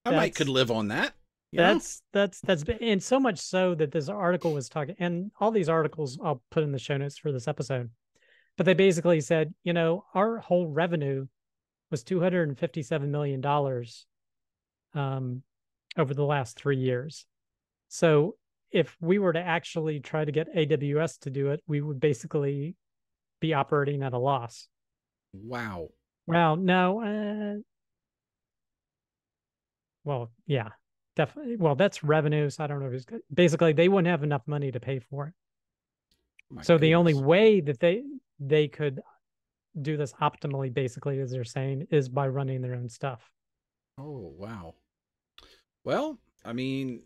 I 0.06 0.12
that's, 0.12 0.22
might 0.22 0.36
could 0.36 0.50
live 0.50 0.72
on 0.72 0.90
that. 0.90 1.14
That's 1.52 2.02
know? 2.14 2.22
that's 2.22 2.42
that's 2.42 2.64
and 2.82 3.02
so 3.02 3.20
much 3.20 3.40
so 3.40 3.76
that 3.76 3.92
this 3.92 4.10
article 4.10 4.54
was 4.54 4.70
talking 4.70 4.96
and 5.00 5.32
all 5.40 5.52
these 5.52 5.70
articles 5.70 6.18
I'll 6.24 6.42
put 6.52 6.64
in 6.64 6.72
the 6.72 6.80
show 6.80 6.98
notes 6.98 7.18
for 7.18 7.32
this 7.32 7.48
episode. 7.48 7.90
But 8.58 8.66
they 8.66 8.74
basically 8.74 9.22
said, 9.22 9.54
you 9.64 9.74
know, 9.74 10.06
our 10.14 10.38
whole 10.38 10.68
revenue 10.68 11.28
was 11.92 12.04
257 12.04 13.12
million 13.12 13.42
dollars 13.42 14.06
um 14.94 15.44
over 15.98 16.14
the 16.14 16.26
last 16.26 16.58
three 16.60 16.78
years. 16.78 17.26
So 17.88 18.36
if 18.72 18.96
we 19.00 19.20
were 19.20 19.34
to 19.34 19.40
actually 19.40 20.02
try 20.02 20.26
to 20.26 20.32
get 20.32 20.54
AWS 20.54 21.20
to 21.20 21.30
do 21.30 21.52
it, 21.52 21.62
we 21.68 21.80
would 21.80 22.00
basically 22.00 22.76
be 23.40 23.54
operating 23.54 24.04
at 24.04 24.14
a 24.14 24.18
loss. 24.18 24.68
Wow. 25.34 25.90
Well, 26.28 26.56
no. 26.58 27.02
Uh, 27.02 27.62
well, 30.06 30.32
yeah, 30.46 30.70
definitely. 31.16 31.58
Well, 31.58 31.76
that's 31.76 32.04
revenues. 32.04 32.60
I 32.60 32.68
don't 32.68 32.80
know 32.80 32.88
if 32.88 32.94
it's 32.94 33.06
good. 33.06 33.22
basically 33.34 33.74
they 33.74 33.90
wouldn't 33.90 34.08
have 34.08 34.24
enough 34.24 34.44
money 34.48 34.72
to 34.72 34.80
pay 34.80 35.00
for 35.00 35.28
it. 35.28 35.34
Oh 36.52 36.56
my 36.56 36.62
so 36.62 36.76
goodness. 36.76 36.88
the 36.88 36.96
only 36.96 37.14
way 37.16 37.60
that 37.60 37.80
they 37.80 38.04
they 38.40 38.68
could 38.68 39.02
do 39.82 39.98
this 39.98 40.14
optimally, 40.22 40.74
basically, 40.74 41.20
as 41.20 41.32
they're 41.32 41.44
saying, 41.44 41.88
is 41.92 42.08
by 42.08 42.28
running 42.28 42.62
their 42.62 42.76
own 42.76 42.88
stuff. 42.88 43.30
Oh 43.98 44.34
wow. 44.38 44.76
Well, 45.84 46.20
I 46.44 46.54
mean, 46.54 47.04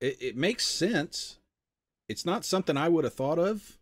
it, 0.00 0.16
it 0.20 0.36
makes 0.36 0.64
sense. 0.66 1.38
It's 2.08 2.24
not 2.24 2.44
something 2.44 2.76
I 2.76 2.88
would 2.88 3.04
have 3.04 3.14
thought 3.14 3.38
of. 3.38 3.78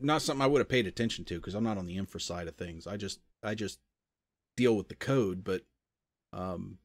Not 0.00 0.22
something 0.22 0.42
I 0.42 0.46
would 0.46 0.60
have 0.60 0.68
paid 0.68 0.86
attention 0.86 1.24
to 1.26 1.36
because 1.36 1.54
I'm 1.54 1.64
not 1.64 1.78
on 1.78 1.86
the 1.86 1.96
infra 1.96 2.20
side 2.20 2.48
of 2.48 2.56
things. 2.56 2.86
I 2.86 2.96
just 2.96 3.20
I 3.42 3.54
just 3.54 3.78
deal 4.56 4.76
with 4.76 4.88
the 4.88 4.94
code, 4.94 5.44
but 5.44 5.62
um 6.32 6.78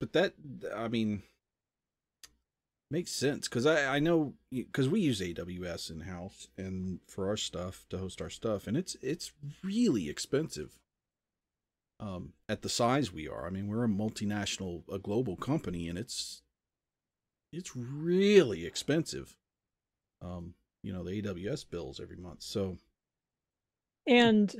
but 0.00 0.12
that 0.12 0.34
I 0.74 0.88
mean 0.88 1.22
makes 2.90 3.10
sense 3.10 3.48
because 3.48 3.66
I 3.66 3.96
I 3.96 3.98
know 3.98 4.34
because 4.50 4.88
we 4.88 5.00
use 5.00 5.20
AWS 5.20 5.90
in 5.90 6.00
house 6.00 6.48
and 6.56 7.00
for 7.08 7.28
our 7.28 7.36
stuff 7.36 7.86
to 7.90 7.98
host 7.98 8.22
our 8.22 8.30
stuff 8.30 8.66
and 8.66 8.76
it's 8.76 8.96
it's 9.02 9.32
really 9.62 10.08
expensive 10.08 10.78
um, 12.00 12.32
at 12.48 12.62
the 12.62 12.68
size 12.68 13.12
we 13.12 13.28
are. 13.28 13.46
I 13.46 13.50
mean, 13.50 13.68
we're 13.68 13.84
a 13.84 13.88
multinational, 13.88 14.82
a 14.92 14.98
global 14.98 15.36
company, 15.36 15.88
and 15.88 15.98
it's 15.98 16.42
it's 17.52 17.74
really 17.74 18.66
expensive. 18.66 19.36
Um, 20.22 20.54
you 20.82 20.92
know, 20.92 21.04
the 21.04 21.22
AWS 21.22 21.68
bills 21.68 22.00
every 22.00 22.16
month. 22.16 22.42
So, 22.42 22.76
and 24.06 24.54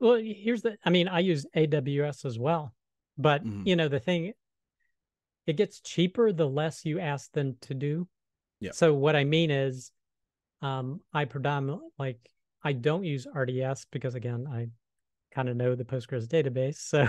well, 0.00 0.20
here's 0.22 0.62
the. 0.62 0.76
I 0.84 0.90
mean, 0.90 1.08
I 1.08 1.20
use 1.20 1.46
AWS 1.56 2.24
as 2.24 2.38
well, 2.38 2.74
but 3.16 3.44
mm-hmm. 3.44 3.66
you 3.66 3.76
know, 3.76 3.88
the 3.88 4.00
thing, 4.00 4.32
it 5.46 5.56
gets 5.56 5.80
cheaper 5.80 6.32
the 6.32 6.48
less 6.48 6.84
you 6.84 7.00
ask 7.00 7.32
them 7.32 7.56
to 7.62 7.74
do. 7.74 8.08
Yeah. 8.60 8.72
So 8.72 8.94
what 8.94 9.16
I 9.16 9.24
mean 9.24 9.50
is, 9.50 9.92
um, 10.62 11.00
I 11.12 11.24
predominantly 11.24 11.88
like 11.98 12.18
I 12.62 12.72
don't 12.72 13.04
use 13.04 13.26
RDS 13.32 13.86
because 13.90 14.14
again, 14.14 14.46
I 14.50 14.68
kind 15.34 15.48
of 15.48 15.56
know 15.56 15.74
the 15.74 15.84
Postgres 15.84 16.26
database. 16.26 16.76
So 16.76 17.08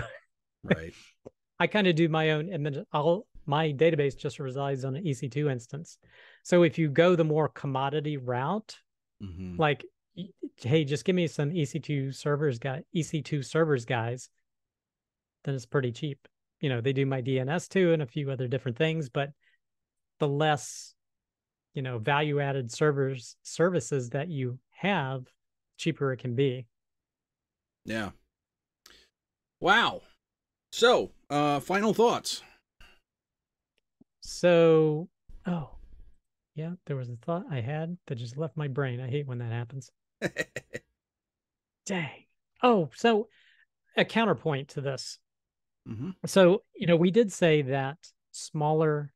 right. 0.62 0.92
I 1.58 1.66
kind 1.66 1.86
of 1.86 1.94
do 1.94 2.08
my 2.08 2.30
own 2.30 2.52
and 2.52 2.84
I'll 2.92 3.26
my 3.46 3.72
database 3.72 4.16
just 4.16 4.38
resides 4.38 4.84
on 4.84 4.96
an 4.96 5.04
EC2 5.04 5.50
instance. 5.50 5.98
So 6.42 6.62
if 6.62 6.78
you 6.78 6.88
go 6.88 7.16
the 7.16 7.24
more 7.24 7.48
commodity 7.48 8.16
route, 8.16 8.76
mm-hmm. 9.22 9.56
like 9.60 9.84
hey, 10.62 10.84
just 10.84 11.04
give 11.04 11.16
me 11.16 11.26
some 11.26 11.50
EC2 11.50 12.14
servers 12.14 12.58
guy 12.58 12.82
EC2 12.94 13.44
servers 13.44 13.84
guys, 13.84 14.30
then 15.44 15.54
it's 15.54 15.66
pretty 15.66 15.92
cheap. 15.92 16.26
You 16.60 16.68
know, 16.68 16.80
they 16.80 16.92
do 16.92 17.06
my 17.06 17.22
DNS 17.22 17.68
too 17.68 17.92
and 17.92 18.02
a 18.02 18.06
few 18.06 18.30
other 18.30 18.48
different 18.48 18.76
things, 18.76 19.08
but 19.08 19.30
the 20.18 20.28
less 20.28 20.94
you 21.74 21.82
know 21.82 21.98
value 21.98 22.40
added 22.40 22.70
servers 22.70 23.36
services 23.42 24.10
that 24.10 24.28
you 24.28 24.58
have 24.70 25.24
cheaper 25.78 26.12
it 26.12 26.18
can 26.18 26.34
be 26.34 26.66
yeah. 27.84 28.10
Wow. 29.60 30.02
So, 30.72 31.10
uh 31.28 31.60
final 31.60 31.94
thoughts. 31.94 32.42
So, 34.20 35.08
oh. 35.46 35.70
yeah, 36.54 36.72
there 36.86 36.96
was 36.96 37.08
a 37.08 37.16
thought 37.16 37.46
I 37.50 37.60
had 37.60 37.96
that 38.06 38.14
just 38.14 38.36
left 38.36 38.56
my 38.56 38.68
brain. 38.68 39.00
I 39.00 39.08
hate 39.08 39.26
when 39.26 39.38
that 39.38 39.50
happens. 39.50 39.90
Dang. 41.86 42.24
Oh, 42.62 42.90
so 42.94 43.28
a 43.96 44.04
counterpoint 44.04 44.68
to 44.70 44.80
this. 44.80 45.18
hmm 45.86 46.10
So, 46.26 46.62
you 46.74 46.86
know, 46.86 46.96
we 46.96 47.10
did 47.10 47.32
say 47.32 47.62
that 47.62 47.96
smaller 48.32 49.12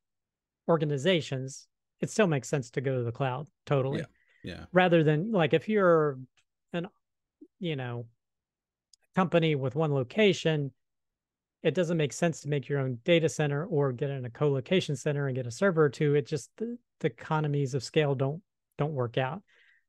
organizations, 0.68 1.66
it 2.00 2.10
still 2.10 2.26
makes 2.26 2.48
sense 2.48 2.70
to 2.70 2.80
go 2.80 2.96
to 2.96 3.04
the 3.04 3.12
cloud 3.12 3.48
totally. 3.66 4.04
Yeah. 4.42 4.64
Rather 4.72 5.02
than 5.04 5.32
like 5.32 5.54
if 5.54 5.68
you're 5.68 6.18
an, 6.72 6.88
you 7.60 7.76
know, 7.76 8.06
company 9.14 9.54
with 9.54 9.74
one 9.74 9.92
location, 9.92 10.72
it 11.62 11.74
doesn't 11.74 11.96
make 11.96 12.12
sense 12.12 12.40
to 12.40 12.48
make 12.48 12.68
your 12.68 12.80
own 12.80 12.98
data 13.04 13.28
center 13.28 13.64
or 13.64 13.92
get 13.92 14.10
in 14.10 14.24
a 14.24 14.30
co-location 14.30 14.96
center 14.96 15.26
and 15.26 15.36
get 15.36 15.46
a 15.46 15.50
server 15.50 15.84
or 15.84 15.88
two. 15.88 16.14
It 16.14 16.26
just 16.26 16.50
the, 16.58 16.76
the 17.00 17.06
economies 17.06 17.74
of 17.74 17.82
scale 17.82 18.14
don't 18.14 18.42
don't 18.76 18.92
work 18.92 19.16
out. 19.16 19.42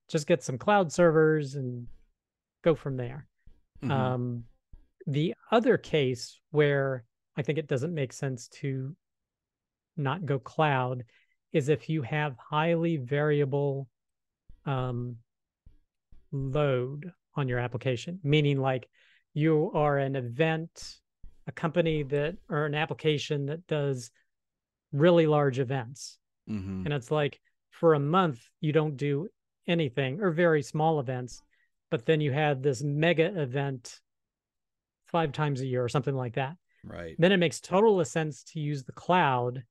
Just 0.07 0.27
get 0.27 0.43
some 0.43 0.57
cloud 0.57 0.91
servers 0.91 1.55
and 1.55 1.87
go 2.63 2.75
from 2.75 2.97
there. 2.97 3.27
Mhm. 3.81 3.91
Um, 3.91 4.43
the 5.07 5.35
other 5.51 5.77
case 5.77 6.39
where 6.51 7.05
I 7.37 7.41
think 7.41 7.57
it 7.57 7.67
doesn't 7.67 7.93
make 7.93 8.13
sense 8.13 8.47
to 8.59 8.95
not 9.97 10.25
go 10.25 10.39
cloud 10.39 11.03
is 11.51 11.69
if 11.69 11.89
you 11.89 12.01
have 12.01 12.37
highly 12.37 12.97
variable 12.97 13.87
um, 14.65 15.17
load 16.31 17.11
on 17.35 17.47
your 17.47 17.59
application, 17.59 18.19
meaning 18.23 18.59
like 18.59 18.89
you 19.33 19.71
are 19.73 19.97
an 19.97 20.15
event, 20.15 20.97
a 21.47 21.51
company 21.51 22.03
that, 22.03 22.37
or 22.49 22.65
an 22.65 22.73
application 22.73 23.45
that 23.45 23.65
does 23.67 24.11
really 24.91 25.27
large 25.27 25.59
events. 25.59 26.17
Mhm. 26.49 26.85
And 26.85 26.93
it's 26.93 27.11
like 27.11 27.39
for 27.69 27.93
a 27.93 27.99
month, 27.99 28.41
you 28.59 28.71
don't 28.71 28.97
do 28.97 29.29
anything 29.67 30.21
or 30.21 30.31
very 30.31 30.61
small 30.61 30.99
events, 30.99 31.41
but 31.91 32.05
then 32.05 32.21
you 32.21 32.31
have 32.31 32.61
this 32.61 32.81
mega 32.83 33.41
event 33.41 33.99
five 35.07 35.31
times 35.31 35.61
a 35.61 35.65
year 35.65 35.83
or 35.83 35.89
something 35.89 36.15
like 36.15 36.35
that. 36.35 36.55
Right. 36.83 37.15
Then 37.17 37.31
it 37.31 37.37
makes 37.37 37.59
total 37.59 38.03
sense 38.05 38.43
to 38.43 38.59
use 38.59 38.83
the 38.83 38.91
cloud 38.91 39.63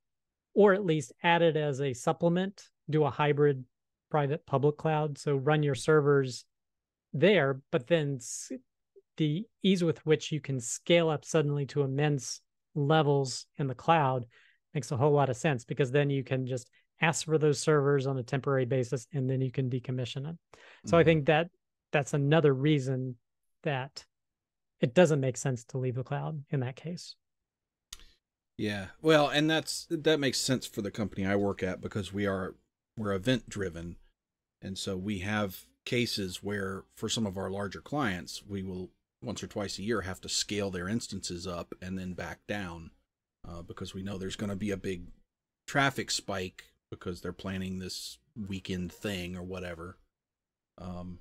or 0.55 0.73
at 0.73 0.85
least 0.85 1.13
add 1.23 1.43
it 1.43 1.57
as 1.57 1.81
a 1.81 1.93
supplement, 1.93 2.69
do 2.89 3.05
a 3.05 3.11
hybrid 3.11 3.65
private 4.11 4.47
public 4.47 4.77
cloud. 4.77 5.19
So 5.19 5.37
run 5.37 5.63
your 5.63 5.75
servers 5.75 6.45
there, 7.13 7.61
but 7.71 7.87
then 7.87 8.21
the 9.17 9.45
ease 9.63 9.85
with 9.85 10.05
which 10.07 10.33
you 10.33 10.41
can 10.41 10.61
scale 10.61 11.09
up 11.09 11.25
suddenly 11.25 11.67
to 11.67 11.83
immense 11.83 12.41
levels 12.75 13.47
in 13.57 13.67
the 13.67 13.75
cloud 13.75 14.27
makes 14.73 14.91
a 14.91 14.97
whole 14.97 15.13
lot 15.13 15.31
of 15.31 15.37
sense 15.37 15.65
because 15.65 15.91
then 15.91 16.11
you 16.11 16.25
can 16.25 16.47
just 16.47 16.69
ask 17.05 17.27
for 17.27 17.39
those 17.39 17.61
servers 17.61 18.07
on 18.07 18.19
a 18.19 18.23
temporary 18.23 18.65
basis 18.65 19.07
and 19.13 19.29
then 19.29 19.41
you 19.41 19.51
can 19.53 19.69
decommission 19.71 20.23
them. 20.23 20.39
So 20.87 20.97
I 20.97 21.03
Mhm. 21.03 21.05
think 21.05 21.27
that 21.27 21.51
that's 21.93 22.15
another 22.15 22.53
reason 22.53 23.19
that 23.63 24.05
it 24.81 24.95
doesn't 24.95 25.21
make 25.21 25.37
sense 25.37 25.65
to 25.65 25.79
leave 25.79 25.95
the 25.95 26.03
cloud 26.03 26.45
in 26.51 26.61
that 26.61 26.77
case. 26.77 27.15
Yeah. 28.57 28.89
Well, 29.03 29.29
and 29.29 29.51
that's 29.51 29.87
that 29.91 30.21
makes 30.21 30.39
sense 30.39 30.67
for 30.67 30.83
the 30.83 30.91
company 30.91 31.27
I 31.27 31.37
work 31.37 31.63
at 31.63 31.81
because 31.81 32.13
we 32.13 32.27
are 32.27 32.55
we're 32.97 33.13
event 33.13 33.49
driven. 33.49 33.97
And 34.63 34.79
so 34.79 34.97
we 34.97 35.19
have 35.21 35.67
cases 35.85 36.43
where 36.43 36.85
for 36.97 37.09
some 37.09 37.27
of 37.27 37.37
our 37.37 37.51
larger 37.51 37.81
clients, 37.81 38.43
we 38.47 38.63
will 38.63 38.91
once 39.23 39.43
or 39.43 39.47
twice 39.47 39.79
a 39.79 39.83
year 39.83 40.03
have 40.03 40.21
to 40.21 40.29
scale 40.29 40.71
their 40.71 40.89
instances 40.89 41.47
up 41.47 41.75
and 41.83 41.99
then 41.99 42.15
back 42.15 42.47
down 42.47 42.91
uh, 43.47 43.63
because 43.63 43.93
we 43.95 44.03
know 44.03 44.17
there's 44.17 44.37
going 44.37 44.51
to 44.51 44.57
be 44.57 44.71
a 44.71 44.77
big 44.77 45.09
traffic 45.67 46.11
spike 46.11 46.73
because 46.95 47.21
they're 47.21 47.33
planning 47.33 47.79
this 47.79 48.19
weekend 48.49 48.93
thing 48.93 49.37
or 49.37 49.43
whatever. 49.43 49.99
Um 50.79 51.19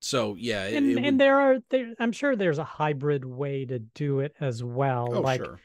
so 0.00 0.36
yeah, 0.38 0.66
it, 0.66 0.76
and 0.76 0.98
it 0.98 1.04
and 1.04 1.20
there 1.20 1.38
are 1.38 1.58
there 1.70 1.94
I'm 1.98 2.12
sure 2.12 2.36
there's 2.36 2.58
a 2.58 2.64
hybrid 2.64 3.24
way 3.24 3.64
to 3.64 3.78
do 3.78 4.20
it 4.20 4.34
as 4.40 4.62
well. 4.62 5.08
oh 5.12 5.20
like 5.20 5.44
sure. 5.44 5.60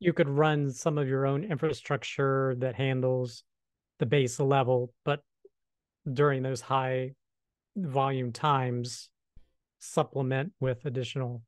you 0.00 0.12
could 0.12 0.28
run 0.28 0.70
some 0.72 0.98
of 0.98 1.08
your 1.08 1.26
own 1.26 1.44
infrastructure 1.44 2.54
that 2.58 2.74
handles 2.74 3.44
the 3.98 4.06
base 4.06 4.38
level, 4.38 4.92
but 5.04 5.22
during 6.12 6.42
those 6.42 6.60
high 6.60 7.14
volume 7.76 8.32
times, 8.32 9.08
supplement 9.78 10.52
with 10.60 10.84
additional 10.84 11.42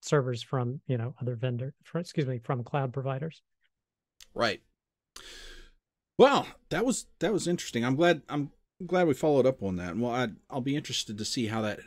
servers 0.00 0.42
from 0.42 0.80
you 0.86 0.98
know 0.98 1.14
other 1.20 1.34
vendor, 1.34 1.74
for, 1.82 1.98
excuse 1.98 2.26
me, 2.26 2.38
from 2.38 2.64
cloud 2.64 2.92
providers. 2.92 3.42
Right. 4.34 4.60
Well, 6.18 6.48
that 6.70 6.84
was 6.84 7.06
that 7.20 7.32
was 7.32 7.46
interesting. 7.46 7.84
I'm 7.84 7.94
glad 7.96 8.22
I'm 8.28 8.50
glad 8.84 9.06
we 9.06 9.14
followed 9.14 9.46
up 9.46 9.62
on 9.62 9.76
that. 9.76 9.96
Well, 9.96 10.10
I 10.12 10.28
I'll 10.50 10.60
be 10.60 10.76
interested 10.76 11.16
to 11.16 11.24
see 11.24 11.46
how 11.46 11.62
that 11.62 11.80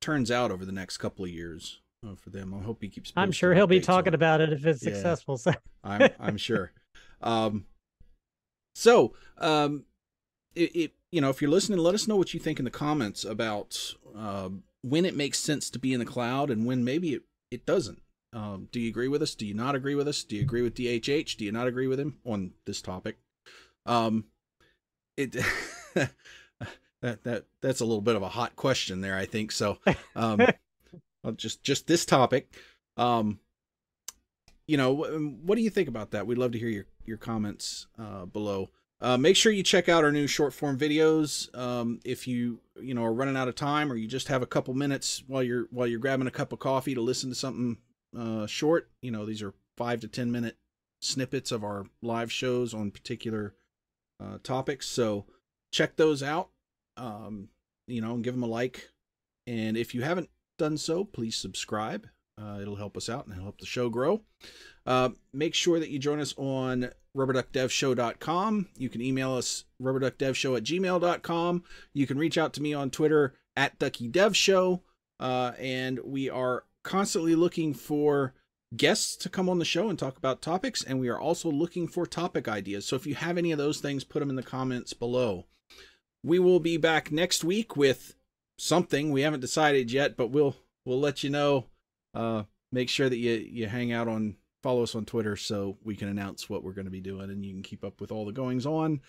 turns 0.00 0.30
out 0.30 0.50
over 0.50 0.64
the 0.64 0.72
next 0.72 0.98
couple 0.98 1.24
of 1.24 1.30
years 1.30 1.80
uh, 2.06 2.14
for 2.14 2.30
them. 2.30 2.54
I 2.54 2.62
hope 2.62 2.82
he 2.82 2.88
keeps. 2.88 3.12
I'm 3.16 3.32
sure 3.32 3.54
he'll 3.54 3.66
be 3.66 3.80
talking 3.80 4.14
about 4.14 4.40
it 4.42 4.52
if 4.52 4.66
it's 4.66 4.82
Yeah. 4.82 4.92
successful. 4.92 5.38
So 5.38 5.52
I'm 5.84 6.10
I'm 6.20 6.36
sure. 6.36 6.72
Um, 7.22 7.64
so 8.74 9.14
um, 9.38 9.84
it, 10.54 10.76
it 10.76 10.92
you 11.10 11.20
know 11.22 11.30
if 11.30 11.40
you're 11.40 11.50
listening, 11.50 11.78
let 11.78 11.94
us 11.94 12.06
know 12.06 12.16
what 12.16 12.34
you 12.34 12.40
think 12.40 12.58
in 12.58 12.66
the 12.66 12.70
comments 12.70 13.24
about 13.24 13.94
uh, 14.16 14.50
when 14.82 15.06
it 15.06 15.16
makes 15.16 15.38
sense 15.38 15.70
to 15.70 15.78
be 15.78 15.94
in 15.94 16.00
the 16.00 16.06
cloud 16.06 16.50
and 16.50 16.66
when 16.66 16.84
maybe 16.84 17.14
it 17.14 17.22
it 17.50 17.64
doesn't. 17.64 18.02
Um, 18.34 18.68
do 18.72 18.78
you 18.78 18.90
agree 18.90 19.08
with 19.08 19.22
us? 19.22 19.34
Do 19.34 19.46
you 19.46 19.54
not 19.54 19.74
agree 19.74 19.94
with 19.94 20.06
us? 20.06 20.22
Do 20.22 20.36
you 20.36 20.42
agree 20.42 20.60
with 20.60 20.74
DHH? 20.74 21.38
Do 21.38 21.46
you 21.46 21.50
not 21.52 21.66
agree 21.66 21.86
with 21.86 21.98
him 21.98 22.18
on 22.26 22.52
this 22.66 22.82
topic? 22.82 23.16
Um, 23.88 24.24
it 25.16 25.32
that 25.94 27.24
that 27.24 27.44
that's 27.60 27.80
a 27.80 27.84
little 27.84 28.02
bit 28.02 28.16
of 28.16 28.22
a 28.22 28.28
hot 28.28 28.54
question 28.54 29.00
there. 29.00 29.16
I 29.16 29.26
think 29.26 29.52
so. 29.52 29.78
Um, 30.14 30.46
just 31.36 31.62
just 31.62 31.86
this 31.86 32.06
topic. 32.06 32.54
Um, 32.96 33.40
you 34.66 34.76
know, 34.76 34.94
what 34.94 35.56
do 35.56 35.62
you 35.62 35.70
think 35.70 35.88
about 35.88 36.12
that? 36.12 36.26
We'd 36.26 36.38
love 36.38 36.52
to 36.52 36.58
hear 36.58 36.68
your 36.68 36.86
your 37.04 37.16
comments 37.16 37.86
uh, 37.98 38.26
below. 38.26 38.70
Uh, 39.00 39.16
make 39.16 39.36
sure 39.36 39.52
you 39.52 39.62
check 39.62 39.88
out 39.88 40.04
our 40.04 40.12
new 40.12 40.26
short 40.26 40.52
form 40.52 40.78
videos. 40.78 41.54
Um, 41.56 42.00
if 42.04 42.26
you 42.26 42.60
you 42.80 42.94
know 42.94 43.04
are 43.04 43.12
running 43.12 43.36
out 43.36 43.48
of 43.48 43.54
time 43.54 43.92
or 43.92 43.96
you 43.96 44.06
just 44.06 44.28
have 44.28 44.42
a 44.42 44.46
couple 44.46 44.74
minutes 44.74 45.22
while 45.26 45.42
you're 45.42 45.66
while 45.70 45.86
you're 45.86 45.98
grabbing 45.98 46.26
a 46.26 46.32
cup 46.32 46.52
of 46.52 46.58
coffee 46.58 46.94
to 46.94 47.00
listen 47.00 47.30
to 47.30 47.34
something 47.34 47.78
uh, 48.16 48.46
short, 48.46 48.90
you 49.02 49.10
know 49.10 49.24
these 49.24 49.42
are 49.42 49.54
five 49.76 50.00
to 50.00 50.08
ten 50.08 50.30
minute 50.30 50.56
snippets 51.00 51.52
of 51.52 51.62
our 51.62 51.86
live 52.02 52.32
shows 52.32 52.74
on 52.74 52.90
particular 52.90 53.54
uh, 54.20 54.38
topics. 54.42 54.86
So 54.86 55.26
check 55.72 55.96
those 55.96 56.22
out. 56.22 56.50
Um, 56.96 57.48
you 57.86 58.00
know, 58.00 58.14
and 58.14 58.24
give 58.24 58.34
them 58.34 58.42
a 58.42 58.48
like. 58.48 58.88
And 59.46 59.76
if 59.76 59.94
you 59.94 60.02
haven't 60.02 60.30
done 60.58 60.76
so, 60.76 61.04
please 61.04 61.36
subscribe. 61.36 62.06
Uh, 62.40 62.58
it'll 62.60 62.76
help 62.76 62.96
us 62.96 63.08
out 63.08 63.26
and 63.26 63.34
help 63.34 63.58
the 63.58 63.66
show 63.66 63.88
grow. 63.88 64.22
Uh, 64.86 65.10
make 65.32 65.54
sure 65.54 65.80
that 65.80 65.90
you 65.90 65.98
join 65.98 66.20
us 66.20 66.34
on 66.36 66.90
rubberduckdevshow.com. 67.16 68.68
You 68.76 68.88
can 68.88 69.00
email 69.00 69.32
us 69.34 69.64
rubberduckdevshow 69.82 70.56
at 70.56 70.64
gmail.com. 70.64 71.64
You 71.92 72.06
can 72.06 72.18
reach 72.18 72.38
out 72.38 72.52
to 72.54 72.62
me 72.62 72.74
on 72.74 72.90
Twitter 72.90 73.34
at 73.56 73.78
duckydevshow. 73.78 74.80
Uh, 75.18 75.52
and 75.58 75.98
we 76.04 76.30
are 76.30 76.64
constantly 76.84 77.34
looking 77.34 77.74
for 77.74 78.34
guests 78.76 79.16
to 79.16 79.28
come 79.28 79.48
on 79.48 79.58
the 79.58 79.64
show 79.64 79.88
and 79.88 79.98
talk 79.98 80.16
about 80.16 80.42
topics. 80.42 80.82
And 80.82 81.00
we 81.00 81.08
are 81.08 81.18
also 81.18 81.50
looking 81.50 81.88
for 81.88 82.06
topic 82.06 82.48
ideas. 82.48 82.86
So 82.86 82.96
if 82.96 83.06
you 83.06 83.14
have 83.14 83.38
any 83.38 83.52
of 83.52 83.58
those 83.58 83.80
things, 83.80 84.04
put 84.04 84.20
them 84.20 84.30
in 84.30 84.36
the 84.36 84.42
comments 84.42 84.92
below. 84.92 85.46
We 86.22 86.38
will 86.38 86.60
be 86.60 86.76
back 86.76 87.10
next 87.10 87.44
week 87.44 87.76
with 87.76 88.14
something 88.58 89.10
we 89.10 89.22
haven't 89.22 89.40
decided 89.40 89.92
yet, 89.92 90.16
but 90.16 90.30
we'll 90.30 90.56
we'll 90.84 91.00
let 91.00 91.22
you 91.22 91.30
know. 91.30 91.66
Uh, 92.14 92.44
make 92.72 92.88
sure 92.88 93.08
that 93.08 93.16
you 93.16 93.32
you 93.32 93.66
hang 93.66 93.92
out 93.92 94.08
on 94.08 94.36
follow 94.62 94.82
us 94.82 94.94
on 94.94 95.04
Twitter 95.04 95.36
so 95.36 95.78
we 95.84 95.94
can 95.94 96.08
announce 96.08 96.50
what 96.50 96.64
we're 96.64 96.72
going 96.72 96.84
to 96.84 96.90
be 96.90 97.00
doing 97.00 97.30
and 97.30 97.44
you 97.44 97.52
can 97.52 97.62
keep 97.62 97.84
up 97.84 98.00
with 98.00 98.10
all 98.10 98.26
the 98.26 98.32
goings 98.32 98.66
on. 98.66 99.00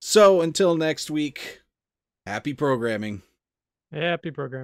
So 0.00 0.40
until 0.40 0.76
next 0.76 1.10
week, 1.10 1.62
happy 2.26 2.54
programming. 2.54 3.22
happy 3.92 4.30
program. 4.30 4.62